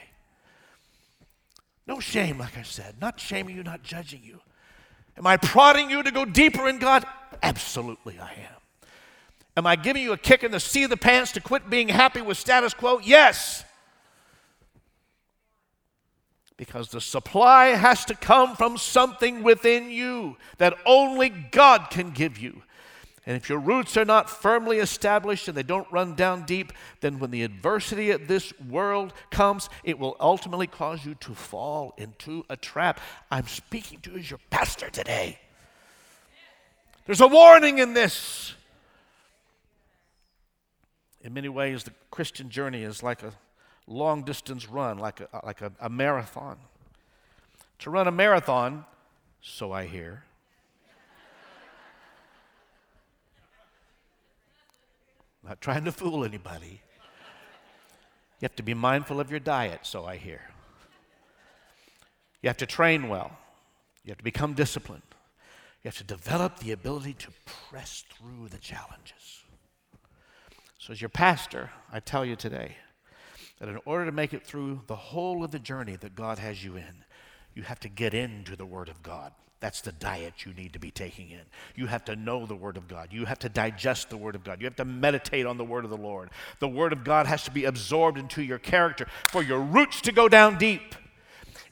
No 1.86 2.00
shame, 2.00 2.38
like 2.38 2.58
I 2.58 2.62
said, 2.62 2.96
not 3.00 3.20
shaming 3.20 3.56
you, 3.56 3.62
not 3.62 3.84
judging 3.84 4.22
you. 4.24 4.40
Am 5.16 5.26
I 5.26 5.36
prodding 5.36 5.88
you 5.88 6.02
to 6.02 6.10
go 6.10 6.24
deeper 6.24 6.68
in 6.68 6.78
God? 6.78 7.04
Absolutely, 7.42 8.18
I 8.18 8.32
am. 8.32 8.53
Am 9.56 9.66
I 9.66 9.76
giving 9.76 10.02
you 10.02 10.12
a 10.12 10.18
kick 10.18 10.42
in 10.42 10.50
the 10.50 10.60
seat 10.60 10.84
of 10.84 10.90
the 10.90 10.96
pants 10.96 11.32
to 11.32 11.40
quit 11.40 11.70
being 11.70 11.88
happy 11.88 12.20
with 12.20 12.38
status 12.38 12.74
quo? 12.74 12.98
Yes. 12.98 13.64
Because 16.56 16.88
the 16.88 17.00
supply 17.00 17.66
has 17.66 18.04
to 18.06 18.14
come 18.14 18.56
from 18.56 18.76
something 18.78 19.42
within 19.42 19.90
you 19.90 20.36
that 20.58 20.74
only 20.86 21.28
God 21.28 21.88
can 21.90 22.10
give 22.10 22.38
you. 22.38 22.62
And 23.26 23.36
if 23.36 23.48
your 23.48 23.58
roots 23.58 23.96
are 23.96 24.04
not 24.04 24.28
firmly 24.28 24.78
established 24.78 25.48
and 25.48 25.56
they 25.56 25.62
don't 25.62 25.90
run 25.90 26.14
down 26.14 26.44
deep, 26.44 26.72
then 27.00 27.18
when 27.18 27.30
the 27.30 27.42
adversity 27.42 28.10
of 28.10 28.28
this 28.28 28.52
world 28.68 29.14
comes, 29.30 29.70
it 29.82 29.98
will 29.98 30.16
ultimately 30.20 30.66
cause 30.66 31.04
you 31.06 31.14
to 31.16 31.34
fall 31.34 31.94
into 31.96 32.44
a 32.50 32.56
trap. 32.56 33.00
I'm 33.30 33.46
speaking 33.46 34.00
to 34.00 34.10
you 34.12 34.18
as 34.18 34.30
your 34.30 34.40
pastor 34.50 34.90
today. 34.90 35.38
There's 37.06 37.22
a 37.22 37.28
warning 37.28 37.78
in 37.78 37.94
this. 37.94 38.54
In 41.24 41.32
many 41.32 41.48
ways, 41.48 41.84
the 41.84 41.92
Christian 42.10 42.50
journey 42.50 42.82
is 42.82 43.02
like 43.02 43.22
a 43.22 43.32
long 43.86 44.22
distance 44.24 44.68
run, 44.68 44.98
like 44.98 45.20
a, 45.20 45.28
like 45.42 45.62
a, 45.62 45.72
a 45.80 45.88
marathon. 45.88 46.58
To 47.80 47.90
run 47.90 48.06
a 48.06 48.12
marathon, 48.12 48.84
so 49.40 49.72
I 49.72 49.86
hear, 49.86 50.22
not 55.42 55.60
trying 55.60 55.84
to 55.84 55.92
fool 55.92 56.24
anybody. 56.24 56.80
You 58.40 58.46
have 58.46 58.56
to 58.56 58.62
be 58.62 58.74
mindful 58.74 59.18
of 59.18 59.30
your 59.30 59.40
diet, 59.40 59.80
so 59.82 60.04
I 60.04 60.16
hear. 60.16 60.42
You 62.42 62.48
have 62.50 62.58
to 62.58 62.66
train 62.66 63.08
well. 63.08 63.36
You 64.04 64.10
have 64.10 64.18
to 64.18 64.24
become 64.24 64.52
disciplined. 64.52 65.02
You 65.82 65.88
have 65.88 65.96
to 65.98 66.04
develop 66.04 66.58
the 66.58 66.72
ability 66.72 67.14
to 67.14 67.28
press 67.70 68.04
through 68.10 68.48
the 68.48 68.58
challenges. 68.58 69.43
So, 70.84 70.92
as 70.92 71.00
your 71.00 71.08
pastor, 71.08 71.70
I 71.90 72.00
tell 72.00 72.26
you 72.26 72.36
today 72.36 72.76
that 73.58 73.70
in 73.70 73.78
order 73.86 74.04
to 74.04 74.12
make 74.12 74.34
it 74.34 74.44
through 74.44 74.82
the 74.86 74.94
whole 74.94 75.42
of 75.42 75.50
the 75.50 75.58
journey 75.58 75.96
that 75.96 76.14
God 76.14 76.38
has 76.38 76.62
you 76.62 76.76
in, 76.76 77.06
you 77.54 77.62
have 77.62 77.80
to 77.80 77.88
get 77.88 78.12
into 78.12 78.54
the 78.54 78.66
Word 78.66 78.90
of 78.90 79.02
God. 79.02 79.32
That's 79.60 79.80
the 79.80 79.92
diet 79.92 80.44
you 80.44 80.52
need 80.52 80.74
to 80.74 80.78
be 80.78 80.90
taking 80.90 81.30
in. 81.30 81.40
You 81.74 81.86
have 81.86 82.04
to 82.04 82.16
know 82.16 82.44
the 82.44 82.54
Word 82.54 82.76
of 82.76 82.86
God. 82.86 83.14
You 83.14 83.24
have 83.24 83.38
to 83.38 83.48
digest 83.48 84.10
the 84.10 84.18
Word 84.18 84.34
of 84.34 84.44
God. 84.44 84.60
You 84.60 84.66
have 84.66 84.76
to 84.76 84.84
meditate 84.84 85.46
on 85.46 85.56
the 85.56 85.64
Word 85.64 85.84
of 85.84 85.90
the 85.90 85.96
Lord. 85.96 86.28
The 86.58 86.68
Word 86.68 86.92
of 86.92 87.02
God 87.02 87.26
has 87.28 87.44
to 87.44 87.50
be 87.50 87.64
absorbed 87.64 88.18
into 88.18 88.42
your 88.42 88.58
character 88.58 89.06
for 89.30 89.42
your 89.42 89.60
roots 89.60 90.02
to 90.02 90.12
go 90.12 90.28
down 90.28 90.58
deep. 90.58 90.94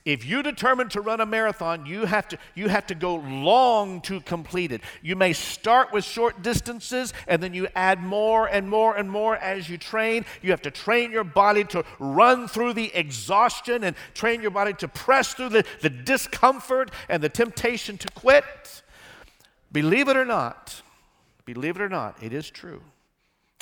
If 0.04 0.26
you 0.26 0.42
determine 0.42 0.88
to 0.90 1.00
run 1.00 1.20
a 1.20 1.26
marathon, 1.26 1.86
you 1.86 2.06
have 2.06 2.26
to, 2.28 2.38
you 2.56 2.68
have 2.68 2.86
to 2.88 2.94
go 2.94 3.16
long 3.16 4.00
to 4.02 4.20
complete 4.20 4.72
it. 4.72 4.80
You 5.00 5.14
may 5.14 5.32
start 5.32 5.92
with 5.92 6.04
short 6.04 6.42
distances 6.42 7.12
and 7.28 7.40
then 7.40 7.54
you 7.54 7.68
add 7.76 8.02
more 8.02 8.46
and 8.46 8.68
more 8.68 8.96
and 8.96 9.08
more 9.08 9.36
as 9.36 9.70
you 9.70 9.78
train. 9.78 10.24
You 10.42 10.50
have 10.50 10.62
to 10.62 10.72
train 10.72 11.12
your 11.12 11.22
body 11.22 11.62
to 11.64 11.84
run 12.00 12.48
through 12.48 12.72
the 12.72 12.92
exhaustion 12.94 13.84
and 13.84 13.94
train 14.12 14.42
your 14.42 14.50
body 14.50 14.72
to 14.74 14.88
press 14.88 15.34
through 15.34 15.50
the, 15.50 15.64
the 15.82 15.90
discomfort 15.90 16.90
and 17.08 17.22
the 17.22 17.28
temptation 17.28 17.96
to 17.98 18.08
quit. 18.08 18.82
Believe 19.70 20.08
it 20.08 20.16
or 20.16 20.24
not, 20.24 20.82
believe 21.44 21.76
it 21.76 21.82
or 21.82 21.88
not, 21.88 22.20
it 22.20 22.32
is 22.32 22.50
true. 22.50 22.82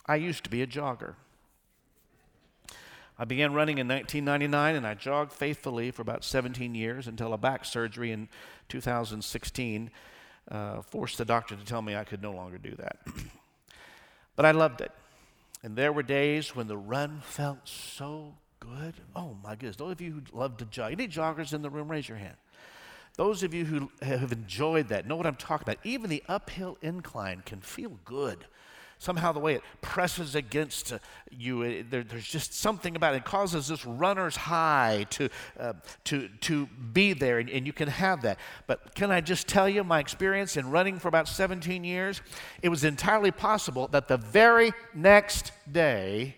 I 0.06 0.16
used 0.16 0.44
to 0.44 0.50
be 0.50 0.62
a 0.62 0.66
jogger. 0.66 1.14
I 3.20 3.26
began 3.26 3.52
running 3.52 3.76
in 3.76 3.86
1999 3.86 4.76
and 4.76 4.86
I 4.86 4.94
jogged 4.94 5.34
faithfully 5.34 5.90
for 5.90 6.00
about 6.00 6.24
17 6.24 6.74
years 6.74 7.06
until 7.06 7.34
a 7.34 7.36
back 7.36 7.66
surgery 7.66 8.12
in 8.12 8.30
2016 8.70 9.90
uh, 10.50 10.80
forced 10.80 11.18
the 11.18 11.26
doctor 11.26 11.54
to 11.54 11.62
tell 11.62 11.82
me 11.82 11.94
I 11.94 12.04
could 12.04 12.22
no 12.22 12.32
longer 12.32 12.56
do 12.56 12.74
that. 12.76 12.96
but 14.36 14.46
I 14.46 14.52
loved 14.52 14.80
it. 14.80 14.90
And 15.62 15.76
there 15.76 15.92
were 15.92 16.02
days 16.02 16.56
when 16.56 16.66
the 16.66 16.78
run 16.78 17.20
felt 17.22 17.68
so 17.68 18.36
good. 18.58 18.94
Oh 19.14 19.36
my 19.44 19.50
goodness. 19.50 19.76
Those 19.76 19.92
of 19.92 20.00
you 20.00 20.12
who 20.12 20.22
love 20.32 20.56
to 20.56 20.64
jog, 20.64 20.92
any 20.92 21.06
joggers 21.06 21.52
in 21.52 21.60
the 21.60 21.68
room, 21.68 21.90
raise 21.90 22.08
your 22.08 22.16
hand. 22.16 22.36
Those 23.16 23.42
of 23.42 23.52
you 23.52 23.66
who 23.66 23.90
have 24.00 24.32
enjoyed 24.32 24.88
that 24.88 25.06
know 25.06 25.16
what 25.16 25.26
I'm 25.26 25.36
talking 25.36 25.66
about. 25.68 25.84
Even 25.84 26.08
the 26.08 26.22
uphill 26.26 26.78
incline 26.80 27.42
can 27.44 27.60
feel 27.60 27.98
good 28.06 28.46
somehow 29.00 29.32
the 29.32 29.40
way 29.40 29.54
it 29.54 29.62
presses 29.80 30.34
against 30.34 30.92
you, 31.30 31.62
it, 31.62 31.90
there, 31.90 32.04
there's 32.04 32.28
just 32.28 32.52
something 32.52 32.94
about 32.94 33.14
it. 33.14 33.18
It 33.18 33.24
causes 33.24 33.68
this 33.68 33.86
runner's 33.86 34.36
high 34.36 35.06
to, 35.10 35.30
uh, 35.58 35.72
to, 36.04 36.28
to 36.42 36.66
be 36.66 37.14
there, 37.14 37.38
and, 37.38 37.48
and 37.48 37.66
you 37.66 37.72
can 37.72 37.88
have 37.88 38.20
that. 38.22 38.38
But 38.66 38.94
can 38.94 39.10
I 39.10 39.22
just 39.22 39.48
tell 39.48 39.68
you 39.68 39.82
my 39.82 40.00
experience 40.00 40.58
in 40.58 40.70
running 40.70 40.98
for 40.98 41.08
about 41.08 41.28
17 41.28 41.82
years? 41.82 42.20
It 42.60 42.68
was 42.68 42.84
entirely 42.84 43.30
possible 43.30 43.88
that 43.88 44.06
the 44.06 44.18
very 44.18 44.72
next 44.94 45.52
day, 45.70 46.36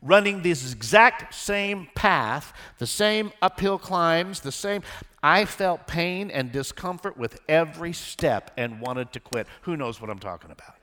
running 0.00 0.40
this 0.40 0.72
exact 0.72 1.34
same 1.34 1.88
path, 1.94 2.54
the 2.78 2.86
same 2.86 3.32
uphill 3.42 3.78
climbs, 3.78 4.40
the 4.40 4.50
same. 4.50 4.82
I 5.22 5.44
felt 5.44 5.86
pain 5.86 6.30
and 6.30 6.50
discomfort 6.50 7.18
with 7.18 7.38
every 7.50 7.92
step 7.92 8.50
and 8.56 8.80
wanted 8.80 9.12
to 9.12 9.20
quit. 9.20 9.46
Who 9.62 9.76
knows 9.76 10.00
what 10.00 10.08
I'm 10.08 10.18
talking 10.18 10.50
about? 10.50 10.81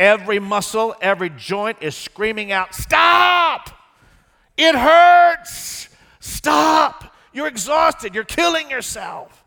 Every 0.00 0.38
muscle, 0.38 0.94
every 1.02 1.28
joint 1.28 1.76
is 1.82 1.94
screaming 1.94 2.52
out, 2.52 2.74
Stop! 2.74 3.68
It 4.56 4.74
hurts! 4.74 5.90
Stop! 6.20 7.14
You're 7.34 7.46
exhausted. 7.46 8.14
You're 8.14 8.24
killing 8.24 8.70
yourself. 8.70 9.44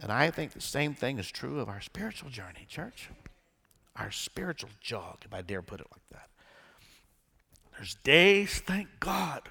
And 0.00 0.10
I 0.10 0.30
think 0.30 0.52
the 0.52 0.62
same 0.62 0.94
thing 0.94 1.18
is 1.18 1.30
true 1.30 1.60
of 1.60 1.68
our 1.68 1.82
spiritual 1.82 2.30
journey, 2.30 2.64
church. 2.66 3.10
Our 3.96 4.10
spiritual 4.10 4.70
jog, 4.80 5.18
if 5.26 5.34
I 5.34 5.42
dare 5.42 5.60
put 5.60 5.80
it 5.80 5.88
like 5.92 6.08
that. 6.12 6.30
There's 7.76 7.96
days, 7.96 8.62
thank 8.64 8.88
God, 8.98 9.42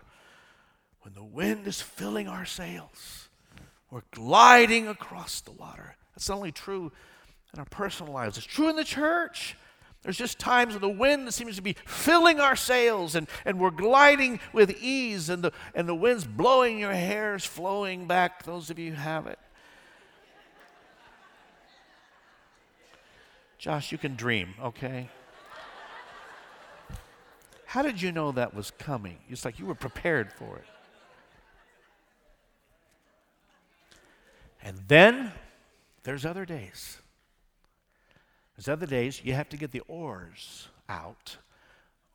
when 1.01 1.13
the 1.13 1.23
wind 1.23 1.67
is 1.67 1.81
filling 1.81 2.27
our 2.27 2.45
sails. 2.45 3.29
We're 3.91 4.01
gliding 4.09 4.87
across 4.87 5.41
the 5.41 5.51
water. 5.51 5.97
That's 6.15 6.29
not 6.29 6.37
only 6.37 6.51
true 6.51 6.91
in 7.53 7.59
our 7.59 7.65
personal 7.65 8.11
lives, 8.11 8.39
it's 8.39 8.47
true 8.47 8.69
in 8.69 8.75
the 8.75 8.83
church. 8.83 9.55
There's 10.03 10.17
just 10.17 10.37
times 10.37 10.73
when 10.73 10.81
the 10.81 10.89
wind 10.89 11.33
seems 11.33 11.55
to 11.55 11.61
be 11.61 11.77
filling 11.85 12.41
our 12.41 12.57
sails 12.57 13.15
and, 13.15 13.27
and 13.45 13.57
we're 13.57 13.71
gliding 13.71 14.41
with 14.51 14.69
ease 14.81 15.29
and 15.29 15.41
the, 15.41 15.53
and 15.73 15.87
the 15.87 15.95
wind's 15.95 16.25
blowing 16.25 16.77
your 16.77 16.91
hairs 16.91 17.45
flowing 17.45 18.05
back. 18.05 18.43
Those 18.43 18.69
of 18.69 18.77
you 18.77 18.91
who 18.91 18.97
have 18.97 19.27
it. 19.27 19.39
Josh, 23.57 23.93
you 23.93 23.97
can 23.97 24.17
dream, 24.17 24.55
okay? 24.61 25.09
How 27.65 27.81
did 27.81 28.01
you 28.01 28.11
know 28.11 28.33
that 28.33 28.53
was 28.53 28.71
coming? 28.71 29.19
It's 29.29 29.45
like 29.45 29.57
you 29.57 29.65
were 29.65 29.73
prepared 29.73 30.33
for 30.33 30.57
it. 30.57 30.65
And 34.61 34.79
then 34.89 35.31
there's 36.03 36.25
other 36.25 36.45
days 36.45 36.97
there's 38.55 38.67
other 38.67 38.85
days 38.85 39.21
you 39.23 39.33
have 39.33 39.49
to 39.49 39.57
get 39.57 39.71
the 39.71 39.81
oars 39.87 40.67
out, 40.87 41.37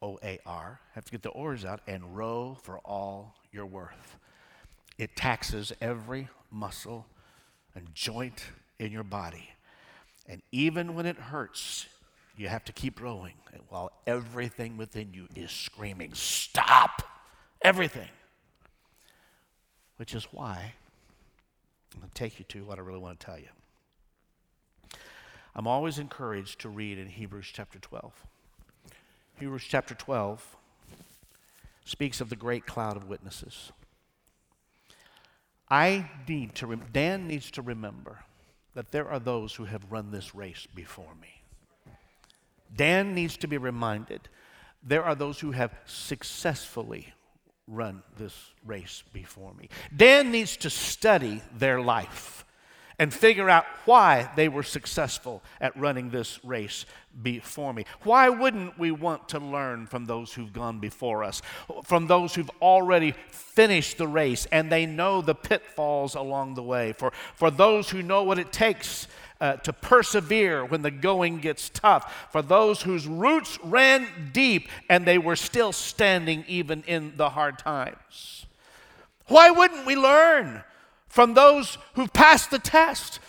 O 0.00 0.18
A 0.22 0.38
R, 0.46 0.80
have 0.94 1.04
to 1.04 1.10
get 1.10 1.22
the 1.22 1.30
oars 1.30 1.64
out 1.64 1.80
and 1.86 2.16
row 2.16 2.56
for 2.62 2.78
all 2.78 3.34
you're 3.52 3.66
worth. 3.66 4.16
It 4.98 5.16
taxes 5.16 5.72
every 5.80 6.28
muscle 6.50 7.06
and 7.74 7.88
joint 7.94 8.44
in 8.78 8.92
your 8.92 9.04
body. 9.04 9.50
And 10.28 10.42
even 10.52 10.94
when 10.94 11.06
it 11.06 11.16
hurts, 11.16 11.86
you 12.36 12.48
have 12.48 12.64
to 12.66 12.72
keep 12.72 13.00
rowing 13.00 13.34
while 13.68 13.90
everything 14.06 14.76
within 14.76 15.12
you 15.12 15.26
is 15.34 15.50
screaming, 15.50 16.14
Stop! 16.14 17.02
Everything. 17.62 18.08
Which 19.96 20.14
is 20.14 20.28
why 20.30 20.74
I'm 21.92 22.00
going 22.00 22.10
to 22.10 22.14
take 22.14 22.38
you 22.38 22.44
to 22.50 22.64
what 22.64 22.78
I 22.78 22.82
really 22.82 23.00
want 23.00 23.18
to 23.18 23.26
tell 23.26 23.38
you. 23.38 23.48
I'm 25.58 25.66
always 25.66 25.98
encouraged 25.98 26.60
to 26.60 26.68
read 26.68 26.98
in 26.98 27.08
Hebrews 27.08 27.50
chapter 27.52 27.80
12. 27.80 28.24
Hebrews 29.40 29.64
chapter 29.66 29.92
12 29.92 30.56
speaks 31.84 32.20
of 32.20 32.28
the 32.28 32.36
great 32.36 32.64
cloud 32.64 32.96
of 32.96 33.08
witnesses. 33.08 33.72
I 35.68 36.10
need 36.28 36.54
to, 36.54 36.68
rem- 36.68 36.84
Dan 36.92 37.26
needs 37.26 37.50
to 37.50 37.62
remember 37.62 38.20
that 38.74 38.92
there 38.92 39.08
are 39.08 39.18
those 39.18 39.52
who 39.56 39.64
have 39.64 39.90
run 39.90 40.12
this 40.12 40.32
race 40.32 40.68
before 40.76 41.16
me. 41.20 41.42
Dan 42.76 43.12
needs 43.12 43.36
to 43.38 43.48
be 43.48 43.58
reminded 43.58 44.28
there 44.84 45.02
are 45.02 45.16
those 45.16 45.40
who 45.40 45.50
have 45.50 45.74
successfully 45.86 47.14
run 47.66 48.04
this 48.16 48.52
race 48.64 49.02
before 49.12 49.54
me. 49.54 49.70
Dan 49.94 50.30
needs 50.30 50.56
to 50.58 50.70
study 50.70 51.42
their 51.52 51.80
life 51.80 52.44
and 52.98 53.14
figure 53.14 53.48
out 53.48 53.64
why 53.84 54.30
they 54.34 54.48
were 54.48 54.62
successful 54.62 55.42
at 55.60 55.76
running 55.76 56.10
this 56.10 56.44
race 56.44 56.84
before 57.22 57.72
me. 57.72 57.84
Why 58.02 58.28
wouldn't 58.28 58.78
we 58.78 58.90
want 58.90 59.28
to 59.30 59.38
learn 59.38 59.86
from 59.86 60.06
those 60.06 60.32
who've 60.32 60.52
gone 60.52 60.80
before 60.80 61.22
us, 61.22 61.40
from 61.84 62.06
those 62.06 62.34
who've 62.34 62.50
already 62.60 63.14
finished 63.30 63.98
the 63.98 64.08
race 64.08 64.46
and 64.50 64.70
they 64.70 64.86
know 64.86 65.20
the 65.20 65.34
pitfalls 65.34 66.14
along 66.14 66.54
the 66.54 66.62
way, 66.62 66.92
for, 66.92 67.12
for 67.34 67.50
those 67.50 67.90
who 67.90 68.02
know 68.02 68.22
what 68.24 68.38
it 68.38 68.52
takes 68.52 69.06
uh, 69.40 69.56
to 69.56 69.72
persevere 69.72 70.64
when 70.64 70.82
the 70.82 70.90
going 70.90 71.38
gets 71.38 71.68
tough, 71.68 72.28
for 72.32 72.42
those 72.42 72.82
whose 72.82 73.06
roots 73.06 73.58
ran 73.62 74.08
deep 74.32 74.68
and 74.90 75.04
they 75.04 75.18
were 75.18 75.36
still 75.36 75.72
standing 75.72 76.44
even 76.48 76.82
in 76.86 77.12
the 77.16 77.30
hard 77.30 77.58
times? 77.58 78.46
Why 79.26 79.50
wouldn't 79.50 79.86
we 79.86 79.94
learn 79.94 80.64
from 81.08 81.34
those 81.34 81.78
who've 81.94 82.12
passed 82.12 82.50
the 82.50 82.58
test 82.58 83.20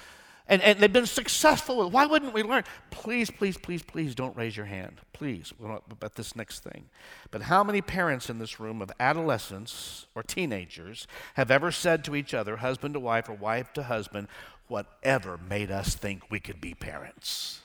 and, 0.49 0.63
and 0.63 0.79
they've 0.79 0.91
been 0.91 1.05
successful. 1.05 1.89
Why 1.91 2.07
wouldn't 2.07 2.33
we 2.33 2.41
learn? 2.41 2.63
Please, 2.89 3.29
please, 3.29 3.55
please, 3.55 3.83
please 3.83 4.15
don't 4.15 4.35
raise 4.35 4.57
your 4.57 4.65
hand. 4.65 4.99
Please, 5.13 5.53
about 5.61 6.15
this 6.15 6.35
next 6.35 6.63
thing. 6.63 6.85
But 7.29 7.43
how 7.43 7.63
many 7.63 7.81
parents 7.81 8.31
in 8.31 8.39
this 8.39 8.59
room 8.59 8.81
of 8.81 8.91
adolescents 8.99 10.07
or 10.15 10.23
teenagers 10.23 11.05
have 11.35 11.51
ever 11.51 11.71
said 11.71 12.03
to 12.05 12.15
each 12.15 12.33
other, 12.33 12.57
husband 12.57 12.95
to 12.95 12.99
wife 12.99 13.29
or 13.29 13.33
wife 13.33 13.71
to 13.73 13.83
husband, 13.83 14.27
whatever 14.67 15.37
made 15.37 15.69
us 15.69 15.93
think 15.93 16.23
we 16.31 16.39
could 16.39 16.59
be 16.59 16.73
parents? 16.73 17.61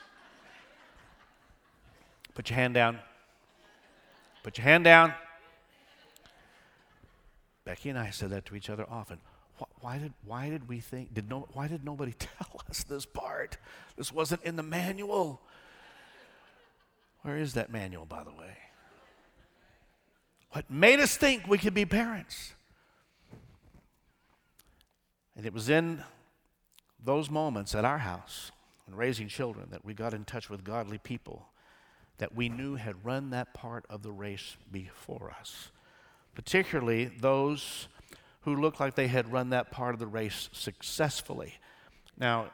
Put 2.35 2.50
your 2.50 2.57
hand 2.57 2.74
down. 2.74 2.98
Put 4.42 4.59
your 4.59 4.64
hand 4.64 4.85
down. 4.85 5.14
Becky 7.64 7.88
and 7.88 7.98
I 7.98 8.11
said 8.11 8.29
that 8.29 8.44
to 8.46 8.57
each 8.57 8.68
other 8.68 8.85
often 8.90 9.20
why 9.81 9.99
did, 9.99 10.12
why 10.25 10.51
did 10.51 10.69
we 10.69 10.81
think, 10.81 11.14
did 11.14 11.29
no, 11.29 11.47
why 11.53 11.69
did 11.69 11.85
nobody 11.85 12.12
tell 12.19 12.62
us 12.69 12.85
this 12.85 13.07
part? 13.07 13.57
This 13.97 14.12
wasn't 14.12 14.43
in 14.43 14.57
the 14.57 14.62
manual. 14.62 15.40
Where 17.23 17.38
is 17.38 17.55
that 17.55 17.71
manual, 17.71 18.05
by 18.05 18.25
the 18.25 18.31
way? 18.31 18.59
What 20.53 20.71
made 20.71 21.01
us 21.01 21.17
think 21.17 21.47
we 21.49 21.59
could 21.59 21.75
be 21.75 21.85
parents? 21.85 22.53
And 25.37 25.45
it 25.45 25.53
was 25.53 25.69
in 25.69 26.03
those 27.05 27.29
moments 27.29 27.75
at 27.75 27.85
our 27.85 27.99
house, 27.99 28.53
when 28.87 28.97
raising 28.97 29.29
children, 29.29 29.69
that 29.71 29.85
we 29.85 29.95
got 29.95 30.14
in 30.14 30.25
touch 30.25 30.49
with 30.49 30.64
godly 30.64 30.99
people 30.99 31.47
that 32.19 32.35
we 32.35 32.49
knew 32.49 32.77
had 32.77 33.05
run 33.05 33.31
that 33.31 33.53
part 33.55 33.85
of 33.90 34.03
the 34.03 34.12
race 34.12 34.57
before 34.71 35.35
us, 35.38 35.71
particularly 36.35 37.07
those 37.07 37.88
who 38.44 38.57
looked 38.57 38.80
like 38.80 38.94
they 38.94 39.09
had 39.09 39.33
run 39.33 39.50
that 39.50 39.70
part 39.70 39.94
of 39.94 40.00
the 40.00 40.07
race 40.07 40.48
successfully. 40.52 41.54
Now, 42.18 42.50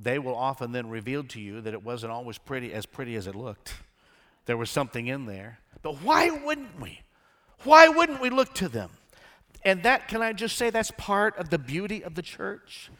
they 0.00 0.18
will 0.18 0.36
often 0.36 0.72
then 0.72 0.88
reveal 0.88 1.24
to 1.24 1.40
you 1.40 1.60
that 1.60 1.74
it 1.74 1.82
wasn't 1.82 2.12
always 2.12 2.38
pretty 2.38 2.72
as 2.72 2.86
pretty 2.86 3.16
as 3.16 3.26
it 3.26 3.34
looked. 3.34 3.74
There 4.46 4.56
was 4.56 4.70
something 4.70 5.06
in 5.06 5.26
there. 5.26 5.58
But 5.82 6.02
why 6.02 6.30
wouldn't 6.30 6.80
we? 6.80 7.00
Why 7.64 7.88
wouldn't 7.88 8.20
we 8.20 8.30
look 8.30 8.54
to 8.54 8.68
them? 8.68 8.90
And 9.64 9.82
that, 9.82 10.08
can 10.08 10.22
I 10.22 10.32
just 10.32 10.56
say, 10.56 10.70
that's 10.70 10.92
part 10.92 11.36
of 11.36 11.50
the 11.50 11.58
beauty 11.58 12.02
of 12.02 12.14
the 12.14 12.22
church? 12.22 12.90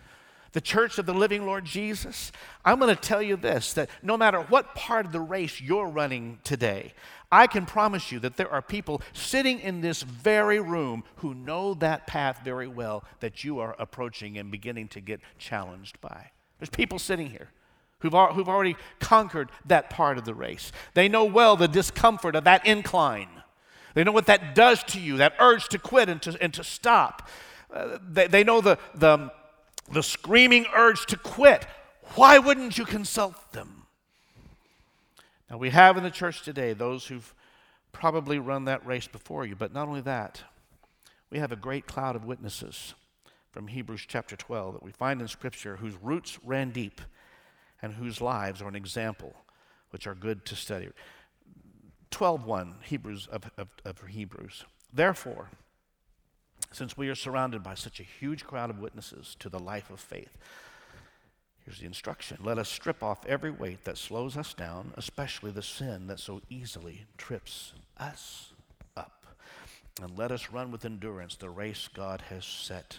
The 0.58 0.62
church 0.62 0.98
of 0.98 1.06
the 1.06 1.14
living 1.14 1.46
Lord 1.46 1.64
Jesus. 1.64 2.32
I'm 2.64 2.80
going 2.80 2.92
to 2.92 3.00
tell 3.00 3.22
you 3.22 3.36
this 3.36 3.74
that 3.74 3.88
no 4.02 4.16
matter 4.16 4.40
what 4.40 4.74
part 4.74 5.06
of 5.06 5.12
the 5.12 5.20
race 5.20 5.60
you're 5.60 5.86
running 5.86 6.40
today, 6.42 6.94
I 7.30 7.46
can 7.46 7.64
promise 7.64 8.10
you 8.10 8.18
that 8.18 8.36
there 8.36 8.50
are 8.50 8.60
people 8.60 9.00
sitting 9.12 9.60
in 9.60 9.82
this 9.82 10.02
very 10.02 10.58
room 10.58 11.04
who 11.18 11.32
know 11.32 11.74
that 11.74 12.08
path 12.08 12.40
very 12.42 12.66
well 12.66 13.04
that 13.20 13.44
you 13.44 13.60
are 13.60 13.76
approaching 13.78 14.36
and 14.36 14.50
beginning 14.50 14.88
to 14.88 15.00
get 15.00 15.20
challenged 15.38 16.00
by. 16.00 16.32
There's 16.58 16.70
people 16.70 16.98
sitting 16.98 17.30
here 17.30 17.50
who've, 18.00 18.12
who've 18.12 18.48
already 18.48 18.74
conquered 18.98 19.52
that 19.66 19.90
part 19.90 20.18
of 20.18 20.24
the 20.24 20.34
race. 20.34 20.72
They 20.94 21.08
know 21.08 21.24
well 21.24 21.54
the 21.54 21.68
discomfort 21.68 22.34
of 22.34 22.42
that 22.42 22.66
incline. 22.66 23.28
They 23.94 24.02
know 24.02 24.10
what 24.10 24.26
that 24.26 24.56
does 24.56 24.82
to 24.88 25.00
you, 25.00 25.18
that 25.18 25.34
urge 25.38 25.68
to 25.68 25.78
quit 25.78 26.08
and 26.08 26.20
to, 26.22 26.36
and 26.40 26.52
to 26.54 26.64
stop. 26.64 27.28
Uh, 27.72 27.98
they, 28.02 28.26
they 28.26 28.42
know 28.42 28.60
the, 28.60 28.76
the, 28.96 29.30
the 29.90 30.02
screaming 30.02 30.66
urge 30.74 31.06
to 31.06 31.16
quit. 31.16 31.66
Why 32.14 32.38
wouldn't 32.38 32.78
you 32.78 32.84
consult 32.84 33.52
them? 33.52 33.86
Now, 35.50 35.56
we 35.56 35.70
have 35.70 35.96
in 35.96 36.02
the 36.02 36.10
church 36.10 36.42
today 36.42 36.72
those 36.72 37.06
who've 37.06 37.34
probably 37.92 38.38
run 38.38 38.66
that 38.66 38.86
race 38.86 39.08
before 39.08 39.46
you, 39.46 39.56
but 39.56 39.72
not 39.72 39.88
only 39.88 40.02
that, 40.02 40.42
we 41.30 41.38
have 41.38 41.52
a 41.52 41.56
great 41.56 41.86
cloud 41.86 42.16
of 42.16 42.24
witnesses 42.24 42.94
from 43.50 43.68
Hebrews 43.68 44.04
chapter 44.06 44.36
12 44.36 44.74
that 44.74 44.82
we 44.82 44.92
find 44.92 45.20
in 45.20 45.28
Scripture 45.28 45.76
whose 45.76 45.94
roots 46.02 46.38
ran 46.44 46.70
deep 46.70 47.00
and 47.80 47.94
whose 47.94 48.20
lives 48.20 48.60
are 48.60 48.68
an 48.68 48.76
example 48.76 49.34
which 49.90 50.06
are 50.06 50.14
good 50.14 50.44
to 50.46 50.56
study. 50.56 50.88
12.1, 52.10 52.82
Hebrews 52.84 53.28
of, 53.30 53.50
of, 53.56 53.68
of 53.84 54.06
Hebrews. 54.06 54.64
Therefore, 54.92 55.50
since 56.70 56.96
we 56.96 57.08
are 57.08 57.14
surrounded 57.14 57.62
by 57.62 57.74
such 57.74 58.00
a 58.00 58.04
huge 58.04 58.44
crowd 58.44 58.70
of 58.70 58.78
witnesses 58.78 59.36
to 59.40 59.48
the 59.48 59.58
life 59.58 59.90
of 59.90 60.00
faith, 60.00 60.36
here's 61.64 61.80
the 61.80 61.86
instruction 61.86 62.38
let 62.42 62.58
us 62.58 62.68
strip 62.68 63.02
off 63.02 63.24
every 63.26 63.50
weight 63.50 63.84
that 63.84 63.98
slows 63.98 64.36
us 64.36 64.54
down, 64.54 64.92
especially 64.96 65.50
the 65.50 65.62
sin 65.62 66.06
that 66.06 66.20
so 66.20 66.42
easily 66.50 67.06
trips 67.16 67.72
us 67.98 68.52
up. 68.96 69.26
And 70.00 70.16
let 70.16 70.30
us 70.30 70.50
run 70.50 70.70
with 70.70 70.84
endurance 70.84 71.36
the 71.36 71.50
race 71.50 71.88
God 71.92 72.22
has 72.28 72.44
set 72.44 72.98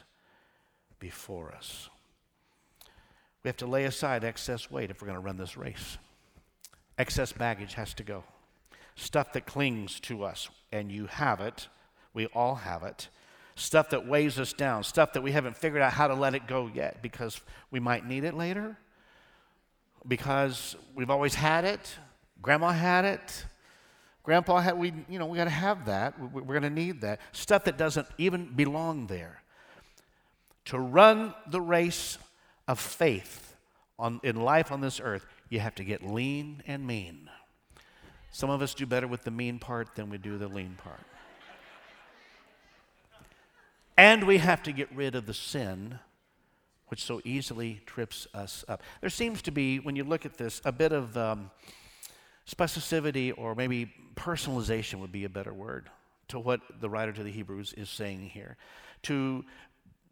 before 0.99 1.53
us. 1.53 1.89
We 3.43 3.47
have 3.47 3.57
to 3.57 3.67
lay 3.67 3.85
aside 3.85 4.23
excess 4.23 4.69
weight 4.69 4.89
if 4.89 5.01
we're 5.01 5.07
going 5.07 5.19
to 5.19 5.25
run 5.25 5.37
this 5.37 5.55
race. 5.55 5.97
Excess 6.97 7.31
baggage 7.31 7.75
has 7.75 7.93
to 7.93 8.03
go. 8.03 8.25
Stuff 8.95 9.31
that 9.31 9.45
clings 9.45 10.01
to 10.01 10.25
us, 10.25 10.49
and 10.73 10.91
you 10.91 11.05
have 11.05 11.39
it. 11.39 11.69
We 12.13 12.25
all 12.27 12.55
have 12.55 12.83
it 12.83 13.07
stuff 13.59 13.89
that 13.89 14.07
weighs 14.07 14.39
us 14.39 14.53
down, 14.53 14.83
stuff 14.83 15.13
that 15.13 15.21
we 15.21 15.31
haven't 15.31 15.57
figured 15.57 15.81
out 15.81 15.93
how 15.93 16.07
to 16.07 16.15
let 16.15 16.33
it 16.33 16.47
go 16.47 16.69
yet 16.73 17.01
because 17.01 17.39
we 17.71 17.79
might 17.79 18.05
need 18.05 18.23
it 18.23 18.33
later, 18.33 18.77
because 20.07 20.75
we've 20.95 21.09
always 21.09 21.35
had 21.35 21.65
it, 21.65 21.95
grandma 22.41 22.69
had 22.69 23.05
it, 23.05 23.45
grandpa 24.23 24.59
had, 24.59 24.77
we, 24.77 24.93
you 25.09 25.19
know, 25.19 25.25
we 25.25 25.37
got 25.37 25.45
to 25.45 25.49
have 25.49 25.85
that. 25.85 26.19
We're 26.19 26.41
going 26.41 26.61
to 26.61 26.69
need 26.69 27.01
that. 27.01 27.19
Stuff 27.31 27.65
that 27.65 27.77
doesn't 27.77 28.07
even 28.17 28.53
belong 28.55 29.07
there. 29.07 29.41
To 30.65 30.79
run 30.79 31.33
the 31.47 31.61
race 31.61 32.17
of 32.67 32.79
faith 32.79 33.55
on, 33.97 34.19
in 34.23 34.35
life 34.35 34.71
on 34.71 34.81
this 34.81 35.01
earth, 35.03 35.25
you 35.49 35.59
have 35.59 35.75
to 35.75 35.83
get 35.83 36.03
lean 36.03 36.63
and 36.67 36.85
mean. 36.85 37.29
Some 38.31 38.49
of 38.49 38.61
us 38.61 38.73
do 38.73 38.85
better 38.85 39.07
with 39.07 39.23
the 39.23 39.31
mean 39.31 39.57
part 39.59 39.95
than 39.95 40.09
we 40.09 40.17
do 40.19 40.37
the 40.37 40.47
lean 40.47 40.77
part. 40.81 41.01
And 43.99 44.23
we 44.23 44.37
have 44.37 44.63
to 44.63 44.71
get 44.71 44.89
rid 44.95 45.13
of 45.13 45.25
the 45.25 45.33
sin 45.33 45.99
which 46.87 47.03
so 47.03 47.19
easily 47.25 47.81
trips 47.85 48.27
us 48.33 48.63
up. 48.69 48.81
There 49.01 49.09
seems 49.09 49.41
to 49.41 49.51
be, 49.51 49.79
when 49.79 49.97
you 49.97 50.05
look 50.05 50.25
at 50.25 50.37
this, 50.37 50.61
a 50.63 50.71
bit 50.71 50.93
of 50.93 51.17
um, 51.17 51.51
specificity 52.49 53.33
or 53.37 53.55
maybe 53.55 53.91
personalization 54.15 54.99
would 54.99 55.11
be 55.11 55.25
a 55.25 55.29
better 55.29 55.51
word 55.51 55.89
to 56.29 56.39
what 56.39 56.61
the 56.79 56.89
writer 56.89 57.11
to 57.11 57.23
the 57.23 57.29
Hebrews 57.29 57.73
is 57.73 57.89
saying 57.89 58.29
here. 58.29 58.55
To, 59.03 59.43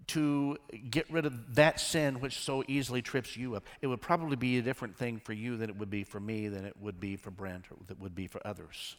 to 0.07 0.57
get 0.89 1.09
rid 1.09 1.25
of 1.25 1.55
that 1.55 1.79
sin 1.79 2.19
which 2.19 2.39
so 2.39 2.65
easily 2.67 3.01
trips 3.01 3.37
you 3.37 3.55
up. 3.55 3.63
It 3.81 3.87
would 3.87 4.01
probably 4.01 4.35
be 4.35 4.57
a 4.57 4.61
different 4.61 4.97
thing 4.97 5.17
for 5.17 5.31
you 5.31 5.55
than 5.55 5.69
it 5.69 5.77
would 5.77 5.89
be 5.89 6.03
for 6.03 6.19
me, 6.19 6.49
than 6.49 6.65
it 6.65 6.75
would 6.81 6.99
be 6.99 7.15
for 7.15 7.31
Brent, 7.31 7.63
or 7.71 7.77
that 7.87 8.01
would 8.01 8.15
be 8.15 8.27
for 8.27 8.45
others. 8.45 8.97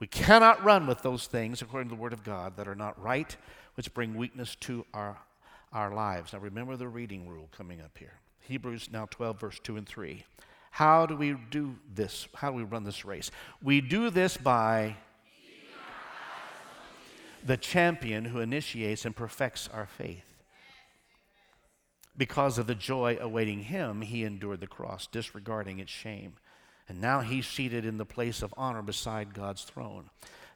We 0.00 0.06
cannot 0.06 0.62
run 0.62 0.86
with 0.86 1.00
those 1.00 1.26
things, 1.28 1.62
according 1.62 1.88
to 1.88 1.94
the 1.94 2.00
Word 2.02 2.12
of 2.12 2.24
God, 2.24 2.56
that 2.58 2.68
are 2.68 2.74
not 2.74 3.00
right, 3.02 3.34
which 3.74 3.92
bring 3.94 4.14
weakness 4.14 4.56
to 4.56 4.84
our, 4.92 5.18
our 5.72 5.94
lives. 5.94 6.32
Now, 6.32 6.40
remember 6.40 6.76
the 6.76 6.88
reading 6.88 7.28
rule 7.28 7.48
coming 7.56 7.80
up 7.80 7.96
here. 7.98 8.14
Hebrews 8.40 8.88
now 8.92 9.06
12, 9.10 9.40
verse 9.40 9.60
2 9.62 9.76
and 9.76 9.86
3. 9.86 10.24
How 10.72 11.06
do 11.06 11.16
we 11.16 11.36
do 11.50 11.76
this? 11.94 12.28
How 12.34 12.50
do 12.50 12.56
we 12.56 12.62
run 12.62 12.84
this 12.84 13.04
race? 13.04 13.30
We 13.62 13.80
do 13.80 14.10
this 14.10 14.36
by 14.36 14.96
the 17.44 17.56
champion 17.56 18.26
who 18.26 18.40
initiates 18.40 19.04
and 19.04 19.14
perfects 19.14 19.68
our 19.72 19.86
faith. 19.86 20.24
Because 22.16 22.58
of 22.58 22.66
the 22.66 22.74
joy 22.74 23.16
awaiting 23.20 23.64
him, 23.64 24.02
he 24.02 24.24
endured 24.24 24.60
the 24.60 24.66
cross, 24.66 25.06
disregarding 25.06 25.78
its 25.78 25.90
shame 25.90 26.34
and 26.88 27.00
now 27.00 27.20
he's 27.20 27.46
seated 27.46 27.84
in 27.84 27.98
the 27.98 28.04
place 28.04 28.42
of 28.42 28.52
honor 28.56 28.82
beside 28.82 29.34
God's 29.34 29.64
throne. 29.64 30.10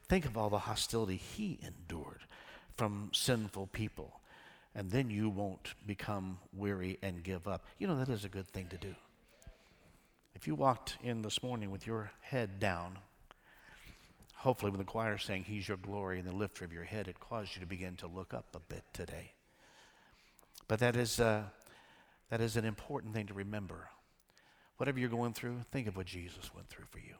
Think 0.08 0.24
of 0.24 0.36
all 0.36 0.50
the 0.50 0.58
hostility 0.58 1.16
he 1.16 1.58
endured 1.62 2.20
from 2.76 3.10
sinful 3.12 3.68
people. 3.68 4.20
And 4.74 4.90
then 4.90 5.08
you 5.08 5.30
won't 5.30 5.74
become 5.86 6.38
weary 6.52 6.98
and 7.02 7.22
give 7.22 7.48
up. 7.48 7.64
You 7.78 7.86
know, 7.86 7.96
that 7.96 8.10
is 8.10 8.24
a 8.24 8.28
good 8.28 8.46
thing 8.46 8.68
to 8.68 8.76
do. 8.76 8.94
If 10.34 10.46
you 10.46 10.54
walked 10.54 10.98
in 11.02 11.22
this 11.22 11.42
morning 11.42 11.70
with 11.70 11.86
your 11.86 12.10
head 12.20 12.60
down, 12.60 12.98
hopefully 14.34 14.70
when 14.70 14.78
the 14.78 14.84
choir 14.84 15.16
saying, 15.16 15.44
He's 15.44 15.66
your 15.66 15.78
glory 15.78 16.18
and 16.18 16.28
the 16.28 16.34
lifter 16.34 16.64
of 16.64 16.74
your 16.74 16.84
head, 16.84 17.08
it 17.08 17.18
caused 17.18 17.54
you 17.54 17.60
to 17.60 17.66
begin 17.66 17.96
to 17.96 18.06
look 18.06 18.34
up 18.34 18.44
a 18.54 18.60
bit 18.60 18.84
today. 18.92 19.32
But 20.68 20.80
that 20.80 20.94
is, 20.94 21.20
uh, 21.20 21.44
that 22.28 22.42
is 22.42 22.56
an 22.56 22.66
important 22.66 23.14
thing 23.14 23.28
to 23.28 23.34
remember. 23.34 23.88
Whatever 24.76 24.98
you're 24.98 25.08
going 25.08 25.32
through, 25.32 25.60
think 25.72 25.86
of 25.86 25.96
what 25.96 26.06
Jesus 26.06 26.54
went 26.54 26.68
through 26.68 26.84
for 26.90 26.98
you. 26.98 27.14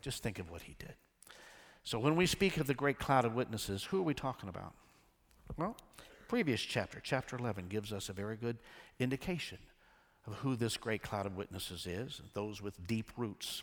Just 0.00 0.22
think 0.22 0.38
of 0.38 0.50
what 0.50 0.62
he 0.62 0.76
did. 0.78 0.94
So 1.84 1.98
when 1.98 2.16
we 2.16 2.24
speak 2.24 2.56
of 2.56 2.66
the 2.66 2.74
great 2.74 2.98
cloud 2.98 3.26
of 3.26 3.34
witnesses, 3.34 3.84
who 3.84 3.98
are 3.98 4.04
we 4.04 4.14
talking 4.14 4.48
about? 4.48 4.72
Well, 5.58 5.76
previous 6.28 6.62
chapter, 6.62 6.98
chapter 6.98 7.36
11, 7.36 7.68
gives 7.68 7.92
us 7.92 8.08
a 8.08 8.14
very 8.14 8.36
good 8.36 8.56
indication 8.98 9.58
of 10.26 10.32
who 10.36 10.56
this 10.56 10.78
great 10.78 11.02
cloud 11.02 11.26
of 11.26 11.36
witnesses 11.36 11.86
is, 11.86 12.22
those 12.32 12.62
with 12.62 12.86
deep 12.86 13.10
roots. 13.18 13.62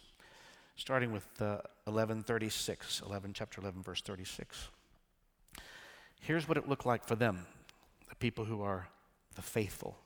Starting 0.75 1.11
with 1.11 1.25
uh, 1.39 1.65
1136, 1.85 3.01
11, 3.03 3.33
chapter 3.33 3.59
11, 3.59 3.81
verse 3.81 4.01
36. 4.01 4.69
Here's 6.19 6.47
what 6.47 6.57
it 6.57 6.69
looked 6.69 6.85
like 6.85 7.07
for 7.07 7.15
them, 7.15 7.47
the 8.07 8.15
people 8.15 8.45
who 8.45 8.61
are 8.61 8.87
the 9.35 9.41
faithful. 9.41 9.97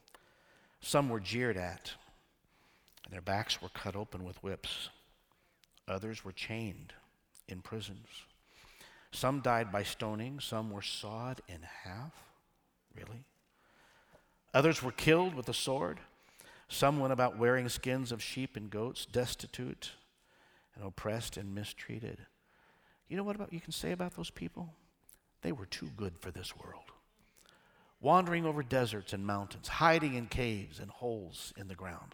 Some 0.79 1.09
were 1.09 1.19
jeered 1.19 1.57
at, 1.57 1.91
and 3.03 3.13
their 3.13 3.21
backs 3.21 3.61
were 3.61 3.69
cut 3.69 3.97
open 3.97 4.23
with 4.23 4.41
whips. 4.41 4.89
Others 5.89 6.23
were 6.23 6.31
chained 6.31 6.93
in 7.47 7.61
prisons. 7.61 8.07
Some 9.11 9.39
died 9.41 9.71
by 9.71 9.83
stoning, 9.83 10.39
some 10.39 10.71
were 10.71 10.81
sawed 10.81 11.41
in 11.47 11.59
half. 11.83 12.13
Really? 12.95 13.23
Others 14.53 14.81
were 14.83 14.91
killed 14.91 15.35
with 15.35 15.45
the 15.45 15.53
sword. 15.53 15.99
Some 16.67 16.99
went 16.99 17.13
about 17.13 17.37
wearing 17.37 17.69
skins 17.69 18.11
of 18.11 18.23
sheep 18.23 18.55
and 18.55 18.69
goats, 18.69 19.05
destitute 19.05 19.91
and 20.75 20.85
oppressed 20.85 21.37
and 21.37 21.55
mistreated. 21.55 22.19
You 23.07 23.17
know 23.17 23.23
what 23.23 23.35
about, 23.35 23.53
you 23.53 23.59
can 23.59 23.71
say 23.71 23.91
about 23.91 24.15
those 24.15 24.29
people? 24.29 24.73
They 25.41 25.51
were 25.51 25.65
too 25.65 25.89
good 25.95 26.17
for 26.19 26.31
this 26.31 26.55
world. 26.57 26.91
Wandering 28.01 28.45
over 28.45 28.63
deserts 28.63 29.13
and 29.13 29.25
mountains, 29.25 29.67
hiding 29.67 30.15
in 30.15 30.27
caves 30.27 30.79
and 30.79 30.89
holes 30.89 31.53
in 31.57 31.67
the 31.67 31.75
ground. 31.75 32.13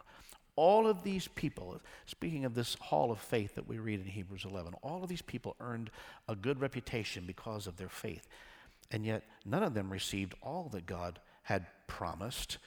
All 0.55 0.87
of 0.87 1.03
these 1.03 1.27
people, 1.27 1.81
speaking 2.05 2.45
of 2.45 2.53
this 2.53 2.75
hall 2.75 3.11
of 3.11 3.19
faith 3.19 3.55
that 3.55 3.67
we 3.67 3.79
read 3.79 3.99
in 4.01 4.05
Hebrews 4.05 4.45
11, 4.45 4.73
all 4.81 5.03
of 5.03 5.09
these 5.09 5.21
people 5.21 5.55
earned 5.59 5.89
a 6.27 6.35
good 6.35 6.59
reputation 6.59 7.23
because 7.25 7.67
of 7.67 7.77
their 7.77 7.89
faith. 7.89 8.27
And 8.91 9.05
yet, 9.05 9.23
none 9.45 9.63
of 9.63 9.73
them 9.73 9.89
received 9.89 10.35
all 10.41 10.69
that 10.73 10.85
God 10.85 11.19
had 11.43 11.65
promised, 11.87 12.57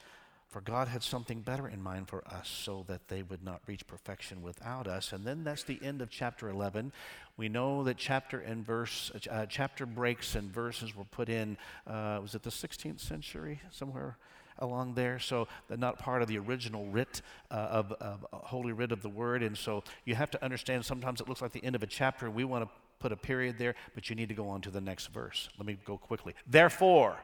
for 0.49 0.61
God 0.61 0.89
had 0.89 1.03
something 1.03 1.41
better 1.41 1.69
in 1.69 1.83
mind 1.83 2.09
for 2.09 2.27
us 2.27 2.49
so 2.49 2.85
that 2.87 3.09
they 3.09 3.23
would 3.23 3.43
not 3.43 3.61
reach 3.67 3.87
perfection 3.87 4.41
without 4.41 4.87
us. 4.87 5.13
And 5.13 5.27
then 5.27 5.45
that's 5.45 5.65
the 5.65 5.81
end 5.83 6.01
of 6.01 6.11
chapter 6.11 6.49
11. 6.49 6.93
We 7.37 7.49
know 7.49 7.83
that 7.85 7.97
chapter 7.97 8.39
and 8.39 8.65
verse, 8.65 9.11
uh, 9.31 9.47
chapter 9.47 9.85
breaks 9.85 10.37
and 10.37 10.53
verses 10.53 10.95
were 10.95 11.05
put 11.05 11.29
in, 11.29 11.59
uh, 11.87 12.21
was 12.23 12.35
it 12.35 12.45
the 12.45 12.51
16th 12.51 13.01
century? 13.01 13.61
Somewhere 13.71 14.17
along 14.59 14.95
there, 14.95 15.19
so 15.19 15.49
not 15.69 15.99
part 15.99 16.23
of 16.23 16.29
the 16.29 16.39
original 16.39 16.87
writ 16.87 17.23
uh, 17.51 17.55
of, 17.55 17.93
of 17.93 18.27
uh, 18.33 18.37
Holy 18.39 18.73
Writ 18.73 18.93
of 18.93 19.03
the 19.03 19.09
Word. 19.09 19.43
And 19.43 19.57
so 19.57 19.83
you 20.05 20.15
have 20.15 20.31
to 20.33 20.45
understand 20.45 20.85
sometimes 20.85 21.21
it 21.21 21.29
looks 21.29 21.43
like 21.43 21.53
the 21.53 21.65
end 21.65 21.75
of 21.75 21.83
a 21.83 21.87
chapter. 21.87 22.31
We 22.31 22.45
want 22.45 22.65
to 22.65 22.71
put 23.01 23.13
a 23.13 23.17
period 23.17 23.57
there, 23.59 23.75
but 23.95 24.09
you 24.09 24.17
need 24.17 24.29
to 24.29 24.35
go 24.35 24.49
on 24.49 24.61
to 24.63 24.71
the 24.71 24.81
next 24.81 25.09
verse. 25.09 25.49
Let 25.59 25.67
me 25.67 25.79
go 25.85 25.99
quickly. 25.99 26.35
Therefore, 26.47 27.17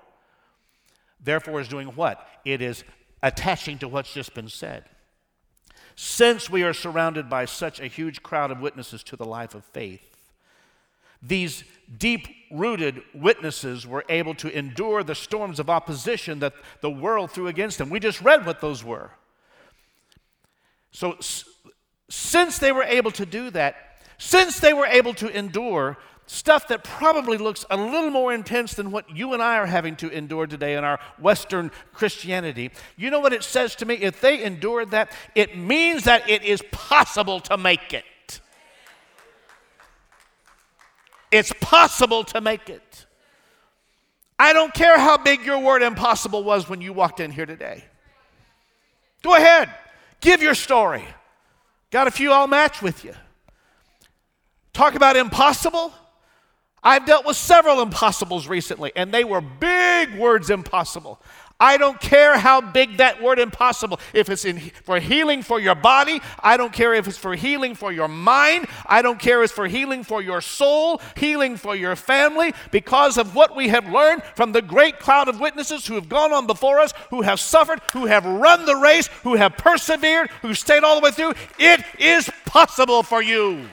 therefore 1.22 1.60
is 1.60 1.68
doing 1.68 1.88
what? 1.88 2.26
It 2.44 2.60
is 2.60 2.84
attaching 3.22 3.78
to 3.78 3.88
what's 3.88 4.12
just 4.12 4.34
been 4.34 4.48
said. 4.48 4.84
Since 5.96 6.48
we 6.48 6.62
are 6.62 6.72
surrounded 6.72 7.28
by 7.28 7.44
such 7.44 7.80
a 7.80 7.86
huge 7.86 8.22
crowd 8.22 8.50
of 8.50 8.60
witnesses 8.60 9.02
to 9.04 9.16
the 9.16 9.24
life 9.24 9.54
of 9.54 9.64
faith, 9.64 10.09
these 11.22 11.64
deep 11.98 12.28
rooted 12.50 13.02
witnesses 13.14 13.86
were 13.86 14.04
able 14.08 14.34
to 14.34 14.56
endure 14.56 15.02
the 15.02 15.14
storms 15.14 15.60
of 15.60 15.70
opposition 15.70 16.40
that 16.40 16.54
the 16.80 16.90
world 16.90 17.30
threw 17.30 17.46
against 17.46 17.78
them. 17.78 17.90
We 17.90 18.00
just 18.00 18.20
read 18.20 18.46
what 18.46 18.60
those 18.60 18.84
were. 18.84 19.12
So, 20.92 21.18
since 22.08 22.58
they 22.58 22.72
were 22.72 22.82
able 22.82 23.12
to 23.12 23.24
do 23.24 23.50
that, 23.50 23.76
since 24.18 24.58
they 24.58 24.72
were 24.72 24.86
able 24.86 25.14
to 25.14 25.28
endure 25.28 25.96
stuff 26.26 26.68
that 26.68 26.84
probably 26.84 27.38
looks 27.38 27.64
a 27.70 27.76
little 27.76 28.10
more 28.10 28.32
intense 28.32 28.74
than 28.74 28.90
what 28.90 29.08
you 29.14 29.32
and 29.32 29.42
I 29.42 29.56
are 29.56 29.66
having 29.66 29.96
to 29.96 30.10
endure 30.10 30.46
today 30.46 30.76
in 30.76 30.84
our 30.84 31.00
Western 31.18 31.70
Christianity, 31.92 32.70
you 32.96 33.10
know 33.10 33.20
what 33.20 33.32
it 33.32 33.42
says 33.42 33.74
to 33.76 33.86
me? 33.86 33.94
If 33.94 34.20
they 34.20 34.42
endured 34.42 34.92
that, 34.92 35.12
it 35.34 35.56
means 35.56 36.04
that 36.04 36.28
it 36.28 36.44
is 36.44 36.62
possible 36.70 37.40
to 37.40 37.56
make 37.56 37.92
it. 37.92 38.04
It's 41.30 41.52
possible 41.60 42.24
to 42.24 42.40
make 42.40 42.68
it. 42.68 43.06
I 44.38 44.52
don't 44.52 44.72
care 44.72 44.98
how 44.98 45.18
big 45.18 45.44
your 45.44 45.58
word 45.58 45.82
impossible 45.82 46.42
was 46.42 46.68
when 46.68 46.80
you 46.80 46.92
walked 46.92 47.20
in 47.20 47.30
here 47.30 47.46
today. 47.46 47.84
Go 49.22 49.34
ahead, 49.34 49.68
give 50.20 50.42
your 50.42 50.54
story. 50.54 51.04
Got 51.90 52.06
a 52.06 52.10
few 52.10 52.32
I'll 52.32 52.46
match 52.46 52.80
with 52.80 53.04
you. 53.04 53.14
Talk 54.72 54.94
about 54.94 55.16
impossible. 55.16 55.92
I've 56.82 57.04
dealt 57.04 57.26
with 57.26 57.36
several 57.36 57.82
impossibles 57.82 58.48
recently, 58.48 58.92
and 58.96 59.12
they 59.12 59.24
were 59.24 59.42
big 59.42 60.16
words 60.16 60.48
impossible. 60.48 61.20
I 61.60 61.76
don't 61.76 62.00
care 62.00 62.38
how 62.38 62.62
big 62.62 62.96
that 62.96 63.22
word 63.22 63.38
impossible. 63.38 64.00
If 64.14 64.30
it's 64.30 64.46
in, 64.46 64.58
for 64.58 64.98
healing 64.98 65.42
for 65.42 65.60
your 65.60 65.74
body, 65.74 66.20
I 66.40 66.56
don't 66.56 66.72
care 66.72 66.94
if 66.94 67.06
it's 67.06 67.18
for 67.18 67.34
healing 67.34 67.74
for 67.74 67.92
your 67.92 68.08
mind, 68.08 68.66
I 68.86 69.02
don't 69.02 69.18
care 69.18 69.42
if 69.42 69.50
it's 69.50 69.52
for 69.52 69.68
healing 69.68 70.02
for 70.02 70.22
your 70.22 70.40
soul, 70.40 71.02
healing 71.16 71.56
for 71.56 71.76
your 71.76 71.96
family, 71.96 72.54
because 72.70 73.18
of 73.18 73.34
what 73.34 73.54
we 73.54 73.68
have 73.68 73.90
learned 73.92 74.22
from 74.34 74.52
the 74.52 74.62
great 74.62 74.98
cloud 74.98 75.28
of 75.28 75.38
witnesses 75.38 75.86
who 75.86 75.94
have 75.96 76.08
gone 76.08 76.32
on 76.32 76.46
before 76.46 76.80
us, 76.80 76.94
who 77.10 77.20
have 77.22 77.38
suffered, 77.38 77.80
who 77.92 78.06
have 78.06 78.24
run 78.24 78.64
the 78.64 78.76
race, 78.76 79.08
who 79.22 79.34
have 79.34 79.56
persevered, 79.56 80.30
who 80.42 80.54
stayed 80.54 80.82
all 80.82 80.98
the 80.98 81.04
way 81.04 81.10
through. 81.10 81.34
It 81.58 81.84
is 81.98 82.30
possible 82.46 83.02
for 83.02 83.22
you. 83.22 83.68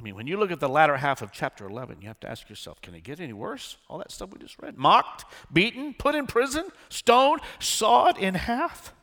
I 0.00 0.02
mean, 0.02 0.14
when 0.14 0.26
you 0.26 0.38
look 0.38 0.50
at 0.50 0.60
the 0.60 0.68
latter 0.68 0.96
half 0.96 1.20
of 1.20 1.30
chapter 1.30 1.66
11, 1.66 1.98
you 2.00 2.08
have 2.08 2.18
to 2.20 2.30
ask 2.30 2.48
yourself, 2.48 2.80
can 2.80 2.94
it 2.94 3.02
get 3.02 3.20
any 3.20 3.34
worse? 3.34 3.76
All 3.86 3.98
that 3.98 4.10
stuff 4.10 4.32
we 4.32 4.38
just 4.38 4.58
read. 4.58 4.78
Mocked, 4.78 5.26
beaten, 5.52 5.92
put 5.92 6.14
in 6.14 6.26
prison, 6.26 6.70
stoned, 6.88 7.42
sawed 7.58 8.16
in 8.16 8.34
half. 8.34 8.94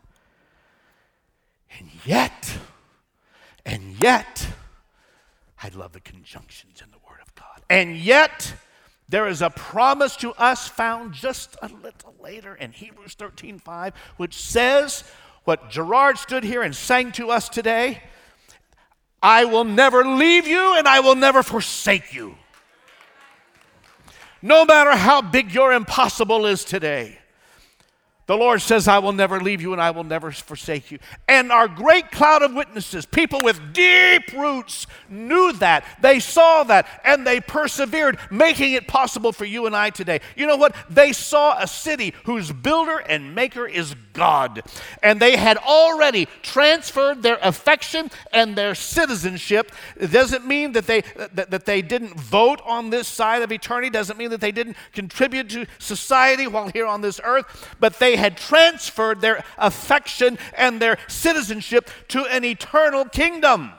And 1.77 1.91
yet, 2.03 2.57
and 3.63 4.01
yet, 4.01 4.47
I 5.61 5.69
love 5.69 5.93
the 5.93 5.99
conjunctions 5.99 6.81
in 6.83 6.89
the 6.89 6.97
Word 7.07 7.19
of 7.21 7.35
God. 7.35 7.61
And 7.69 7.95
yet, 7.95 8.55
there 9.07 9.27
is 9.27 9.43
a 9.43 9.51
promise 9.51 10.15
to 10.15 10.33
us 10.33 10.67
found 10.67 11.13
just 11.13 11.57
a 11.61 11.67
little 11.67 12.15
later 12.19 12.55
in 12.55 12.71
Hebrews 12.71 13.13
13 13.13 13.59
5, 13.59 13.93
which 14.17 14.33
says 14.33 15.03
what 15.43 15.69
Gerard 15.69 16.17
stood 16.17 16.43
here 16.43 16.63
and 16.63 16.75
sang 16.75 17.11
to 17.11 17.29
us 17.29 17.49
today 17.49 18.01
I 19.21 19.45
will 19.45 19.63
never 19.63 20.05
leave 20.05 20.47
you 20.47 20.77
and 20.77 20.87
I 20.87 20.99
will 20.99 21.15
never 21.15 21.43
forsake 21.43 22.13
you. 22.13 22.35
No 24.41 24.65
matter 24.65 24.91
how 24.91 25.21
big 25.21 25.53
your 25.53 25.73
impossible 25.73 26.45
is 26.45 26.63
today, 26.63 27.17
the 28.27 28.35
Lord 28.35 28.61
says, 28.61 28.89
I 28.89 28.99
will 28.99 29.13
never 29.13 29.39
leave 29.39 29.61
you 29.61 29.71
and 29.71 29.81
I 29.81 29.91
will 29.91 30.03
never 30.03 30.31
forsake 30.31 30.91
you. 30.91 30.99
And 31.29 31.49
our 31.49 31.69
great 31.69 32.11
cloud 32.11 32.43
of 32.43 32.53
witnesses, 32.53 33.05
people 33.05 33.39
with 33.41 33.73
deep 33.73 34.33
roots, 34.33 34.85
knew 35.09 35.53
that. 35.53 35.85
They 36.01 36.19
saw 36.19 36.63
that 36.65 36.87
and 37.05 37.25
they 37.25 37.39
persevered, 37.39 38.19
making 38.29 38.73
it 38.73 38.85
possible 38.85 39.31
for 39.31 39.45
you 39.45 39.65
and 39.65 39.73
I 39.73 39.91
today. 39.91 40.19
You 40.35 40.45
know 40.45 40.57
what? 40.57 40.75
They 40.89 41.13
saw 41.13 41.57
a 41.57 41.67
city 41.67 42.13
whose 42.25 42.51
builder 42.51 42.97
and 42.97 43.33
maker 43.33 43.65
is 43.65 43.95
God. 44.17 44.63
And 45.01 45.19
they 45.19 45.37
had 45.37 45.57
already 45.57 46.27
transferred 46.41 47.21
their 47.21 47.37
affection 47.41 48.09
and 48.33 48.55
their 48.55 48.75
citizenship. 48.75 49.71
It 49.95 50.11
doesn't 50.11 50.45
mean 50.45 50.73
that 50.73 50.87
they, 50.87 51.01
that, 51.33 51.51
that 51.51 51.65
they 51.65 51.81
didn't 51.81 52.19
vote 52.19 52.59
on 52.65 52.89
this 52.89 53.07
side 53.07 53.43
of 53.43 53.51
eternity, 53.51 53.91
doesn't 53.91 54.17
mean 54.17 54.31
that 54.31 54.41
they 54.41 54.51
didn't 54.51 54.75
contribute 54.91 55.49
to 55.51 55.67
society 55.77 56.47
while 56.47 56.69
here 56.69 56.87
on 56.87 57.01
this 57.01 57.21
earth, 57.23 57.75
but 57.79 57.99
they 57.99 58.15
had 58.15 58.35
transferred 58.35 59.21
their 59.21 59.43
affection 59.57 60.37
and 60.57 60.81
their 60.81 60.97
citizenship 61.07 61.89
to 62.09 62.25
an 62.25 62.43
eternal 62.43 63.05
kingdom. 63.05 63.71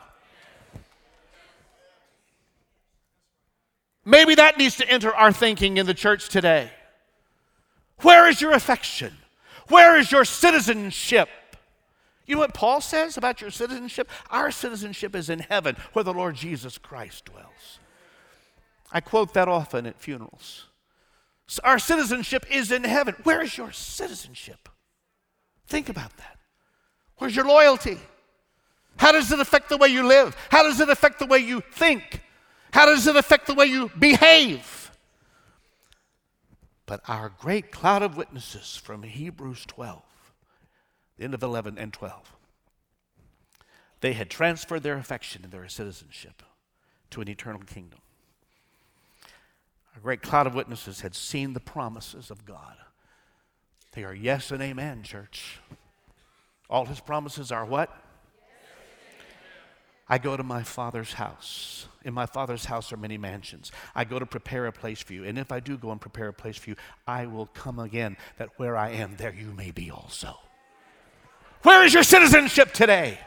Maybe 4.05 4.37
that 4.37 4.57
needs 4.57 4.77
to 4.77 4.89
enter 4.89 5.15
our 5.15 5.33
thinking 5.33 5.77
in 5.77 5.85
the 5.85 5.95
church 5.95 6.29
today. 6.29 6.71
Where 8.03 8.29
is 8.29 8.41
your 8.41 8.53
affection? 8.53 9.19
Where 9.69 9.99
is 9.99 10.11
your 10.11 10.25
citizenship? 10.25 11.29
You 12.27 12.35
know 12.35 12.41
what 12.41 12.55
Paul 12.55 12.81
says 12.81 13.17
about 13.17 13.41
your 13.41 13.51
citizenship? 13.51 14.11
Our 14.31 14.51
citizenship 14.51 15.17
is 15.17 15.31
in 15.31 15.39
heaven 15.39 15.77
where 15.95 16.05
the 16.05 16.13
Lord 16.13 16.37
Jesus 16.37 16.77
Christ 16.77 17.25
dwells. 17.25 17.79
I 18.93 19.01
quote 19.01 19.35
that 19.35 19.49
often 19.49 19.87
at 19.87 19.99
funerals. 19.99 20.67
Our 21.65 21.79
citizenship 21.79 22.45
is 22.51 22.71
in 22.71 22.85
heaven. 22.85 23.15
Where 23.23 23.41
is 23.43 23.57
your 23.57 23.73
citizenship? 23.73 24.69
Think 25.67 25.89
about 25.89 26.15
that. 26.19 26.39
Where's 27.17 27.35
your 27.35 27.47
loyalty? 27.47 27.99
How 28.99 29.13
does 29.13 29.33
it 29.33 29.41
affect 29.41 29.71
the 29.71 29.77
way 29.77 29.89
you 29.89 30.07
live? 30.07 30.37
How 30.51 30.63
does 30.63 30.81
it 30.81 30.91
affect 30.91 31.19
the 31.19 31.27
way 31.27 31.39
you 31.39 31.63
think? 31.73 32.23
How 32.73 32.87
does 32.87 33.07
it 33.07 33.17
affect 33.17 33.47
the 33.47 33.55
way 33.55 33.67
you 33.67 33.91
behave? 33.99 34.78
But 36.89 37.03
our 37.07 37.29
great 37.29 37.71
cloud 37.71 38.03
of 38.03 38.17
witnesses 38.17 38.81
from 38.83 39.03
Hebrews 39.03 39.67
12, 39.67 40.03
the 41.19 41.25
end 41.25 41.35
of 41.35 41.43
11 41.43 41.77
and 41.77 41.93
12, 41.93 42.35
they 44.01 44.15
had 44.15 44.31
transferred 44.31 44.83
their 44.83 44.97
affection 44.97 45.45
and 45.45 45.53
their 45.53 45.69
citizenship 45.69 46.43
to 47.11 47.21
an 47.21 47.29
eternal 47.29 47.61
kingdom. 47.61 47.99
A 49.95 50.01
great 50.01 50.23
cloud 50.23 50.47
of 50.47 50.55
witnesses 50.55 51.03
had 51.03 51.15
seen 51.15 51.53
the 51.53 51.61
promises 51.61 52.31
of 52.31 52.47
God. 52.47 52.77
They 53.93 54.03
are 54.05 54.15
yes 54.15 54.51
and 54.51 54.63
amen, 54.63 55.03
church. 55.03 55.61
All 56.71 56.87
his 56.87 57.01
promises 57.01 57.53
are 57.53 57.67
what? 57.67 57.95
I 60.09 60.19
go 60.19 60.37
to 60.37 60.43
my 60.43 60.63
father's 60.63 61.15
house. 61.15 61.87
In 62.05 62.15
my 62.15 62.27
father's 62.27 62.65
house 62.65 62.93
are 62.93 62.97
many 62.97 63.19
mansions. 63.19 63.71
I 63.95 64.05
go 64.05 64.19
to 64.19 64.27
prepare 64.27 64.67
a 64.67 64.73
place 64.73 65.03
for 65.03 65.13
you. 65.13 65.25
And 65.25 65.39
if 65.39 65.53
I 65.53 65.61
do 65.61 65.77
go 65.77 65.91
and 65.91 66.01
prepare 66.01 66.29
a 66.29 66.33
place 66.33 66.57
for 66.57 66.71
you, 66.71 66.77
I 67.07 67.27
will 67.27 67.47
come 67.47 67.79
again, 67.79 68.17
that 68.39 68.51
where 68.57 68.77
I 68.77 68.91
am, 68.91 69.17
there 69.17 69.35
you 69.35 69.53
may 69.53 69.71
be 69.71 69.91
also. 69.91 70.35
Where 71.63 71.85
is 71.85 71.93
your 71.93 72.03
citizenship 72.03 72.73
today? 72.73 73.19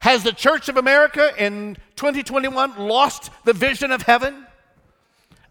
Has 0.00 0.24
the 0.24 0.32
Church 0.32 0.68
of 0.68 0.76
America 0.76 1.32
in 1.38 1.76
2021 1.96 2.76
lost 2.76 3.30
the 3.44 3.52
vision 3.52 3.92
of 3.92 4.02
heaven? 4.02 4.46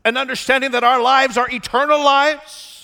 and 0.03 0.17
understanding 0.17 0.71
that 0.71 0.83
our 0.83 1.01
lives 1.01 1.37
are 1.37 1.49
eternal 1.49 2.03
lives? 2.03 2.80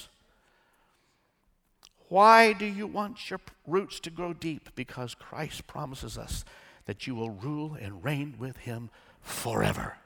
Why 2.10 2.54
do 2.54 2.66
you 2.66 2.88
want 2.88 3.30
your 3.30 3.40
roots 3.66 4.00
to 4.02 4.10
grow 4.10 4.34
deep? 4.34 4.70
Because 4.76 5.14
Christ 5.16 5.68
promises 5.68 6.18
us 6.18 6.46
that 6.86 7.06
you 7.06 7.16
will 7.16 7.32
rule 7.32 7.78
and 7.80 8.04
reign 8.04 8.36
with 8.40 8.58
Him 8.58 8.90
forever. 9.22 9.98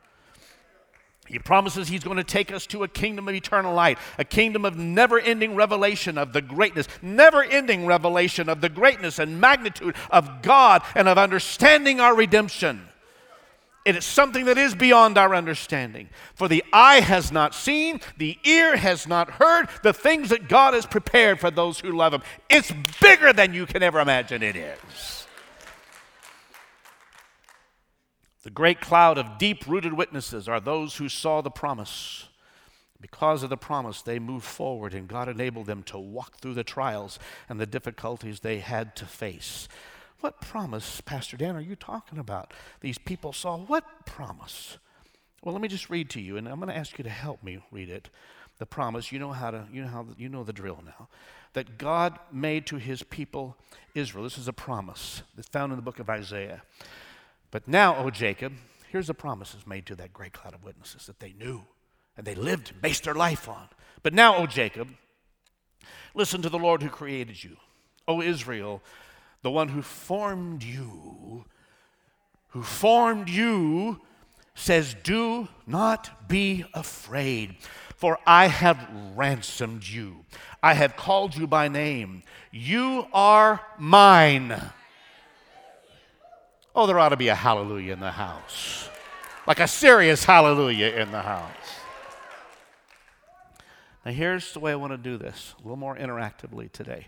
He 1.28 1.40
promises 1.40 1.88
He's 1.88 2.04
going 2.04 2.18
to 2.18 2.24
take 2.24 2.52
us 2.52 2.66
to 2.68 2.84
a 2.84 2.88
kingdom 2.88 3.28
of 3.28 3.36
eternal 3.36 3.74
light, 3.74 4.00
a 4.18 4.26
kingdom 4.26 4.66
of 4.66 4.76
never 4.76 5.20
ending 5.20 5.56
revelation 5.56 6.18
of 6.18 6.34
the 6.34 6.42
greatness, 6.42 6.88
never 7.02 7.44
ending 7.44 7.86
revelation 7.86 8.50
of 8.50 8.62
the 8.62 8.70
greatness 8.70 9.20
and 9.20 9.40
magnitude 9.40 9.96
of 10.10 10.42
God 10.42 10.82
and 10.96 11.08
of 11.08 11.18
understanding 11.18 12.00
our 12.00 12.16
redemption. 12.16 12.88
It 13.84 13.96
is 13.96 14.06
something 14.06 14.46
that 14.46 14.60
is 14.60 14.76
beyond 14.76 15.18
our 15.18 15.34
understanding. 15.34 16.10
For 16.36 16.48
the 16.48 16.64
eye 16.72 17.00
has 17.00 17.32
not 17.32 17.56
seen, 17.56 18.00
the 18.18 18.38
ear 18.44 18.78
has 18.78 19.08
not 19.08 19.32
heard, 19.32 19.70
the 19.82 19.94
things 19.94 20.30
that 20.30 20.48
God 20.48 20.76
has 20.76 20.86
prepared 20.86 21.40
for 21.40 21.50
those 21.50 21.80
who 21.80 21.92
love 21.92 22.14
Him. 22.14 22.22
It's 22.50 22.72
bigger 23.02 23.34
than 23.34 23.54
you 23.54 23.66
can 23.66 23.82
ever 23.82 24.00
imagine 24.00 24.44
it 24.44 24.56
is. 24.56 25.26
The 28.44 28.52
The 28.52 28.56
great 28.56 28.82
cloud 28.82 29.18
of 29.18 29.38
deep 29.38 29.66
rooted 29.66 29.94
witnesses 29.94 30.50
are 30.50 30.60
those 30.60 30.98
who 30.98 31.08
saw 31.08 31.40
the 31.40 31.50
promise. 31.50 32.28
Because 33.00 33.44
of 33.44 33.50
the 33.50 33.56
promise, 33.56 34.02
they 34.02 34.20
moved 34.20 34.44
forward, 34.44 34.94
and 34.94 35.08
God 35.08 35.30
enabled 35.30 35.68
them 35.68 35.84
to 35.84 35.98
walk 35.98 36.36
through 36.36 36.56
the 36.56 36.64
trials 36.66 37.18
and 37.48 37.62
the 37.62 37.66
difficulties 37.66 38.42
they 38.42 38.60
had 38.60 38.94
to 38.98 39.06
face. 39.06 39.70
What 40.22 40.40
promise, 40.40 41.02
Pastor 41.02 41.36
Dan, 41.36 41.56
are 41.56 41.62
you 41.62 41.76
talking 41.76 42.20
about? 42.20 42.54
These 42.80 43.00
people 43.00 43.34
saw 43.34 43.58
what 43.58 44.06
promise? 44.06 44.78
Well, 45.44 45.54
let 45.54 45.62
me 45.62 45.68
just 45.68 45.90
read 45.90 46.12
to 46.12 46.22
you, 46.22 46.38
and 46.38 46.48
I'm 46.48 46.58
going 46.60 46.70
to 46.70 46.78
ask 46.78 46.98
you 47.00 47.04
to 47.04 47.10
help 47.10 47.44
me 47.44 47.60
read 47.72 47.90
it. 47.90 48.10
The 48.60 48.68
promise, 48.68 49.12
you 49.12 49.18
know 49.18 49.32
how 49.32 49.50
to, 49.50 49.66
you 49.74 49.82
know 49.82 49.88
how, 49.88 50.06
you 50.18 50.30
know 50.30 50.44
the 50.44 50.54
drill 50.54 50.84
now. 50.86 51.08
That 51.54 51.80
God 51.80 52.20
made 52.32 52.68
to 52.68 52.76
his 52.76 53.02
people 53.02 53.58
Israel. 53.96 54.24
This 54.24 54.38
is 54.38 54.48
a 54.48 54.54
promise 54.54 55.24
that's 55.36 55.50
found 55.50 55.72
in 55.72 55.78
the 55.78 55.84
book 55.84 55.98
of 55.98 56.10
Isaiah. 56.10 56.62
But 57.50 57.68
now, 57.68 57.98
O 57.98 58.12
Jacob, 58.12 58.54
here's 58.90 59.08
the 59.08 59.16
promises 59.16 59.66
made 59.66 59.88
to 59.88 59.96
that 59.96 60.14
great 60.14 60.34
cloud 60.34 60.54
of 60.54 60.64
witnesses 60.64 61.08
that 61.08 61.20
they 61.20 61.34
knew 61.34 61.64
and 62.16 62.26
they 62.26 62.36
lived 62.36 62.72
and 62.72 62.82
based 62.82 63.06
their 63.06 63.16
life 63.16 63.50
on. 63.50 63.68
But 64.04 64.14
now, 64.14 64.38
O 64.38 64.46
Jacob, 64.46 64.90
listen 66.14 66.44
to 66.44 66.50
the 66.50 66.60
Lord 66.60 66.84
who 66.84 66.90
created 66.90 67.44
you. 67.44 67.58
O 68.08 68.22
Israel, 68.22 68.84
the 69.42 69.52
one 69.52 69.70
who 69.70 69.82
formed 69.82 70.64
you, 70.64 71.46
who 72.50 72.62
formed 72.62 73.30
you, 73.30 74.02
says, 74.54 74.96
Do 75.04 75.48
not 75.66 76.28
be 76.28 76.66
afraid, 76.74 77.56
for 77.96 78.20
I 78.26 78.48
have 78.48 78.88
ransomed 79.16 79.88
you. 79.88 80.26
I 80.62 80.74
have 80.74 80.96
called 80.96 81.36
you 81.36 81.48
by 81.48 81.68
name. 81.68 82.24
You 82.52 83.08
are 83.14 83.62
mine. 83.78 84.60
Oh, 86.76 86.88
there 86.88 87.00
ought 87.00 87.10
to 87.10 87.18
be 87.18 87.28
a 87.30 87.36
hallelujah 87.36 87.94
in 87.94 88.00
the 88.00 88.12
house. 88.12 88.90
Like 89.48 89.60
a 89.60 89.68
serious 89.68 90.24
hallelujah 90.24 90.90
in 90.90 91.12
the 91.12 91.22
house. 91.22 91.52
Now, 94.06 94.12
here's 94.12 94.54
the 94.54 94.60
way 94.60 94.72
I 94.72 94.76
want 94.76 94.94
to 94.94 94.98
do 94.98 95.18
this 95.18 95.54
a 95.60 95.64
little 95.64 95.78
more 95.78 95.96
interactively 95.96 96.72
today. 96.72 97.08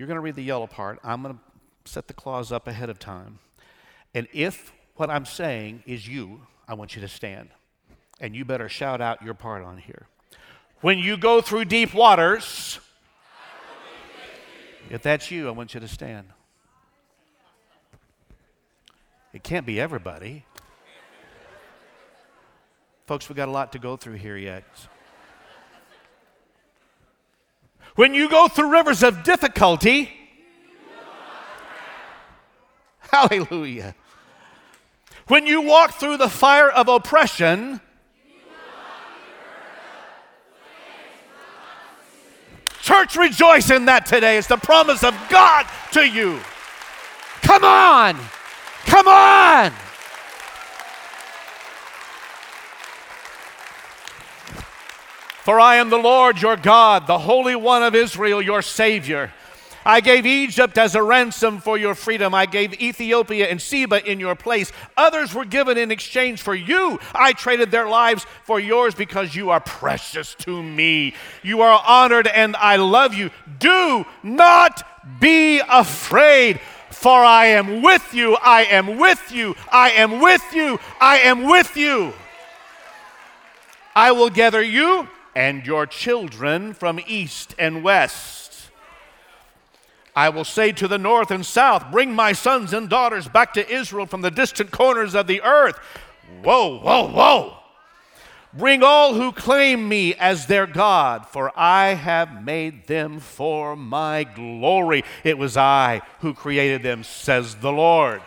You're 0.00 0.06
going 0.06 0.16
to 0.16 0.22
read 0.22 0.36
the 0.36 0.42
yellow 0.42 0.66
part. 0.66 0.98
I'm 1.04 1.20
going 1.20 1.34
to 1.34 1.40
set 1.84 2.08
the 2.08 2.14
clause 2.14 2.52
up 2.52 2.66
ahead 2.66 2.88
of 2.88 2.98
time. 2.98 3.38
And 4.14 4.28
if 4.32 4.72
what 4.96 5.10
I'm 5.10 5.26
saying 5.26 5.82
is 5.84 6.08
you, 6.08 6.40
I 6.66 6.72
want 6.72 6.96
you 6.96 7.02
to 7.02 7.08
stand. 7.08 7.50
And 8.18 8.34
you 8.34 8.46
better 8.46 8.66
shout 8.66 9.02
out 9.02 9.20
your 9.20 9.34
part 9.34 9.62
on 9.62 9.76
here. 9.76 10.06
When 10.80 10.98
you 10.98 11.18
go 11.18 11.42
through 11.42 11.66
deep 11.66 11.92
waters, 11.92 12.80
if 14.88 15.02
that's 15.02 15.30
you, 15.30 15.48
I 15.48 15.50
want 15.50 15.74
you 15.74 15.80
to 15.80 15.88
stand. 15.88 16.28
It 19.34 19.42
can't 19.42 19.66
be 19.66 19.78
everybody. 19.78 20.46
Folks, 23.06 23.28
we've 23.28 23.36
got 23.36 23.48
a 23.48 23.52
lot 23.52 23.72
to 23.72 23.78
go 23.78 23.98
through 23.98 24.14
here 24.14 24.38
yet. 24.38 24.64
When 28.00 28.14
you 28.14 28.30
go 28.30 28.48
through 28.48 28.72
rivers 28.72 29.02
of 29.02 29.24
difficulty, 29.24 30.10
hallelujah. 33.00 33.94
When 35.26 35.46
you 35.46 35.60
walk 35.60 35.92
through 36.00 36.16
the 36.16 36.30
fire 36.30 36.70
of 36.70 36.88
oppression, 36.88 37.78
church, 42.80 43.16
rejoice 43.16 43.70
in 43.70 43.84
that 43.84 44.06
today. 44.06 44.38
It's 44.38 44.46
the 44.46 44.56
promise 44.56 45.04
of 45.04 45.14
God 45.28 45.66
to 45.92 46.02
you. 46.02 46.40
Come 47.42 47.64
on. 47.64 48.16
Come 48.86 49.08
on! 49.08 49.72
For 55.44 55.58
I 55.58 55.76
am 55.76 55.90
the 55.90 55.98
Lord 55.98 56.40
your 56.40 56.56
God, 56.56 57.06
the 57.06 57.18
Holy 57.18 57.56
One 57.56 57.82
of 57.82 57.94
Israel, 57.94 58.42
your 58.42 58.62
Savior. 58.62 59.32
I 59.84 60.00
gave 60.00 60.26
Egypt 60.26 60.76
as 60.76 60.94
a 60.94 61.02
ransom 61.02 61.58
for 61.58 61.78
your 61.78 61.94
freedom. 61.94 62.34
I 62.34 62.44
gave 62.44 62.74
Ethiopia 62.74 63.48
and 63.48 63.60
Seba 63.60 64.06
in 64.08 64.20
your 64.20 64.34
place. 64.34 64.72
Others 64.96 65.34
were 65.34 65.46
given 65.46 65.78
in 65.78 65.90
exchange 65.90 66.42
for 66.42 66.54
you. 66.54 67.00
I 67.14 67.32
traded 67.32 67.70
their 67.70 67.88
lives 67.88 68.26
for 68.44 68.60
yours 68.60 68.94
because 68.94 69.34
you 69.34 69.50
are 69.50 69.60
precious 69.60 70.34
to 70.40 70.62
me. 70.62 71.14
You 71.42 71.62
are 71.62 71.82
honored 71.86 72.26
and 72.26 72.56
I 72.56 72.76
love 72.76 73.14
you. 73.14 73.30
Do 73.58 74.04
not 74.22 74.86
be 75.20 75.60
afraid 75.60 76.60
for 76.90 77.24
I 77.24 77.46
am 77.46 77.82
with 77.82 78.12
you, 78.12 78.36
I 78.42 78.64
am 78.64 78.98
with 78.98 79.32
you, 79.32 79.54
I 79.72 79.90
am 79.92 80.20
with 80.20 80.42
you, 80.52 80.78
I 81.00 81.20
am 81.20 81.44
with 81.44 81.76
you. 81.76 82.12
I 83.94 84.12
will 84.12 84.28
gather 84.28 84.60
you 84.60 85.08
and 85.34 85.66
your 85.66 85.86
children 85.86 86.74
from 86.74 87.00
east 87.06 87.54
and 87.58 87.82
west. 87.84 88.70
I 90.14 90.28
will 90.28 90.44
say 90.44 90.72
to 90.72 90.88
the 90.88 90.98
north 90.98 91.30
and 91.30 91.46
south, 91.46 91.90
Bring 91.90 92.12
my 92.12 92.32
sons 92.32 92.72
and 92.72 92.88
daughters 92.88 93.28
back 93.28 93.54
to 93.54 93.68
Israel 93.68 94.06
from 94.06 94.22
the 94.22 94.30
distant 94.30 94.70
corners 94.70 95.14
of 95.14 95.26
the 95.26 95.42
earth. 95.42 95.78
Whoa, 96.42 96.78
whoa, 96.78 97.08
whoa. 97.08 97.56
Bring 98.52 98.82
all 98.82 99.14
who 99.14 99.30
claim 99.30 99.88
me 99.88 100.14
as 100.16 100.46
their 100.46 100.66
God, 100.66 101.26
for 101.28 101.52
I 101.56 101.94
have 101.94 102.44
made 102.44 102.88
them 102.88 103.20
for 103.20 103.76
my 103.76 104.24
glory. 104.24 105.04
It 105.22 105.38
was 105.38 105.56
I 105.56 106.02
who 106.18 106.34
created 106.34 106.82
them, 106.82 107.04
says 107.04 107.54
the 107.56 107.70
Lord. 107.70 108.22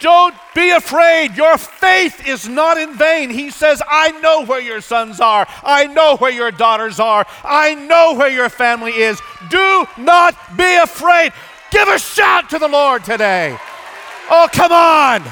Don't 0.00 0.34
be 0.54 0.70
afraid. 0.70 1.36
Your 1.36 1.58
faith 1.58 2.26
is 2.26 2.48
not 2.48 2.78
in 2.78 2.94
vain. 2.94 3.28
He 3.28 3.50
says, 3.50 3.82
I 3.86 4.12
know 4.20 4.44
where 4.46 4.60
your 4.60 4.80
sons 4.80 5.20
are. 5.20 5.46
I 5.62 5.86
know 5.86 6.16
where 6.16 6.32
your 6.32 6.50
daughters 6.50 6.98
are. 6.98 7.26
I 7.44 7.74
know 7.74 8.14
where 8.14 8.30
your 8.30 8.48
family 8.48 8.92
is. 8.92 9.20
Do 9.50 9.86
not 9.98 10.34
be 10.56 10.76
afraid. 10.76 11.32
Give 11.70 11.86
a 11.86 11.98
shout 11.98 12.48
to 12.50 12.58
the 12.58 12.66
Lord 12.66 13.04
today. 13.04 13.58
Oh, 14.30 14.48
come 14.50 14.72
on. 14.72 15.22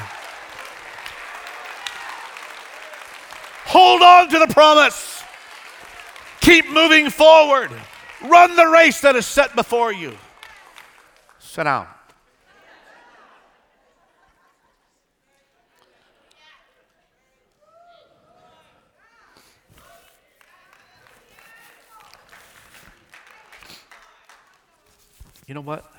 Hold 3.65 4.01
on 4.01 4.29
to 4.29 4.39
the 4.39 4.53
promise. 4.53 5.23
Keep 6.41 6.69
moving 6.69 7.09
forward. 7.09 7.71
Run 8.23 8.55
the 8.55 8.67
race 8.67 9.01
that 9.01 9.15
is 9.15 9.25
set 9.25 9.55
before 9.55 9.91
you. 9.91 10.15
Sit 11.39 11.63
down. 11.63 11.87
You 25.49 25.55
know 25.55 25.61
what? 25.61 25.91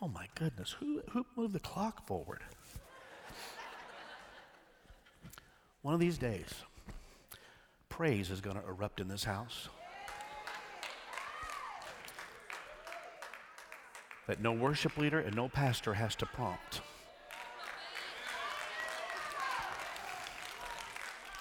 Oh 0.00 0.08
my 0.08 0.26
goodness, 0.34 0.74
who, 0.80 1.02
who 1.10 1.26
moved 1.36 1.52
the 1.52 1.60
clock 1.60 2.06
forward? 2.06 2.40
One 5.82 5.92
of 5.92 6.00
these 6.00 6.16
days, 6.16 6.48
praise 7.90 8.30
is 8.30 8.40
going 8.40 8.56
to 8.56 8.66
erupt 8.66 9.02
in 9.02 9.08
this 9.08 9.24
house. 9.24 9.68
That 14.26 14.40
no 14.40 14.52
worship 14.52 14.96
leader 14.96 15.18
and 15.18 15.36
no 15.36 15.50
pastor 15.50 15.92
has 15.92 16.14
to 16.14 16.24
prompt. 16.24 16.80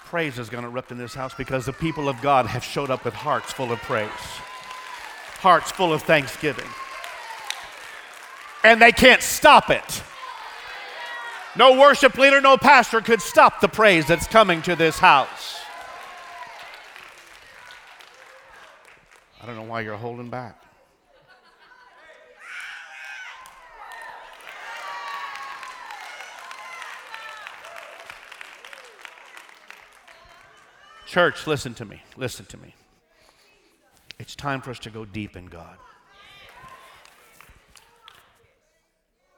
Praise 0.08 0.38
is 0.38 0.50
going 0.50 0.66
to 0.66 0.70
erupt 0.70 0.92
in 0.92 0.98
this 0.98 1.14
house 1.14 1.34
because 1.34 1.66
the 1.66 1.72
people 1.72 2.10
of 2.10 2.22
God 2.22 2.48
have 2.48 2.66
showed 2.66 2.90
up 2.90 3.06
with 3.06 3.14
hearts 3.14 3.54
full 3.54 3.72
of 3.72 3.80
praise, 3.80 4.10
hearts 5.42 5.72
full 5.72 5.92
of 5.92 6.04
thanksgiving. 6.04 6.68
And 8.64 8.82
they 8.82 8.92
can't 8.92 9.22
stop 9.24 9.70
it. 9.70 10.04
No 11.56 11.80
worship 11.80 12.18
leader, 12.18 12.40
no 12.40 12.58
pastor 12.58 13.02
could 13.02 13.22
stop 13.22 13.60
the 13.60 13.68
praise 13.68 14.06
that's 14.06 14.28
coming 14.28 14.62
to 14.62 14.76
this 14.76 15.00
house. 15.00 15.60
I 19.42 19.48
don't 19.48 19.56
know 19.56 19.64
why 19.64 19.82
you're 19.82 19.98
holding 19.98 20.30
back. 20.30 20.62
Church, 31.08 31.46
listen 31.46 31.74
to 31.74 31.84
me. 31.84 32.04
Listen 32.16 32.46
to 32.46 32.58
me. 32.58 32.74
It's 34.22 34.36
time 34.36 34.62
for 34.62 34.70
us 34.70 34.78
to 34.82 34.92
go 34.92 35.04
deep 35.04 35.36
in 35.36 35.48
God. 35.48 35.78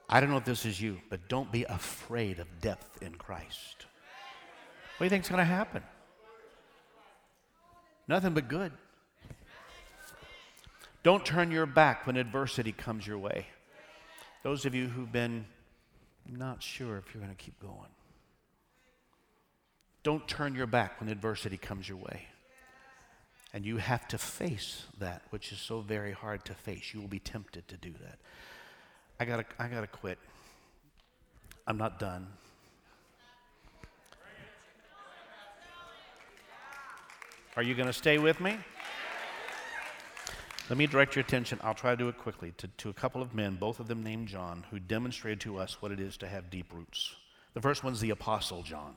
I 0.09 0.19
don't 0.19 0.29
know 0.29 0.35
if 0.35 0.43
this 0.43 0.65
is 0.65 0.81
you, 0.81 0.99
but 1.09 1.29
don't 1.29 1.49
be 1.53 1.63
afraid 1.63 2.39
of 2.39 2.59
depth 2.59 3.01
in 3.01 3.15
Christ. 3.15 3.85
What 4.97 4.99
do 4.99 5.05
you 5.05 5.09
think 5.09 5.23
is 5.23 5.29
going 5.29 5.39
to 5.39 5.45
happen? 5.45 5.83
Nothing 8.09 8.33
but 8.33 8.49
good. 8.49 8.73
Don't 11.01 11.25
turn 11.25 11.49
your 11.49 11.65
back 11.65 12.05
when 12.05 12.17
adversity 12.17 12.73
comes 12.73 13.07
your 13.07 13.17
way. 13.17 13.47
Those 14.43 14.65
of 14.65 14.75
you 14.75 14.89
who've 14.89 15.11
been 15.11 15.45
not 16.29 16.61
sure 16.61 16.97
if 16.97 17.13
you're 17.13 17.23
going 17.23 17.33
to 17.33 17.41
keep 17.41 17.57
going, 17.61 17.89
don't 20.03 20.27
turn 20.27 20.55
your 20.55 20.67
back 20.67 20.99
when 20.99 21.07
adversity 21.07 21.55
comes 21.55 21.87
your 21.87 21.99
way. 21.99 22.27
And 23.53 23.65
you 23.65 23.77
have 23.77 24.07
to 24.07 24.17
face 24.17 24.85
that, 24.99 25.21
which 25.29 25.51
is 25.51 25.59
so 25.59 25.81
very 25.81 26.11
hard 26.11 26.43
to 26.45 26.53
face. 26.53 26.91
You 26.93 27.01
will 27.01 27.07
be 27.07 27.19
tempted 27.19 27.67
to 27.67 27.77
do 27.77 27.91
that. 28.01 28.17
I 29.19 29.25
gotta, 29.25 29.45
I 29.59 29.67
gotta 29.67 29.87
quit. 29.87 30.17
I'm 31.67 31.77
not 31.77 31.99
done. 31.99 32.27
Are 37.55 37.61
you 37.61 37.75
to 37.87 37.93
stay 37.93 38.17
with 38.17 38.39
me? 38.41 38.57
Let 40.69 40.77
me 40.77 40.87
direct 40.87 41.15
your 41.15 41.23
attention, 41.23 41.59
I'll 41.61 41.75
try 41.75 41.91
to 41.91 41.97
do 41.97 42.07
it 42.07 42.17
quickly, 42.17 42.53
to, 42.57 42.67
to 42.67 42.89
a 42.89 42.93
couple 42.93 43.21
of 43.21 43.35
men, 43.35 43.55
both 43.55 43.79
of 43.79 43.87
them 43.87 44.01
named 44.01 44.29
John, 44.29 44.65
who 44.71 44.79
demonstrated 44.79 45.41
to 45.41 45.59
us 45.59 45.81
what 45.81 45.91
it 45.91 45.99
is 45.99 46.17
to 46.17 46.27
have 46.27 46.49
deep 46.49 46.73
roots. 46.73 47.15
The 47.53 47.61
first 47.61 47.83
one's 47.83 47.99
the 47.99 48.11
Apostle 48.11 48.63
John. 48.63 48.95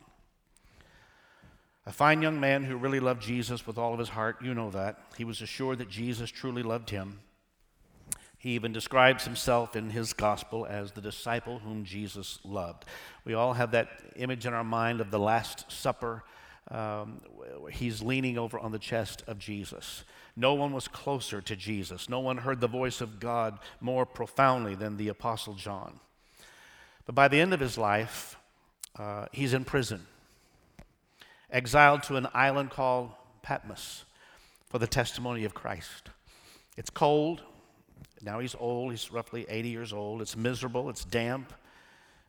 A 1.88 1.92
fine 1.92 2.20
young 2.20 2.40
man 2.40 2.64
who 2.64 2.76
really 2.76 2.98
loved 2.98 3.22
Jesus 3.22 3.64
with 3.64 3.78
all 3.78 3.92
of 3.92 4.00
his 4.00 4.08
heart. 4.08 4.42
You 4.42 4.54
know 4.54 4.70
that. 4.70 4.98
He 5.16 5.24
was 5.24 5.40
assured 5.40 5.78
that 5.78 5.88
Jesus 5.88 6.30
truly 6.30 6.64
loved 6.64 6.90
him. 6.90 7.20
He 8.38 8.50
even 8.50 8.72
describes 8.72 9.24
himself 9.24 9.76
in 9.76 9.90
his 9.90 10.12
gospel 10.12 10.66
as 10.66 10.92
the 10.92 11.00
disciple 11.00 11.60
whom 11.60 11.84
Jesus 11.84 12.40
loved. 12.44 12.84
We 13.24 13.34
all 13.34 13.54
have 13.54 13.70
that 13.70 13.88
image 14.16 14.46
in 14.46 14.52
our 14.52 14.64
mind 14.64 15.00
of 15.00 15.12
the 15.12 15.18
Last 15.20 15.70
Supper. 15.70 16.24
Um, 16.70 17.20
he's 17.70 18.02
leaning 18.02 18.36
over 18.36 18.58
on 18.58 18.72
the 18.72 18.80
chest 18.80 19.22
of 19.28 19.38
Jesus. 19.38 20.02
No 20.34 20.54
one 20.54 20.72
was 20.72 20.88
closer 20.88 21.40
to 21.40 21.54
Jesus. 21.54 22.08
No 22.08 22.18
one 22.18 22.38
heard 22.38 22.60
the 22.60 22.66
voice 22.66 23.00
of 23.00 23.20
God 23.20 23.60
more 23.80 24.04
profoundly 24.04 24.74
than 24.74 24.96
the 24.96 25.08
Apostle 25.08 25.54
John. 25.54 26.00
But 27.04 27.14
by 27.14 27.28
the 27.28 27.40
end 27.40 27.54
of 27.54 27.60
his 27.60 27.78
life, 27.78 28.36
uh, 28.98 29.26
he's 29.30 29.54
in 29.54 29.64
prison 29.64 30.04
exiled 31.50 32.02
to 32.04 32.16
an 32.16 32.26
island 32.34 32.70
called 32.70 33.10
Patmos 33.42 34.04
for 34.68 34.78
the 34.78 34.86
testimony 34.86 35.44
of 35.44 35.54
Christ. 35.54 36.10
It's 36.76 36.90
cold. 36.90 37.42
Now 38.22 38.40
he's 38.40 38.54
old. 38.58 38.90
He's 38.92 39.12
roughly 39.12 39.46
80 39.48 39.68
years 39.68 39.92
old. 39.92 40.20
It's 40.20 40.36
miserable. 40.36 40.90
It's 40.90 41.04
damp. 41.04 41.52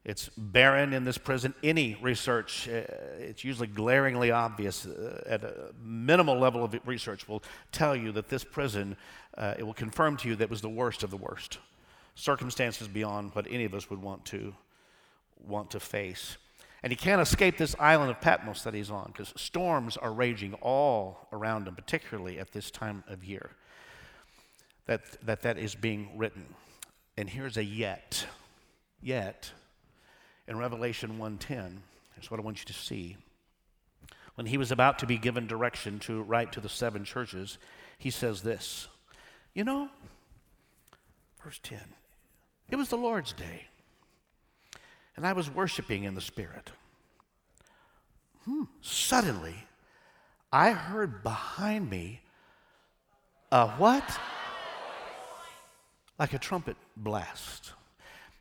It's 0.06 0.30
barren 0.38 0.94
in 0.94 1.04
this 1.04 1.18
prison. 1.18 1.54
Any 1.62 1.98
research, 2.02 2.70
uh, 2.70 2.84
it's 3.20 3.44
usually 3.44 3.68
glaringly 3.68 4.32
obvious 4.32 4.86
uh, 4.86 5.22
at 5.26 5.44
a 5.44 5.74
minimal 5.84 6.40
level 6.40 6.64
of 6.64 6.74
research, 6.86 7.28
will 7.28 7.44
tell 7.74 7.94
you 7.94 8.14
that 8.14 8.30
this 8.30 8.46
prison, 8.46 8.96
uh, 9.38 9.56
it 9.60 9.64
will 9.64 9.74
confirm 9.74 10.16
to 10.18 10.30
you 10.30 10.36
that 10.38 10.50
was 10.50 10.62
the 10.62 10.70
worst 10.70 11.04
of 11.04 11.12
the 11.12 11.18
worst. 11.18 11.58
Circumstances 12.16 12.88
beyond 12.88 13.36
what 13.36 13.48
any 13.50 13.66
of 13.66 13.74
us 13.74 13.90
would 13.90 14.02
want 14.02 14.24
to 14.26 14.56
want 15.46 15.72
to 15.72 15.80
face. 15.80 16.38
And 16.84 16.92
he 16.92 16.96
can't 16.96 17.22
escape 17.22 17.58
this 17.58 17.76
island 17.80 18.12
of 18.12 18.22
Patmos 18.22 18.64
that 18.64 18.74
he's 18.74 18.92
on 18.92 19.08
because 19.08 19.34
storms 19.36 19.98
are 19.98 20.14
raging 20.14 20.54
all 20.56 21.28
around 21.34 21.68
him, 21.68 21.76
particularly 21.76 22.40
at 22.40 22.52
this 22.52 22.70
time 22.70 23.04
of 23.08 23.24
year 23.24 23.52
that 24.86 25.02
that, 25.26 25.42
that 25.42 25.58
is 25.58 25.76
being 25.76 26.10
written. 26.16 26.56
And 27.18 27.30
here's 27.30 27.58
a 27.58 27.64
yet. 27.64 28.26
Yet, 29.02 29.52
in 30.48 30.58
Revelation 30.58 31.20
1:10, 31.20 31.78
here's 32.16 32.32
what 32.32 32.40
I 32.40 32.44
want 32.44 32.60
you 32.60 32.66
to 32.66 32.74
see. 32.74 33.18
When 34.36 34.48
he 34.48 34.58
was 34.58 34.72
about 34.72 35.00
to 35.00 35.06
be 35.06 35.18
given 35.18 35.48
direction 35.48 36.00
to 36.02 36.22
write 36.22 36.52
to 36.54 36.62
the 36.62 36.70
seven 36.70 37.04
churches, 37.04 37.58
he 37.98 38.12
says 38.12 38.44
this. 38.44 38.88
You 39.54 39.64
know, 39.64 39.90
verse 41.44 41.60
10, 41.64 41.80
it 42.70 42.76
was 42.76 42.90
the 42.90 42.98
Lord's 42.98 43.34
day 43.34 43.68
and 45.18 45.26
I 45.26 45.34
was 45.34 45.50
worshiping 45.50 46.04
in 46.04 46.16
the 46.16 46.22
Spirit. 46.22 46.72
Hmm. 48.46 48.64
Suddenly, 48.82 49.56
I 50.54 50.72
heard 50.72 51.24
behind 51.24 51.90
me 51.90 52.22
a 53.52 53.68
what? 53.72 54.20
Like 56.18 56.34
a 56.34 56.40
trumpet 56.40 56.78
blast. 56.96 57.74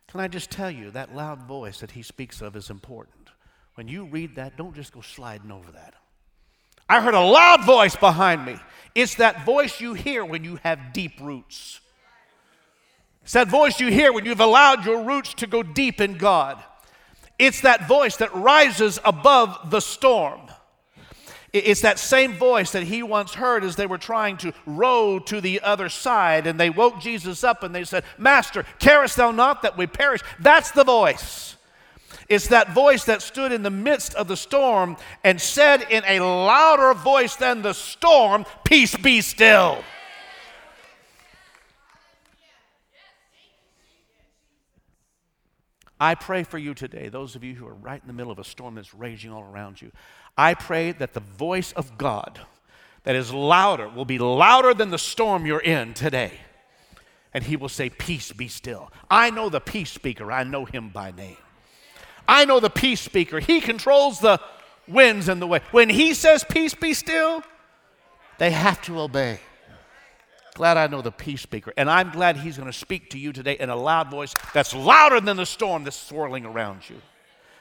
Can 0.08 0.20
I 0.20 0.28
just 0.28 0.50
tell 0.50 0.70
you, 0.70 0.90
that 0.92 1.14
loud 1.14 1.42
voice 1.42 1.80
that 1.80 1.90
he 1.90 2.02
speaks 2.02 2.40
of 2.40 2.54
is 2.54 2.70
important. 2.70 3.30
When 3.74 3.88
you 3.88 4.04
read 4.04 4.36
that, 4.36 4.56
don't 4.56 4.74
just 4.74 4.92
go 4.92 5.00
sliding 5.00 5.50
over 5.50 5.72
that. 5.72 5.94
I 6.88 7.00
heard 7.00 7.14
a 7.14 7.20
loud 7.20 7.64
voice 7.64 7.96
behind 7.96 8.46
me. 8.46 8.56
It's 8.94 9.16
that 9.16 9.44
voice 9.44 9.80
you 9.80 9.94
hear 9.94 10.24
when 10.24 10.44
you 10.44 10.60
have 10.62 10.92
deep 10.92 11.20
roots. 11.20 11.80
It's 13.26 13.32
that 13.32 13.48
voice 13.48 13.80
you 13.80 13.90
hear 13.90 14.12
when 14.12 14.24
you've 14.24 14.38
allowed 14.38 14.86
your 14.86 15.02
roots 15.02 15.34
to 15.34 15.48
go 15.48 15.64
deep 15.64 16.00
in 16.00 16.16
God. 16.16 16.62
It's 17.40 17.62
that 17.62 17.88
voice 17.88 18.18
that 18.18 18.32
rises 18.32 19.00
above 19.04 19.68
the 19.68 19.80
storm. 19.80 20.42
It's 21.52 21.80
that 21.80 21.98
same 21.98 22.34
voice 22.34 22.70
that 22.70 22.84
he 22.84 23.02
once 23.02 23.34
heard 23.34 23.64
as 23.64 23.74
they 23.74 23.86
were 23.88 23.98
trying 23.98 24.36
to 24.36 24.52
row 24.64 25.18
to 25.18 25.40
the 25.40 25.60
other 25.62 25.88
side, 25.88 26.46
and 26.46 26.60
they 26.60 26.70
woke 26.70 27.00
Jesus 27.00 27.42
up 27.42 27.64
and 27.64 27.74
they 27.74 27.82
said, 27.82 28.04
Master, 28.16 28.64
carest 28.78 29.16
thou 29.16 29.32
not 29.32 29.62
that 29.62 29.76
we 29.76 29.88
perish? 29.88 30.20
That's 30.38 30.70
the 30.70 30.84
voice. 30.84 31.56
It's 32.28 32.46
that 32.46 32.74
voice 32.74 33.02
that 33.06 33.22
stood 33.22 33.50
in 33.50 33.64
the 33.64 33.70
midst 33.70 34.14
of 34.14 34.28
the 34.28 34.36
storm 34.36 34.96
and 35.24 35.40
said 35.40 35.82
in 35.90 36.04
a 36.06 36.20
louder 36.20 36.94
voice 36.94 37.34
than 37.34 37.62
the 37.62 37.72
storm, 37.72 38.46
Peace 38.62 38.94
be 38.94 39.20
still. 39.20 39.82
I 45.98 46.14
pray 46.14 46.42
for 46.42 46.58
you 46.58 46.74
today, 46.74 47.08
those 47.08 47.36
of 47.36 47.44
you 47.44 47.54
who 47.54 47.66
are 47.66 47.74
right 47.74 48.00
in 48.00 48.06
the 48.06 48.12
middle 48.12 48.32
of 48.32 48.38
a 48.38 48.44
storm 48.44 48.74
that's 48.74 48.94
raging 48.94 49.32
all 49.32 49.42
around 49.42 49.80
you. 49.80 49.90
I 50.36 50.54
pray 50.54 50.92
that 50.92 51.14
the 51.14 51.20
voice 51.20 51.72
of 51.72 51.96
God 51.96 52.40
that 53.04 53.16
is 53.16 53.32
louder 53.32 53.88
will 53.88 54.04
be 54.04 54.18
louder 54.18 54.74
than 54.74 54.90
the 54.90 54.98
storm 54.98 55.46
you're 55.46 55.60
in 55.60 55.94
today. 55.94 56.32
And 57.32 57.44
he 57.44 57.56
will 57.56 57.68
say, 57.68 57.88
Peace 57.88 58.32
be 58.32 58.48
still. 58.48 58.90
I 59.10 59.30
know 59.30 59.48
the 59.48 59.60
peace 59.60 59.90
speaker, 59.90 60.30
I 60.30 60.44
know 60.44 60.64
him 60.64 60.90
by 60.90 61.12
name. 61.12 61.36
I 62.28 62.44
know 62.44 62.60
the 62.60 62.70
peace 62.70 63.00
speaker. 63.00 63.38
He 63.38 63.60
controls 63.60 64.20
the 64.20 64.40
winds 64.88 65.28
and 65.28 65.40
the 65.40 65.46
way. 65.46 65.60
When 65.70 65.88
he 65.88 66.12
says, 66.12 66.44
Peace 66.44 66.74
be 66.74 66.92
still, 66.92 67.42
they 68.38 68.50
have 68.50 68.82
to 68.82 69.00
obey. 69.00 69.40
Glad 70.56 70.78
I 70.78 70.86
know 70.86 71.02
the 71.02 71.12
peace 71.12 71.42
speaker. 71.42 71.70
And 71.76 71.90
I'm 71.90 72.10
glad 72.12 72.38
he's 72.38 72.56
going 72.56 72.64
to 72.64 72.72
speak 72.72 73.10
to 73.10 73.18
you 73.18 73.30
today 73.30 73.58
in 73.60 73.68
a 73.68 73.76
loud 73.76 74.10
voice 74.10 74.34
that's 74.54 74.74
louder 74.74 75.20
than 75.20 75.36
the 75.36 75.44
storm 75.44 75.84
that's 75.84 76.00
swirling 76.00 76.46
around 76.46 76.88
you. 76.88 76.96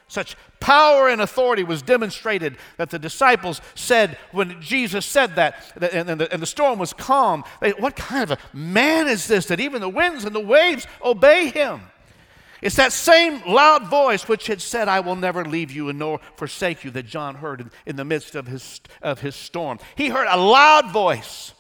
Such 0.08 0.38
power 0.62 1.10
and 1.10 1.20
authority 1.20 1.66
was 1.66 1.82
demonstrated 1.82 2.56
that 2.78 2.92
the 2.92 2.98
disciples 2.98 3.60
said 3.74 4.18
when 4.32 4.62
Jesus 4.62 5.06
said 5.06 5.36
that, 5.36 5.74
and, 5.76 6.22
the, 6.22 6.32
and 6.32 6.42
the 6.42 6.46
storm 6.46 6.80
was 6.80 6.94
calm, 6.94 7.44
they, 7.60 7.72
what 7.72 7.98
kind 7.98 8.24
of 8.24 8.32
a 8.32 8.38
man 8.56 9.10
is 9.10 9.28
this 9.28 9.48
that 9.48 9.60
even 9.60 9.82
the 9.82 9.90
winds 9.90 10.24
and 10.24 10.34
the 10.34 10.40
waves 10.40 10.88
obey 11.04 11.50
him? 11.50 11.82
It's 12.62 12.78
that 12.78 12.94
same 12.94 13.42
loud 13.46 13.88
voice 13.88 14.26
which 14.26 14.48
had 14.48 14.62
said, 14.62 14.88
I 14.88 15.02
will 15.02 15.18
never 15.18 15.44
leave 15.44 15.70
you 15.70 15.90
and 15.90 16.00
nor 16.00 16.22
forsake 16.38 16.86
you, 16.86 16.92
that 16.92 17.08
John 17.08 17.36
heard 17.36 17.60
in, 17.60 17.72
in 17.86 17.96
the 17.98 18.06
midst 18.06 18.36
of 18.36 18.48
his, 18.48 18.80
of 19.02 19.20
his 19.20 19.36
storm. 19.36 19.80
He 19.96 20.08
heard 20.08 20.28
a 20.30 20.40
loud 20.40 20.92
voice 20.92 21.52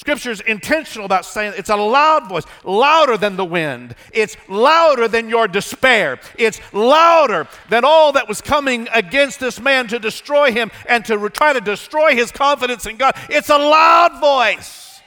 Scripture 0.00 0.30
is 0.30 0.40
intentional 0.40 1.04
about 1.04 1.26
saying 1.26 1.52
it's 1.58 1.68
a 1.68 1.76
loud 1.76 2.26
voice, 2.26 2.44
louder 2.64 3.18
than 3.18 3.36
the 3.36 3.44
wind. 3.44 3.94
It's 4.14 4.34
louder 4.48 5.08
than 5.08 5.28
your 5.28 5.46
despair. 5.46 6.18
It's 6.38 6.58
louder 6.72 7.46
than 7.68 7.84
all 7.84 8.12
that 8.12 8.26
was 8.26 8.40
coming 8.40 8.88
against 8.94 9.40
this 9.40 9.60
man 9.60 9.88
to 9.88 9.98
destroy 9.98 10.52
him 10.52 10.70
and 10.88 11.04
to 11.04 11.28
try 11.28 11.52
to 11.52 11.60
destroy 11.60 12.14
his 12.16 12.32
confidence 12.32 12.86
in 12.86 12.96
God. 12.96 13.14
It's 13.28 13.50
a 13.50 13.58
loud 13.58 14.18
voice. 14.22 15.02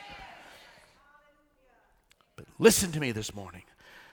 But 2.35 2.45
listen 2.59 2.91
to 2.91 2.99
me 2.99 3.11
this 3.11 3.33
morning. 3.33 3.63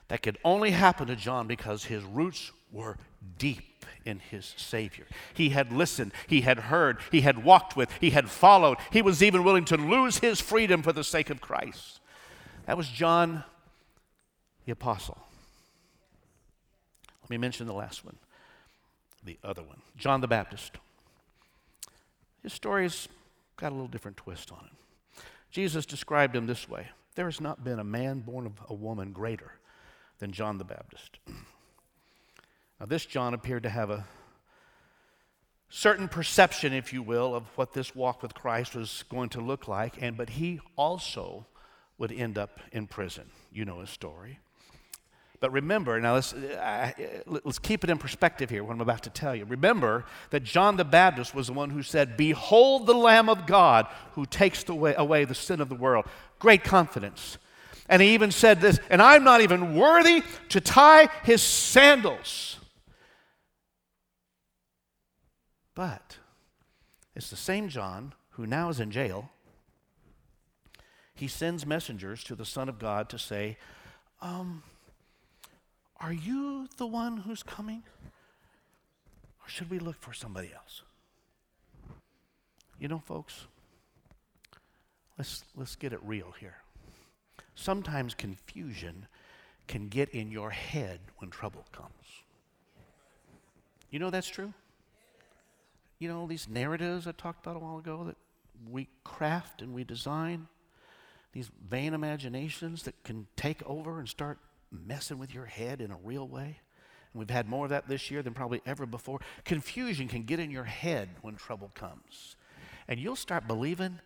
That 0.09 0.23
could 0.23 0.39
only 0.47 0.71
happen 0.71 1.09
to 1.09 1.15
John 1.15 1.47
because 1.47 1.85
his 1.85 2.03
roots 2.05 2.53
were 2.73 2.97
deep 3.37 3.70
in 4.11 4.19
his 4.19 4.55
Savior. 4.57 5.07
He 5.33 5.51
had 5.51 5.73
listened, 5.73 6.13
he 6.27 6.43
had 6.43 6.59
heard, 6.59 6.99
he 7.11 7.23
had 7.23 7.45
walked 7.45 7.77
with, 7.77 7.91
he 8.01 8.11
had 8.11 8.29
followed. 8.29 8.77
He 8.91 9.01
was 9.01 9.23
even 9.23 9.45
willing 9.45 9.65
to 9.67 9.77
lose 9.77 10.19
his 10.19 10.41
freedom 10.41 10.83
for 10.83 10.93
the 10.93 11.05
sake 11.05 11.31
of 11.31 11.41
Christ. 11.41 12.01
That 12.67 12.77
was 12.77 12.89
John 12.89 13.45
the 14.67 14.73
Apostle. 14.73 15.19
Let 17.23 17.31
me 17.31 17.39
mention 17.39 17.67
the 17.67 17.73
last 17.73 18.05
one, 18.05 18.17
the 19.25 19.39
other 19.45 19.63
one, 19.63 19.81
John 19.97 20.21
the 20.21 20.29
Baptist. 20.29 20.73
His 22.43 22.53
story's 22.53 23.09
got 23.57 23.71
a 23.71 23.75
little 23.75 23.89
different 23.89 24.17
twist 24.17 24.51
on 24.51 24.67
it. 24.67 25.23
Jesus 25.51 25.87
described 25.87 26.35
him 26.35 26.47
this 26.47 26.69
way 26.69 26.89
There 27.15 27.27
has 27.27 27.41
not 27.41 27.63
been 27.63 27.79
a 27.79 27.85
man 27.85 28.21
born 28.21 28.47
of 28.47 28.53
a 28.69 28.75
woman 28.75 29.13
greater 29.13 29.53
than 30.19 30.33
John 30.33 30.59
the 30.59 30.65
Baptist. 30.65 31.19
Now, 32.81 32.87
this 32.87 33.05
John 33.05 33.35
appeared 33.35 33.65
to 33.65 33.69
have 33.69 33.91
a 33.91 34.07
certain 35.69 36.09
perception, 36.09 36.73
if 36.73 36.95
you 36.95 37.03
will, 37.03 37.35
of 37.35 37.47
what 37.57 37.75
this 37.75 37.95
walk 37.95 38.23
with 38.23 38.33
Christ 38.33 38.75
was 38.75 39.05
going 39.11 39.29
to 39.31 39.41
look 39.43 39.69
like, 39.69 40.01
and 40.01 40.17
but 40.17 40.31
he 40.31 40.61
also 40.77 41.47
would 41.99 42.11
end 42.11 42.39
up 42.39 42.59
in 42.73 42.87
prison. 42.87 43.25
You 43.53 43.67
know 43.67 43.81
his 43.81 43.91
story. 43.91 44.39
But 45.41 45.53
remember, 45.53 46.01
now 46.01 46.15
let's, 46.15 46.35
let's 47.27 47.59
keep 47.59 47.85
it 47.85 47.91
in 47.91 47.99
perspective 47.99 48.49
here, 48.49 48.65
what 48.65 48.73
I'm 48.73 48.81
about 48.81 49.03
to 49.05 49.11
tell 49.11 49.35
you. 49.35 49.45
Remember 49.45 50.05
that 50.31 50.45
John 50.45 50.77
the 50.77 50.85
Baptist 50.85 51.35
was 51.35 51.49
the 51.49 51.53
one 51.55 51.71
who 51.71 51.83
said, 51.83 52.17
Behold 52.17 52.87
the 52.87 52.95
Lamb 52.95 53.29
of 53.29 53.47
God 53.47 53.87
who 54.13 54.25
takes 54.27 54.67
away 54.69 55.25
the 55.25 55.35
sin 55.35 55.61
of 55.61 55.69
the 55.69 55.75
world. 55.75 56.07
Great 56.39 56.65
confidence. 56.65 57.39
And 57.89 58.01
he 58.01 58.15
even 58.15 58.31
said 58.31 58.61
this, 58.61 58.79
and 58.89 59.03
I'm 59.03 59.25
not 59.25 59.41
even 59.41 59.75
worthy 59.75 60.23
to 60.51 60.61
tie 60.61 61.09
his 61.25 61.43
sandals. 61.43 62.60
But 65.75 66.19
it's 67.15 67.31
the 67.31 67.37
same 67.37 67.69
John 67.69 68.15
who 68.31 68.47
now 68.47 68.69
is 68.69 68.81
in 68.81 68.91
jail. 68.91 69.31
He 71.15 71.29
sends 71.29 71.67
messengers 71.67 72.25
to 72.25 72.35
the 72.35 72.45
Son 72.45 72.69
of 72.69 72.79
God 72.79 73.09
to 73.11 73.19
say, 73.19 73.59
um, 74.23 74.63
are 76.01 76.13
you 76.13 76.69
the 76.79 76.87
one 76.87 77.19
who's 77.19 77.43
coming? 77.43 77.83
Or 79.43 79.49
should 79.49 79.71
we 79.71 79.79
look 79.79 80.01
for 80.01 80.13
somebody 80.13 80.51
else? 80.55 80.83
You 82.79 82.89
know, 82.89 82.99
folks, 82.99 83.47
let's, 85.19 85.45
let's 85.55 85.77
get 85.77 85.93
it 85.93 86.01
real 86.03 86.33
here. 86.41 86.57
Sometimes 87.55 88.15
confusion 88.15 89.07
can 89.69 89.89
get 89.89 90.09
in 90.09 90.31
your 90.31 90.51
head 90.51 91.01
when 91.19 91.31
trouble 91.31 91.67
comes. 91.73 91.91
You 93.91 93.99
know 93.99 94.09
that's 94.09 94.29
true? 94.29 94.55
You 96.01 96.09
know, 96.09 96.27
these 96.27 96.49
narratives 96.49 97.07
I 97.07 97.13
talked 97.13 97.47
about 97.47 97.57
a 97.57 97.59
while 97.61 97.79
ago 97.79 98.05
that 98.05 98.17
we 98.69 98.89
craft 99.05 99.61
and 99.61 99.75
we 99.75 99.85
design, 99.85 100.49
these 101.33 101.51
vain 101.69 101.95
imaginations 101.95 102.83
that 102.85 103.05
can 103.05 103.27
take 103.37 103.63
over 103.67 103.99
and 103.99 104.09
start 104.09 104.39
messing 104.73 105.19
with 105.19 105.35
your 105.35 105.45
head 105.45 105.81
in 105.81 105.91
a 105.91 105.97
real 106.03 106.27
way. 106.27 106.59
And 107.13 107.21
we've 107.21 107.31
had 107.31 107.49
more 107.49 107.67
of 107.67 107.71
that 107.71 107.87
this 107.87 108.11
year 108.11 108.23
than 108.23 108.33
probably 108.33 108.63
ever 108.65 108.87
before. 108.87 109.21
Confusion 109.45 110.09
can 110.09 110.23
get 110.23 110.41
in 110.41 110.51
your 110.51 110.65
head 110.65 111.11
when 111.21 111.37
trouble 111.37 111.71
comes. 111.75 112.35
And 112.89 112.99
you'll 112.99 113.15
start 113.15 113.47
believing 113.47 114.01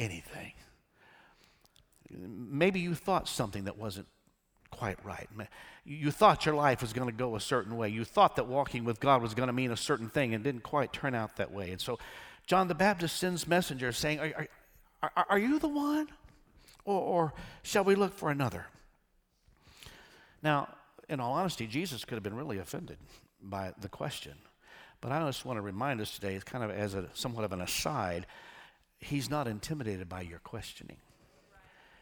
anything. 0.00 0.52
Maybe 2.10 2.80
you 2.80 2.96
thought 2.96 3.28
something 3.28 3.64
that 3.64 3.78
wasn't 3.78 4.08
quite 4.72 4.98
right. 5.04 5.28
You 5.84 6.10
thought 6.10 6.44
your 6.44 6.56
life 6.56 6.82
was 6.82 6.92
going 6.92 7.08
to 7.08 7.14
go 7.14 7.36
a 7.36 7.40
certain 7.40 7.76
way. 7.76 7.88
You 7.88 8.04
thought 8.04 8.36
that 8.36 8.46
walking 8.46 8.84
with 8.84 8.98
God 8.98 9.22
was 9.22 9.34
going 9.34 9.46
to 9.46 9.52
mean 9.52 9.70
a 9.70 9.76
certain 9.76 10.08
thing 10.08 10.34
and 10.34 10.42
didn't 10.42 10.62
quite 10.62 10.92
turn 10.92 11.14
out 11.14 11.36
that 11.36 11.52
way. 11.52 11.70
And 11.70 11.80
so 11.80 11.98
John 12.46 12.68
the 12.68 12.74
Baptist 12.74 13.16
sends 13.16 13.46
messengers 13.46 13.96
saying, 13.96 14.18
Are, 14.20 14.48
are, 15.02 15.26
are 15.30 15.38
you 15.38 15.58
the 15.58 15.68
one? 15.68 16.08
Or, 16.84 17.00
or 17.00 17.34
shall 17.62 17.84
we 17.84 17.94
look 17.94 18.14
for 18.14 18.30
another? 18.30 18.66
Now, 20.42 20.68
in 21.08 21.20
all 21.20 21.34
honesty, 21.34 21.66
Jesus 21.66 22.04
could 22.04 22.14
have 22.14 22.22
been 22.22 22.36
really 22.36 22.58
offended 22.58 22.98
by 23.40 23.72
the 23.80 23.88
question. 23.88 24.34
But 25.00 25.12
I 25.12 25.24
just 25.26 25.44
want 25.44 25.58
to 25.58 25.62
remind 25.62 26.00
us 26.00 26.12
today, 26.12 26.40
kind 26.44 26.64
of 26.64 26.70
as 26.70 26.94
a 26.94 27.08
somewhat 27.12 27.44
of 27.44 27.52
an 27.52 27.60
aside, 27.60 28.26
he's 28.98 29.28
not 29.28 29.46
intimidated 29.46 30.08
by 30.08 30.22
your 30.22 30.38
questioning. 30.38 30.96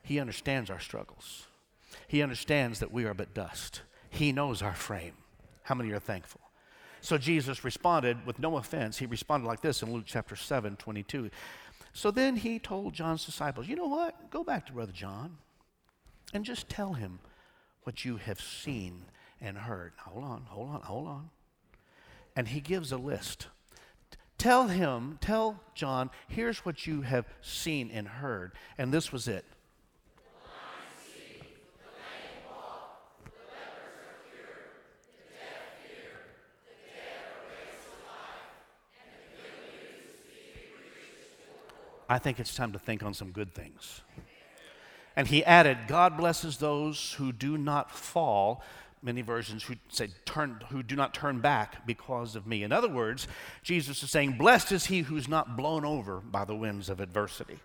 He 0.03 0.21
understands 0.21 0.71
our 0.71 0.81
struggles. 0.81 1.47
He 2.09 2.23
understands 2.23 2.81
that 2.81 2.93
we 2.93 3.05
are 3.05 3.15
but 3.15 3.35
dust. 3.35 3.83
He 4.09 4.33
knows 4.33 4.63
our 4.63 4.75
frame. 4.75 5.15
How 5.63 5.75
many 5.75 5.93
are 5.93 5.99
thankful? 5.99 6.41
So 7.01 7.17
Jesus 7.17 7.65
responded 7.65 8.27
with 8.27 8.39
no 8.39 8.57
offense. 8.57 8.99
He 8.99 9.07
responded 9.07 9.47
like 9.47 9.63
this 9.63 9.83
in 9.83 9.93
Luke 9.93 10.05
chapter 10.07 10.37
7, 10.37 10.77
22. 10.77 11.31
So 11.93 12.11
then 12.11 12.37
he 12.37 12.59
told 12.59 12.93
John's 12.93 13.25
disciples, 13.25 13.69
You 13.69 13.77
know 13.77 13.89
what? 13.89 14.31
Go 14.31 14.45
back 14.45 14.67
to 14.67 14.73
Brother 14.73 14.93
John 14.93 15.39
and 16.33 16.45
just 16.45 16.69
tell 16.69 16.93
him 16.93 17.21
what 17.85 18.05
you 18.05 18.17
have 18.17 18.41
seen 18.41 19.05
and 19.41 19.57
heard. 19.57 19.93
Hold 19.99 20.25
on, 20.25 20.43
hold 20.49 20.69
on, 20.69 20.83
hold 20.83 21.09
on. 21.09 21.31
And 22.37 22.49
he 22.49 22.61
gives 22.61 22.93
a 22.93 22.97
list. 22.99 23.49
Tell 24.39 24.69
him, 24.69 25.19
tell 25.21 25.61
John, 25.75 26.11
here's 26.29 26.65
what 26.65 26.87
you 26.87 27.03
have 27.03 27.27
seen 27.43 27.91
and 27.91 28.07
heard. 28.07 28.53
And 28.79 28.93
this 28.93 29.13
was 29.13 29.29
it. 29.29 29.45
I 42.11 42.19
think 42.19 42.41
it's 42.41 42.57
time 42.57 42.73
to 42.73 42.79
think 42.79 43.05
on 43.05 43.15
some 43.15 43.31
good 43.31 43.55
things. 43.55 44.01
And 45.15 45.29
he 45.29 45.45
added, 45.45 45.79
God 45.87 46.17
blesses 46.17 46.57
those 46.57 47.13
who 47.13 47.31
do 47.31 47.57
not 47.57 47.93
fall. 47.93 48.63
Many 49.01 49.23
versions 49.23 49.63
who 49.63 49.77
say 49.91 50.09
turn, 50.25 50.61
who 50.71 50.83
do 50.83 50.97
not 50.97 51.15
turn 51.15 51.39
back 51.39 51.87
because 51.87 52.35
of 52.35 52.49
me. 52.49 52.65
In 52.65 52.73
other 52.73 52.89
words, 52.89 53.29
Jesus 53.63 54.03
is 54.03 54.11
saying, 54.11 54.33
Blessed 54.33 54.73
is 54.73 54.87
he 54.87 55.03
who's 55.03 55.29
not 55.29 55.57
blown 55.57 55.85
over 55.85 56.19
by 56.19 56.45
the 56.45 56.55
winds 56.55 56.91
of 56.91 56.99
adversity. 56.99 57.61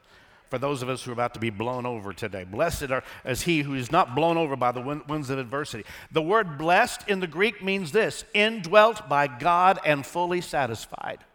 For 0.48 0.60
those 0.60 0.84
of 0.84 0.90
us 0.90 1.04
who 1.04 1.10
are 1.10 1.14
about 1.14 1.34
to 1.34 1.40
be 1.40 1.50
blown 1.50 1.88
over 1.88 2.14
today, 2.14 2.44
blessed 2.44 2.92
are, 2.92 3.04
is 3.26 3.42
he 3.42 3.64
who 3.64 3.74
is 3.74 3.92
not 3.92 4.14
blown 4.14 4.38
over 4.38 4.56
by 4.56 4.72
the 4.72 5.02
winds 5.08 5.32
of 5.32 5.40
adversity. 5.40 5.84
The 6.12 6.22
word 6.22 6.60
blessed 6.60 7.10
in 7.10 7.20
the 7.20 7.28
Greek 7.28 7.64
means 7.64 7.92
this 7.92 8.24
indwelt 8.36 9.10
by 9.10 9.26
God 9.26 9.80
and 9.84 10.06
fully 10.06 10.42
satisfied. 10.42 11.26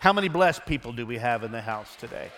How 0.00 0.12
many 0.12 0.28
blessed 0.28 0.64
people 0.66 0.92
do 0.92 1.04
we 1.06 1.18
have 1.18 1.42
in 1.42 1.52
the 1.52 1.60
house 1.60 1.94
today? 1.96 2.30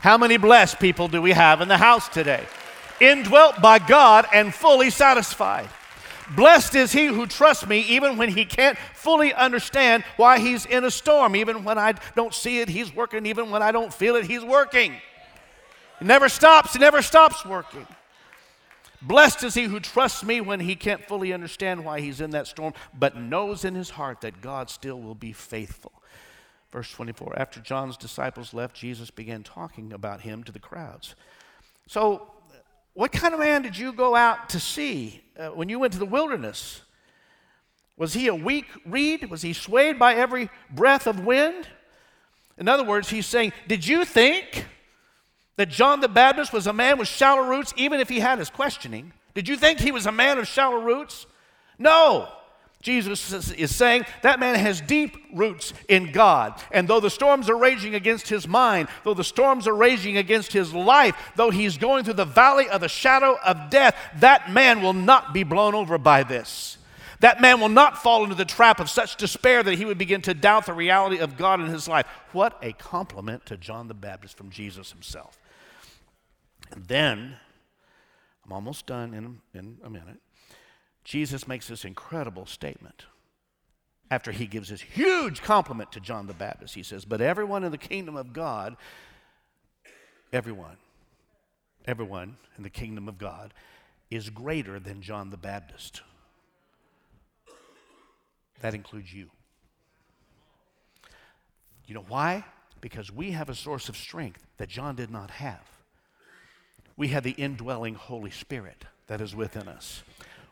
How 0.00 0.18
many 0.18 0.36
blessed 0.36 0.78
people 0.78 1.08
do 1.08 1.20
we 1.20 1.32
have 1.32 1.60
in 1.60 1.68
the 1.68 1.76
house 1.76 2.08
today? 2.08 2.46
Indwelt 3.00 3.60
by 3.62 3.78
God 3.78 4.26
and 4.32 4.54
fully 4.54 4.90
satisfied. 4.90 5.68
Blessed 6.36 6.74
is 6.74 6.92
he 6.92 7.06
who 7.06 7.26
trusts 7.26 7.66
me 7.66 7.80
even 7.80 8.16
when 8.16 8.28
he 8.28 8.44
can't 8.44 8.78
fully 8.94 9.34
understand 9.34 10.04
why 10.16 10.38
he's 10.38 10.64
in 10.64 10.84
a 10.84 10.90
storm. 10.90 11.34
Even 11.34 11.64
when 11.64 11.76
I 11.76 11.94
don't 12.14 12.32
see 12.32 12.60
it, 12.60 12.68
he's 12.68 12.94
working. 12.94 13.26
Even 13.26 13.50
when 13.50 13.62
I 13.62 13.72
don't 13.72 13.92
feel 13.92 14.14
it, 14.16 14.26
he's 14.26 14.44
working. 14.44 14.94
He 15.98 16.04
never 16.04 16.28
stops, 16.28 16.72
he 16.72 16.78
never 16.78 17.02
stops 17.02 17.44
working. 17.44 17.86
Blessed 19.02 19.44
is 19.44 19.54
he 19.54 19.64
who 19.64 19.80
trusts 19.80 20.22
me 20.22 20.40
when 20.40 20.60
he 20.60 20.76
can't 20.76 21.04
fully 21.06 21.32
understand 21.32 21.84
why 21.84 22.00
he's 22.00 22.20
in 22.20 22.30
that 22.30 22.46
storm, 22.46 22.74
but 22.96 23.16
knows 23.16 23.64
in 23.64 23.74
his 23.74 23.90
heart 23.90 24.20
that 24.20 24.40
God 24.40 24.68
still 24.68 25.00
will 25.00 25.14
be 25.14 25.32
faithful. 25.32 25.92
Verse 26.72 26.90
24 26.92 27.38
After 27.38 27.60
John's 27.60 27.96
disciples 27.96 28.54
left, 28.54 28.76
Jesus 28.76 29.10
began 29.10 29.42
talking 29.42 29.92
about 29.92 30.20
him 30.22 30.44
to 30.44 30.52
the 30.52 30.58
crowds. 30.58 31.14
So, 31.86 32.30
what 32.94 33.12
kind 33.12 33.34
of 33.34 33.40
man 33.40 33.62
did 33.62 33.76
you 33.76 33.92
go 33.92 34.14
out 34.14 34.48
to 34.50 34.60
see 34.60 35.22
uh, 35.38 35.48
when 35.48 35.68
you 35.68 35.78
went 35.78 35.92
to 35.94 35.98
the 35.98 36.06
wilderness? 36.06 36.82
Was 37.96 38.14
he 38.14 38.28
a 38.28 38.34
weak 38.34 38.66
reed? 38.86 39.28
Was 39.30 39.42
he 39.42 39.52
swayed 39.52 39.98
by 39.98 40.14
every 40.14 40.48
breath 40.70 41.06
of 41.06 41.24
wind? 41.24 41.68
In 42.56 42.68
other 42.68 42.84
words, 42.84 43.10
he's 43.10 43.26
saying, 43.26 43.52
Did 43.68 43.86
you 43.86 44.04
think 44.04 44.66
that 45.56 45.68
John 45.68 46.00
the 46.00 46.08
Baptist 46.08 46.52
was 46.52 46.66
a 46.66 46.72
man 46.72 46.98
with 46.98 47.08
shallow 47.08 47.42
roots, 47.42 47.74
even 47.76 48.00
if 48.00 48.08
he 48.08 48.20
had 48.20 48.38
his 48.38 48.48
questioning? 48.48 49.12
Did 49.34 49.48
you 49.48 49.56
think 49.56 49.80
he 49.80 49.92
was 49.92 50.06
a 50.06 50.12
man 50.12 50.38
of 50.38 50.48
shallow 50.48 50.80
roots? 50.80 51.26
No. 51.78 52.28
Jesus 52.80 53.50
is 53.52 53.76
saying 53.76 54.06
that 54.22 54.40
man 54.40 54.54
has 54.54 54.80
deep 54.80 55.14
roots 55.34 55.74
in 55.88 56.12
God. 56.12 56.60
And 56.70 56.88
though 56.88 57.00
the 57.00 57.10
storms 57.10 57.50
are 57.50 57.56
raging 57.56 57.94
against 57.94 58.28
his 58.28 58.48
mind, 58.48 58.88
though 59.04 59.12
the 59.12 59.22
storms 59.22 59.68
are 59.68 59.74
raging 59.74 60.16
against 60.16 60.52
his 60.52 60.72
life, 60.72 61.14
though 61.36 61.50
he's 61.50 61.76
going 61.76 62.04
through 62.04 62.14
the 62.14 62.24
valley 62.24 62.68
of 62.70 62.80
the 62.80 62.88
shadow 62.88 63.38
of 63.44 63.68
death, 63.68 63.94
that 64.20 64.50
man 64.50 64.80
will 64.80 64.94
not 64.94 65.34
be 65.34 65.42
blown 65.42 65.74
over 65.74 65.98
by 65.98 66.22
this. 66.22 66.78
That 67.20 67.42
man 67.42 67.60
will 67.60 67.68
not 67.68 68.02
fall 68.02 68.24
into 68.24 68.34
the 68.34 68.46
trap 68.46 68.80
of 68.80 68.88
such 68.88 69.16
despair 69.16 69.62
that 69.62 69.74
he 69.74 69.84
would 69.84 69.98
begin 69.98 70.22
to 70.22 70.32
doubt 70.32 70.64
the 70.64 70.72
reality 70.72 71.18
of 71.18 71.36
God 71.36 71.60
in 71.60 71.66
his 71.66 71.86
life. 71.86 72.06
What 72.32 72.58
a 72.62 72.72
compliment 72.72 73.44
to 73.46 73.58
John 73.58 73.88
the 73.88 73.94
Baptist 73.94 74.38
from 74.38 74.48
Jesus 74.48 74.90
himself. 74.90 75.38
And 76.70 76.84
then, 76.86 77.36
I'm 78.42 78.52
almost 78.52 78.86
done 78.86 79.12
in, 79.12 79.40
in 79.52 79.76
a 79.84 79.90
minute. 79.90 80.16
Jesus 81.04 81.48
makes 81.48 81.68
this 81.68 81.84
incredible 81.84 82.46
statement 82.46 83.04
after 84.10 84.32
he 84.32 84.46
gives 84.46 84.68
this 84.68 84.80
huge 84.80 85.40
compliment 85.42 85.92
to 85.92 86.00
John 86.00 86.26
the 86.26 86.34
Baptist. 86.34 86.74
He 86.74 86.82
says, 86.82 87.04
But 87.04 87.20
everyone 87.20 87.64
in 87.64 87.70
the 87.70 87.78
kingdom 87.78 88.16
of 88.16 88.32
God, 88.32 88.76
everyone, 90.32 90.76
everyone 91.86 92.36
in 92.56 92.62
the 92.62 92.70
kingdom 92.70 93.08
of 93.08 93.18
God 93.18 93.54
is 94.10 94.28
greater 94.28 94.80
than 94.80 95.00
John 95.00 95.30
the 95.30 95.36
Baptist. 95.36 96.02
That 98.60 98.74
includes 98.74 99.12
you. 99.14 99.30
You 101.86 101.94
know 101.94 102.04
why? 102.08 102.44
Because 102.80 103.10
we 103.10 103.30
have 103.30 103.48
a 103.48 103.54
source 103.54 103.88
of 103.88 103.96
strength 103.96 104.44
that 104.58 104.68
John 104.68 104.96
did 104.96 105.10
not 105.10 105.30
have. 105.30 105.64
We 106.96 107.08
have 107.08 107.22
the 107.22 107.30
indwelling 107.32 107.94
Holy 107.94 108.30
Spirit 108.30 108.84
that 109.06 109.20
is 109.20 109.34
within 109.34 109.68
us 109.68 110.02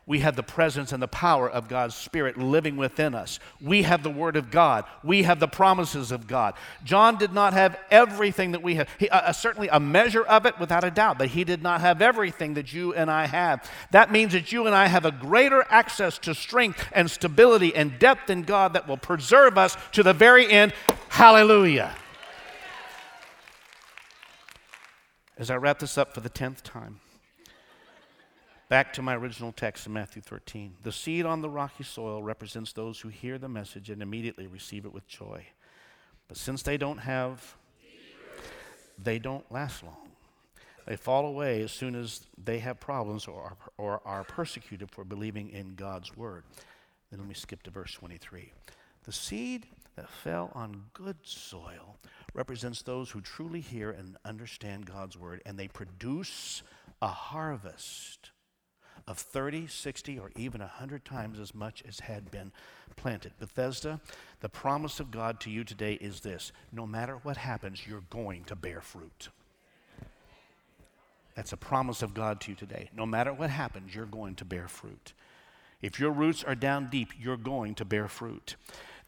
we 0.09 0.21
have 0.21 0.35
the 0.35 0.41
presence 0.41 0.91
and 0.91 1.03
the 1.03 1.07
power 1.07 1.47
of 1.47 1.67
God's 1.67 1.93
Spirit 1.93 2.35
living 2.35 2.77
within 2.77 3.13
us. 3.13 3.39
We 3.61 3.83
have 3.83 4.01
the 4.01 4.09
Word 4.09 4.37
of 4.37 4.49
God. 4.49 4.85
We 5.03 5.21
have 5.21 5.39
the 5.39 5.47
promises 5.47 6.11
of 6.11 6.25
God. 6.25 6.55
John 6.83 7.19
did 7.19 7.31
not 7.31 7.53
have 7.53 7.77
everything 7.91 8.53
that 8.53 8.63
we 8.63 8.73
have. 8.73 8.89
He, 8.97 9.07
uh, 9.07 9.19
uh, 9.19 9.33
certainly 9.33 9.67
a 9.67 9.79
measure 9.79 10.23
of 10.23 10.47
it, 10.47 10.59
without 10.59 10.83
a 10.83 10.89
doubt, 10.89 11.19
but 11.19 11.27
he 11.27 11.43
did 11.43 11.61
not 11.61 11.81
have 11.81 12.01
everything 12.01 12.55
that 12.55 12.73
you 12.73 12.91
and 12.95 13.11
I 13.11 13.27
have. 13.27 13.69
That 13.91 14.11
means 14.11 14.33
that 14.33 14.51
you 14.51 14.65
and 14.65 14.75
I 14.75 14.87
have 14.87 15.05
a 15.05 15.11
greater 15.11 15.63
access 15.69 16.17
to 16.19 16.33
strength 16.33 16.83
and 16.91 17.11
stability 17.11 17.75
and 17.75 17.99
depth 17.99 18.31
in 18.31 18.41
God 18.41 18.73
that 18.73 18.87
will 18.87 18.97
preserve 18.97 19.59
us 19.59 19.77
to 19.91 20.01
the 20.01 20.13
very 20.13 20.49
end. 20.49 20.73
Hallelujah. 21.09 21.93
As 25.37 25.51
I 25.51 25.57
wrap 25.57 25.77
this 25.77 25.99
up 25.99 26.15
for 26.15 26.21
the 26.21 26.29
tenth 26.29 26.63
time, 26.63 26.99
Back 28.69 28.93
to 28.93 29.01
my 29.01 29.15
original 29.15 29.51
text 29.51 29.87
in 29.87 29.93
Matthew 29.93 30.21
13. 30.21 30.75
The 30.83 30.91
seed 30.91 31.25
on 31.25 31.41
the 31.41 31.49
rocky 31.49 31.83
soil 31.83 32.21
represents 32.21 32.71
those 32.71 32.99
who 32.99 33.09
hear 33.09 33.39
the 33.39 33.49
message 33.49 33.89
and 33.89 33.99
immediately 33.99 34.45
receive 34.45 34.85
it 34.85 34.93
with 34.93 35.07
joy. 35.07 35.43
But 36.27 36.37
since 36.37 36.61
they 36.61 36.77
don't 36.77 36.99
have, 36.99 37.55
they 39.03 39.17
don't 39.17 39.51
last 39.51 39.83
long. 39.83 40.09
They 40.85 40.97
fall 40.97 41.25
away 41.25 41.63
as 41.63 41.71
soon 41.71 41.95
as 41.95 42.21
they 42.37 42.59
have 42.59 42.79
problems 42.79 43.27
or 43.27 43.41
are, 43.41 43.57
or 43.79 44.01
are 44.05 44.23
persecuted 44.23 44.91
for 44.91 45.03
believing 45.03 45.49
in 45.49 45.73
God's 45.73 46.15
word. 46.15 46.43
Then 47.09 47.19
let 47.21 47.27
me 47.27 47.33
skip 47.33 47.63
to 47.63 47.71
verse 47.71 47.93
23. 47.93 48.53
The 49.03 49.11
seed 49.11 49.65
that 49.95 50.11
fell 50.11 50.51
on 50.53 50.83
good 50.93 51.17
soil 51.23 51.97
represents 52.35 52.83
those 52.83 53.09
who 53.09 53.21
truly 53.21 53.61
hear 53.61 53.89
and 53.89 54.15
understand 54.25 54.85
God's 54.85 55.17
word, 55.17 55.41
and 55.43 55.57
they 55.57 55.67
produce 55.67 56.61
a 57.01 57.07
harvest 57.07 58.29
of 59.09 59.17
30, 59.17 59.65
60, 59.65 60.19
or 60.19 60.29
even 60.37 60.61
100 60.61 61.03
times 61.03 61.39
as 61.39 61.55
much 61.55 61.83
as 61.87 62.01
had 62.01 62.29
been 62.29 62.51
planted. 62.95 63.31
Bethesda, 63.39 63.99
the 64.41 64.49
promise 64.49 64.99
of 64.99 65.09
God 65.09 65.39
to 65.41 65.49
you 65.49 65.63
today 65.63 65.93
is 65.93 66.19
this 66.19 66.51
no 66.71 66.85
matter 66.85 67.15
what 67.23 67.35
happens, 67.35 67.87
you're 67.87 68.03
going 68.11 68.43
to 68.45 68.55
bear 68.55 68.81
fruit. 68.81 69.29
That's 71.35 71.53
a 71.53 71.57
promise 71.57 72.03
of 72.03 72.13
God 72.13 72.39
to 72.41 72.51
you 72.51 72.55
today. 72.55 72.89
No 72.95 73.05
matter 73.05 73.33
what 73.33 73.49
happens, 73.49 73.95
you're 73.95 74.05
going 74.05 74.35
to 74.35 74.45
bear 74.45 74.67
fruit. 74.67 75.13
If 75.81 75.99
your 75.99 76.11
roots 76.11 76.43
are 76.43 76.55
down 76.55 76.89
deep, 76.91 77.13
you're 77.19 77.37
going 77.37 77.75
to 77.75 77.85
bear 77.85 78.07
fruit. 78.07 78.57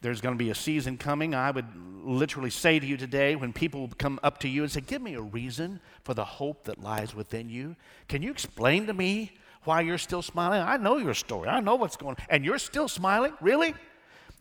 There's 0.00 0.20
going 0.20 0.34
to 0.34 0.44
be 0.44 0.50
a 0.50 0.54
season 0.54 0.98
coming. 0.98 1.32
I 1.32 1.52
would 1.52 1.66
literally 2.02 2.50
say 2.50 2.80
to 2.80 2.86
you 2.86 2.96
today 2.96 3.36
when 3.36 3.52
people 3.52 3.88
come 3.98 4.18
up 4.24 4.40
to 4.40 4.48
you 4.48 4.62
and 4.62 4.72
say, 4.72 4.80
Give 4.80 5.00
me 5.00 5.14
a 5.14 5.20
reason 5.20 5.80
for 6.02 6.12
the 6.12 6.24
hope 6.24 6.64
that 6.64 6.82
lies 6.82 7.14
within 7.14 7.48
you. 7.48 7.76
Can 8.08 8.20
you 8.22 8.32
explain 8.32 8.86
to 8.88 8.94
me 8.94 9.32
why 9.64 9.80
you're 9.80 9.98
still 9.98 10.22
smiling. 10.22 10.60
I 10.60 10.76
know 10.76 10.96
your 10.96 11.14
story. 11.14 11.48
I 11.48 11.60
know 11.60 11.76
what's 11.76 11.96
going 11.96 12.16
on. 12.16 12.24
And 12.28 12.44
you're 12.44 12.58
still 12.58 12.88
smiling? 12.88 13.32
Really? 13.40 13.74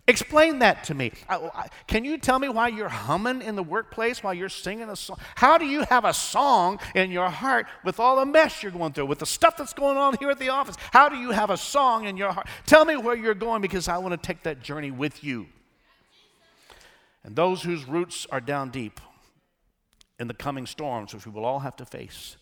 Explain 0.07 0.59
that 0.59 0.84
to 0.86 0.95
me. 0.95 1.11
I, 1.30 1.36
I, 1.38 1.67
can 1.86 2.03
you 2.03 2.17
tell 2.17 2.39
me 2.39 2.49
why 2.49 2.69
you're 2.69 2.89
humming 2.89 3.41
in 3.41 3.55
the 3.55 3.63
workplace 3.63 4.24
while 4.24 4.34
you're 4.34 4.49
singing 4.49 4.89
a 4.89 4.95
song? 4.95 5.17
How 5.36 5.57
do 5.57 5.65
you 5.65 5.84
have 5.84 6.05
a 6.05 6.13
song 6.13 6.80
in 6.95 7.11
your 7.11 7.30
heart 7.30 7.67
with 7.86 7.99
all 7.99 8.15
the 8.17 8.26
mess 8.26 8.63
you're 8.63 8.72
going 8.72 8.93
through, 8.93 9.05
with 9.05 9.19
the 9.19 9.28
stuff 9.28 9.57
that's 9.57 9.74
going 9.74 9.97
on 9.97 10.17
here 10.17 10.32
at 10.32 10.39
the 10.39 10.49
office? 10.49 10.76
How 10.91 11.07
do 11.07 11.17
you 11.17 11.32
have 11.32 11.51
a 11.51 11.57
song 11.57 12.05
in 12.05 12.17
your 12.17 12.32
heart? 12.32 12.47
Tell 12.65 12.84
me 12.84 12.97
where 12.97 13.15
you're 13.15 13.36
going 13.36 13.61
because 13.61 13.88
I 13.88 13.99
want 13.99 14.11
to 14.11 14.28
take 14.28 14.43
that 14.43 14.61
journey 14.61 14.89
with 14.89 15.24
you. 15.24 15.47
And 17.24 17.36
those 17.36 17.61
whose 17.61 17.86
roots 17.88 18.26
are 18.32 18.41
down 18.41 18.72
deep 18.72 18.99
in 20.19 20.28
the 20.28 20.34
coming 20.34 20.65
storms, 20.65 21.13
which 21.13 21.28
we 21.28 21.32
will 21.32 21.45
all 21.45 21.59
have 21.59 21.76
to 21.76 21.86
face, 21.86 22.38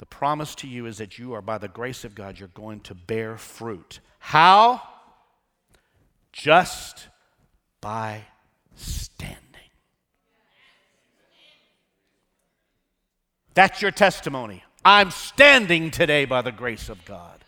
the 0.00 0.06
promise 0.06 0.54
to 0.54 0.66
you 0.66 0.86
is 0.86 0.96
that 0.96 1.18
you 1.18 1.34
are, 1.34 1.42
by 1.42 1.58
the 1.58 1.68
grace 1.68 2.04
of 2.04 2.14
God, 2.14 2.38
you're 2.38 2.48
going 2.48 2.80
to 2.80 2.94
bear 2.94 3.36
fruit. 3.36 4.00
How? 4.18 4.80
Just 6.32 7.08
by 7.82 8.22
standing. 8.76 9.36
That's 13.52 13.82
your 13.82 13.90
testimony. 13.90 14.64
I'm 14.86 15.10
standing 15.10 15.90
today 15.90 16.24
by 16.24 16.40
the 16.40 16.52
grace 16.52 16.88
of 16.88 17.04
God. 17.04 17.44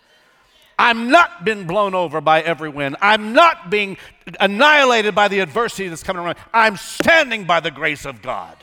I'm 0.79 1.11
not 1.11 1.47
been 1.47 1.67
blown 1.67 1.95
over 1.95 2.21
by 2.21 2.43
every 2.43 2.69
wind. 2.69 2.97
I'm 3.01 3.33
not 3.33 3.71
being 3.71 3.97
annihilated 4.41 5.15
by 5.15 5.29
the 5.29 5.39
adversity 5.39 5.89
that's 5.89 6.03
coming 6.03 6.23
around. 6.23 6.37
I'm 6.53 6.77
standing 6.77 7.45
by 7.47 7.61
the 7.61 7.71
grace 7.71 8.05
of 8.05 8.21
God. 8.21 8.59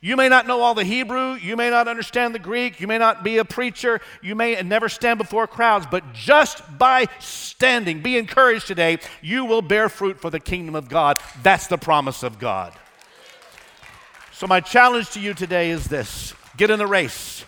You 0.00 0.16
may 0.16 0.28
not 0.28 0.46
know 0.46 0.60
all 0.60 0.74
the 0.74 0.84
Hebrew, 0.84 1.34
you 1.34 1.56
may 1.56 1.70
not 1.70 1.88
understand 1.88 2.34
the 2.34 2.38
Greek, 2.38 2.80
you 2.80 2.86
may 2.86 2.98
not 2.98 3.24
be 3.24 3.38
a 3.38 3.44
preacher, 3.44 4.00
you 4.22 4.34
may 4.34 4.60
never 4.62 4.88
stand 4.88 5.18
before 5.18 5.46
crowds, 5.46 5.86
but 5.90 6.12
just 6.12 6.62
by 6.78 7.06
standing, 7.18 8.02
be 8.02 8.18
encouraged 8.18 8.66
today, 8.66 8.98
you 9.22 9.44
will 9.44 9.62
bear 9.62 9.88
fruit 9.88 10.20
for 10.20 10.30
the 10.30 10.40
kingdom 10.40 10.74
of 10.74 10.88
God. 10.88 11.18
That's 11.42 11.66
the 11.66 11.78
promise 11.78 12.22
of 12.22 12.38
God. 12.38 12.74
So, 14.32 14.46
my 14.46 14.60
challenge 14.60 15.10
to 15.12 15.20
you 15.20 15.32
today 15.32 15.70
is 15.70 15.86
this 15.86 16.34
get 16.58 16.70
in 16.70 16.78
the 16.78 16.86
race, 16.86 17.44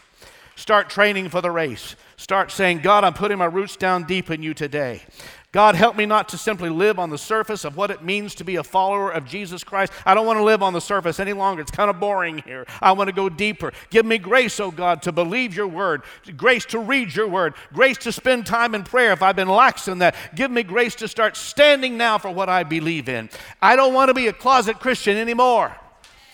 start 0.56 0.88
training 0.88 1.28
for 1.28 1.42
the 1.42 1.50
race. 1.50 1.96
Start 2.18 2.50
saying, 2.50 2.80
God, 2.80 3.04
I'm 3.04 3.14
putting 3.14 3.38
my 3.38 3.44
roots 3.44 3.76
down 3.76 4.02
deep 4.02 4.28
in 4.28 4.42
you 4.42 4.52
today. 4.52 5.02
God, 5.50 5.76
help 5.76 5.96
me 5.96 6.04
not 6.04 6.28
to 6.28 6.38
simply 6.38 6.68
live 6.68 6.98
on 6.98 7.08
the 7.08 7.16
surface 7.16 7.64
of 7.64 7.74
what 7.74 7.90
it 7.90 8.04
means 8.04 8.34
to 8.34 8.44
be 8.44 8.56
a 8.56 8.62
follower 8.62 9.10
of 9.10 9.24
Jesus 9.24 9.64
Christ. 9.64 9.94
I 10.04 10.12
don't 10.12 10.26
want 10.26 10.38
to 10.38 10.42
live 10.42 10.62
on 10.62 10.74
the 10.74 10.80
surface 10.80 11.18
any 11.18 11.32
longer. 11.32 11.62
It's 11.62 11.70
kind 11.70 11.88
of 11.88 11.98
boring 11.98 12.38
here. 12.38 12.66
I 12.82 12.92
want 12.92 13.08
to 13.08 13.14
go 13.14 13.30
deeper. 13.30 13.72
Give 13.88 14.04
me 14.04 14.18
grace, 14.18 14.60
oh 14.60 14.70
God, 14.70 15.00
to 15.02 15.12
believe 15.12 15.56
your 15.56 15.66
word, 15.66 16.02
grace 16.36 16.66
to 16.66 16.78
read 16.78 17.14
your 17.14 17.28
word, 17.28 17.54
grace 17.72 17.96
to 17.98 18.12
spend 18.12 18.44
time 18.44 18.74
in 18.74 18.84
prayer 18.84 19.12
if 19.12 19.22
I've 19.22 19.36
been 19.36 19.48
lax 19.48 19.88
in 19.88 20.00
that. 20.00 20.14
Give 20.34 20.50
me 20.50 20.62
grace 20.62 20.94
to 20.96 21.08
start 21.08 21.34
standing 21.34 21.96
now 21.96 22.18
for 22.18 22.30
what 22.30 22.50
I 22.50 22.62
believe 22.62 23.08
in. 23.08 23.30
I 23.62 23.74
don't 23.74 23.94
want 23.94 24.08
to 24.08 24.14
be 24.14 24.26
a 24.26 24.34
closet 24.34 24.80
Christian 24.80 25.16
anymore. 25.16 25.74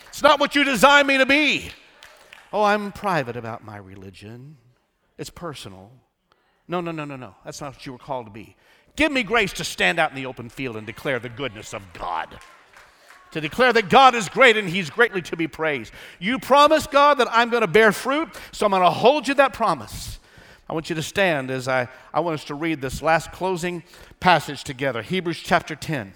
It's 0.08 0.22
not 0.22 0.40
what 0.40 0.56
you 0.56 0.64
designed 0.64 1.06
me 1.06 1.18
to 1.18 1.26
be. 1.26 1.70
Oh, 2.52 2.64
I'm 2.64 2.90
private 2.90 3.36
about 3.36 3.64
my 3.64 3.76
religion. 3.76 4.56
It's 5.18 5.30
personal. 5.30 5.92
No, 6.66 6.80
no, 6.80 6.90
no, 6.90 7.04
no, 7.04 7.14
no. 7.14 7.36
That's 7.44 7.60
not 7.60 7.74
what 7.74 7.86
you 7.86 7.92
were 7.92 7.98
called 7.98 8.26
to 8.26 8.32
be. 8.32 8.56
Give 8.96 9.10
me 9.10 9.22
grace 9.22 9.52
to 9.54 9.64
stand 9.64 9.98
out 9.98 10.10
in 10.10 10.16
the 10.16 10.26
open 10.26 10.48
field 10.48 10.76
and 10.76 10.86
declare 10.86 11.18
the 11.18 11.28
goodness 11.28 11.74
of 11.74 11.82
God. 11.92 12.38
To 13.32 13.40
declare 13.40 13.72
that 13.72 13.88
God 13.88 14.14
is 14.14 14.28
great 14.28 14.56
and 14.56 14.68
He's 14.68 14.90
greatly 14.90 15.20
to 15.22 15.36
be 15.36 15.48
praised. 15.48 15.92
You 16.20 16.38
promise, 16.38 16.86
God, 16.86 17.18
that 17.18 17.28
I'm 17.30 17.50
going 17.50 17.62
to 17.62 17.66
bear 17.66 17.90
fruit, 17.90 18.28
so 18.52 18.66
I'm 18.66 18.70
going 18.70 18.82
to 18.82 18.90
hold 18.90 19.26
you 19.26 19.34
that 19.34 19.52
promise. 19.52 20.20
I 20.68 20.72
want 20.72 20.88
you 20.88 20.94
to 20.96 21.02
stand 21.02 21.50
as 21.50 21.66
I, 21.66 21.88
I 22.12 22.20
want 22.20 22.34
us 22.34 22.44
to 22.44 22.54
read 22.54 22.80
this 22.80 23.02
last 23.02 23.32
closing 23.32 23.82
passage 24.20 24.64
together 24.64 25.02
Hebrews 25.02 25.40
chapter 25.40 25.74
10. 25.74 26.12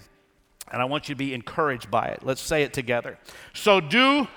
And 0.71 0.83
I 0.83 0.85
want 0.85 1.09
you 1.09 1.15
to 1.15 1.19
be 1.19 1.35
encouraged 1.35 1.91
by 1.91 2.09
it. 2.09 2.23
Let's 2.23 2.43
say 2.43 2.63
it 2.63 2.73
together. 2.73 3.19
So 3.55 3.81
do 3.81 4.29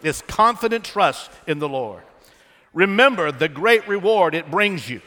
this 0.00 0.22
confident 0.22 0.84
trust 0.84 1.30
in 1.46 1.58
the 1.58 1.68
Lord. 1.68 2.02
Remember 2.72 3.32
the 3.32 3.48
great 3.48 3.86
reward 3.88 4.34
it 4.34 4.50
brings 4.50 4.88
you. 4.88 5.00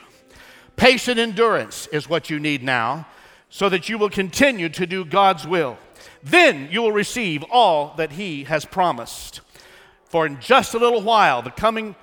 Patient 0.79 1.19
endurance 1.19 1.87
is 1.87 2.07
what 2.07 2.29
you 2.29 2.39
need 2.39 2.63
now 2.63 3.05
so 3.49 3.67
that 3.67 3.89
you 3.89 3.97
will 3.97 4.09
continue 4.09 4.69
to 4.69 4.87
do 4.87 5.03
God's 5.03 5.45
will. 5.45 5.77
Then 6.23 6.69
you 6.71 6.81
will 6.81 6.93
receive 6.93 7.43
all 7.51 7.93
that 7.97 8.13
He 8.13 8.45
has 8.45 8.63
promised. 8.63 9.41
For 10.05 10.25
in 10.25 10.39
just 10.39 10.73
a 10.73 10.79
little 10.79 11.01
while, 11.01 11.41
the 11.41 11.51
coming 11.51 11.97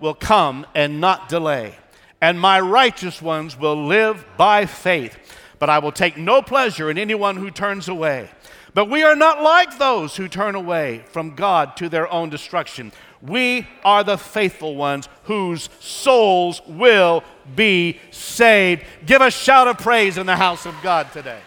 will 0.00 0.14
come 0.14 0.66
and 0.74 0.98
not 0.98 1.28
delay, 1.28 1.76
and 2.22 2.40
my 2.40 2.58
righteous 2.58 3.20
ones 3.20 3.58
will 3.58 3.84
live 3.86 4.24
by 4.38 4.64
faith. 4.64 5.18
But 5.58 5.68
I 5.68 5.78
will 5.80 5.92
take 5.92 6.16
no 6.16 6.40
pleasure 6.40 6.90
in 6.90 6.96
anyone 6.96 7.36
who 7.36 7.50
turns 7.50 7.86
away. 7.86 8.30
But 8.72 8.88
we 8.88 9.02
are 9.02 9.16
not 9.16 9.42
like 9.42 9.76
those 9.76 10.16
who 10.16 10.26
turn 10.26 10.54
away 10.54 11.04
from 11.10 11.34
God 11.34 11.76
to 11.76 11.90
their 11.90 12.10
own 12.10 12.30
destruction. 12.30 12.92
We 13.22 13.66
are 13.84 14.04
the 14.04 14.18
faithful 14.18 14.76
ones 14.76 15.08
whose 15.24 15.68
souls 15.80 16.60
will 16.66 17.24
be 17.54 18.00
saved. 18.10 18.84
Give 19.04 19.22
a 19.22 19.30
shout 19.30 19.68
of 19.68 19.78
praise 19.78 20.18
in 20.18 20.26
the 20.26 20.36
house 20.36 20.66
of 20.66 20.74
God 20.82 21.12
today. 21.12 21.40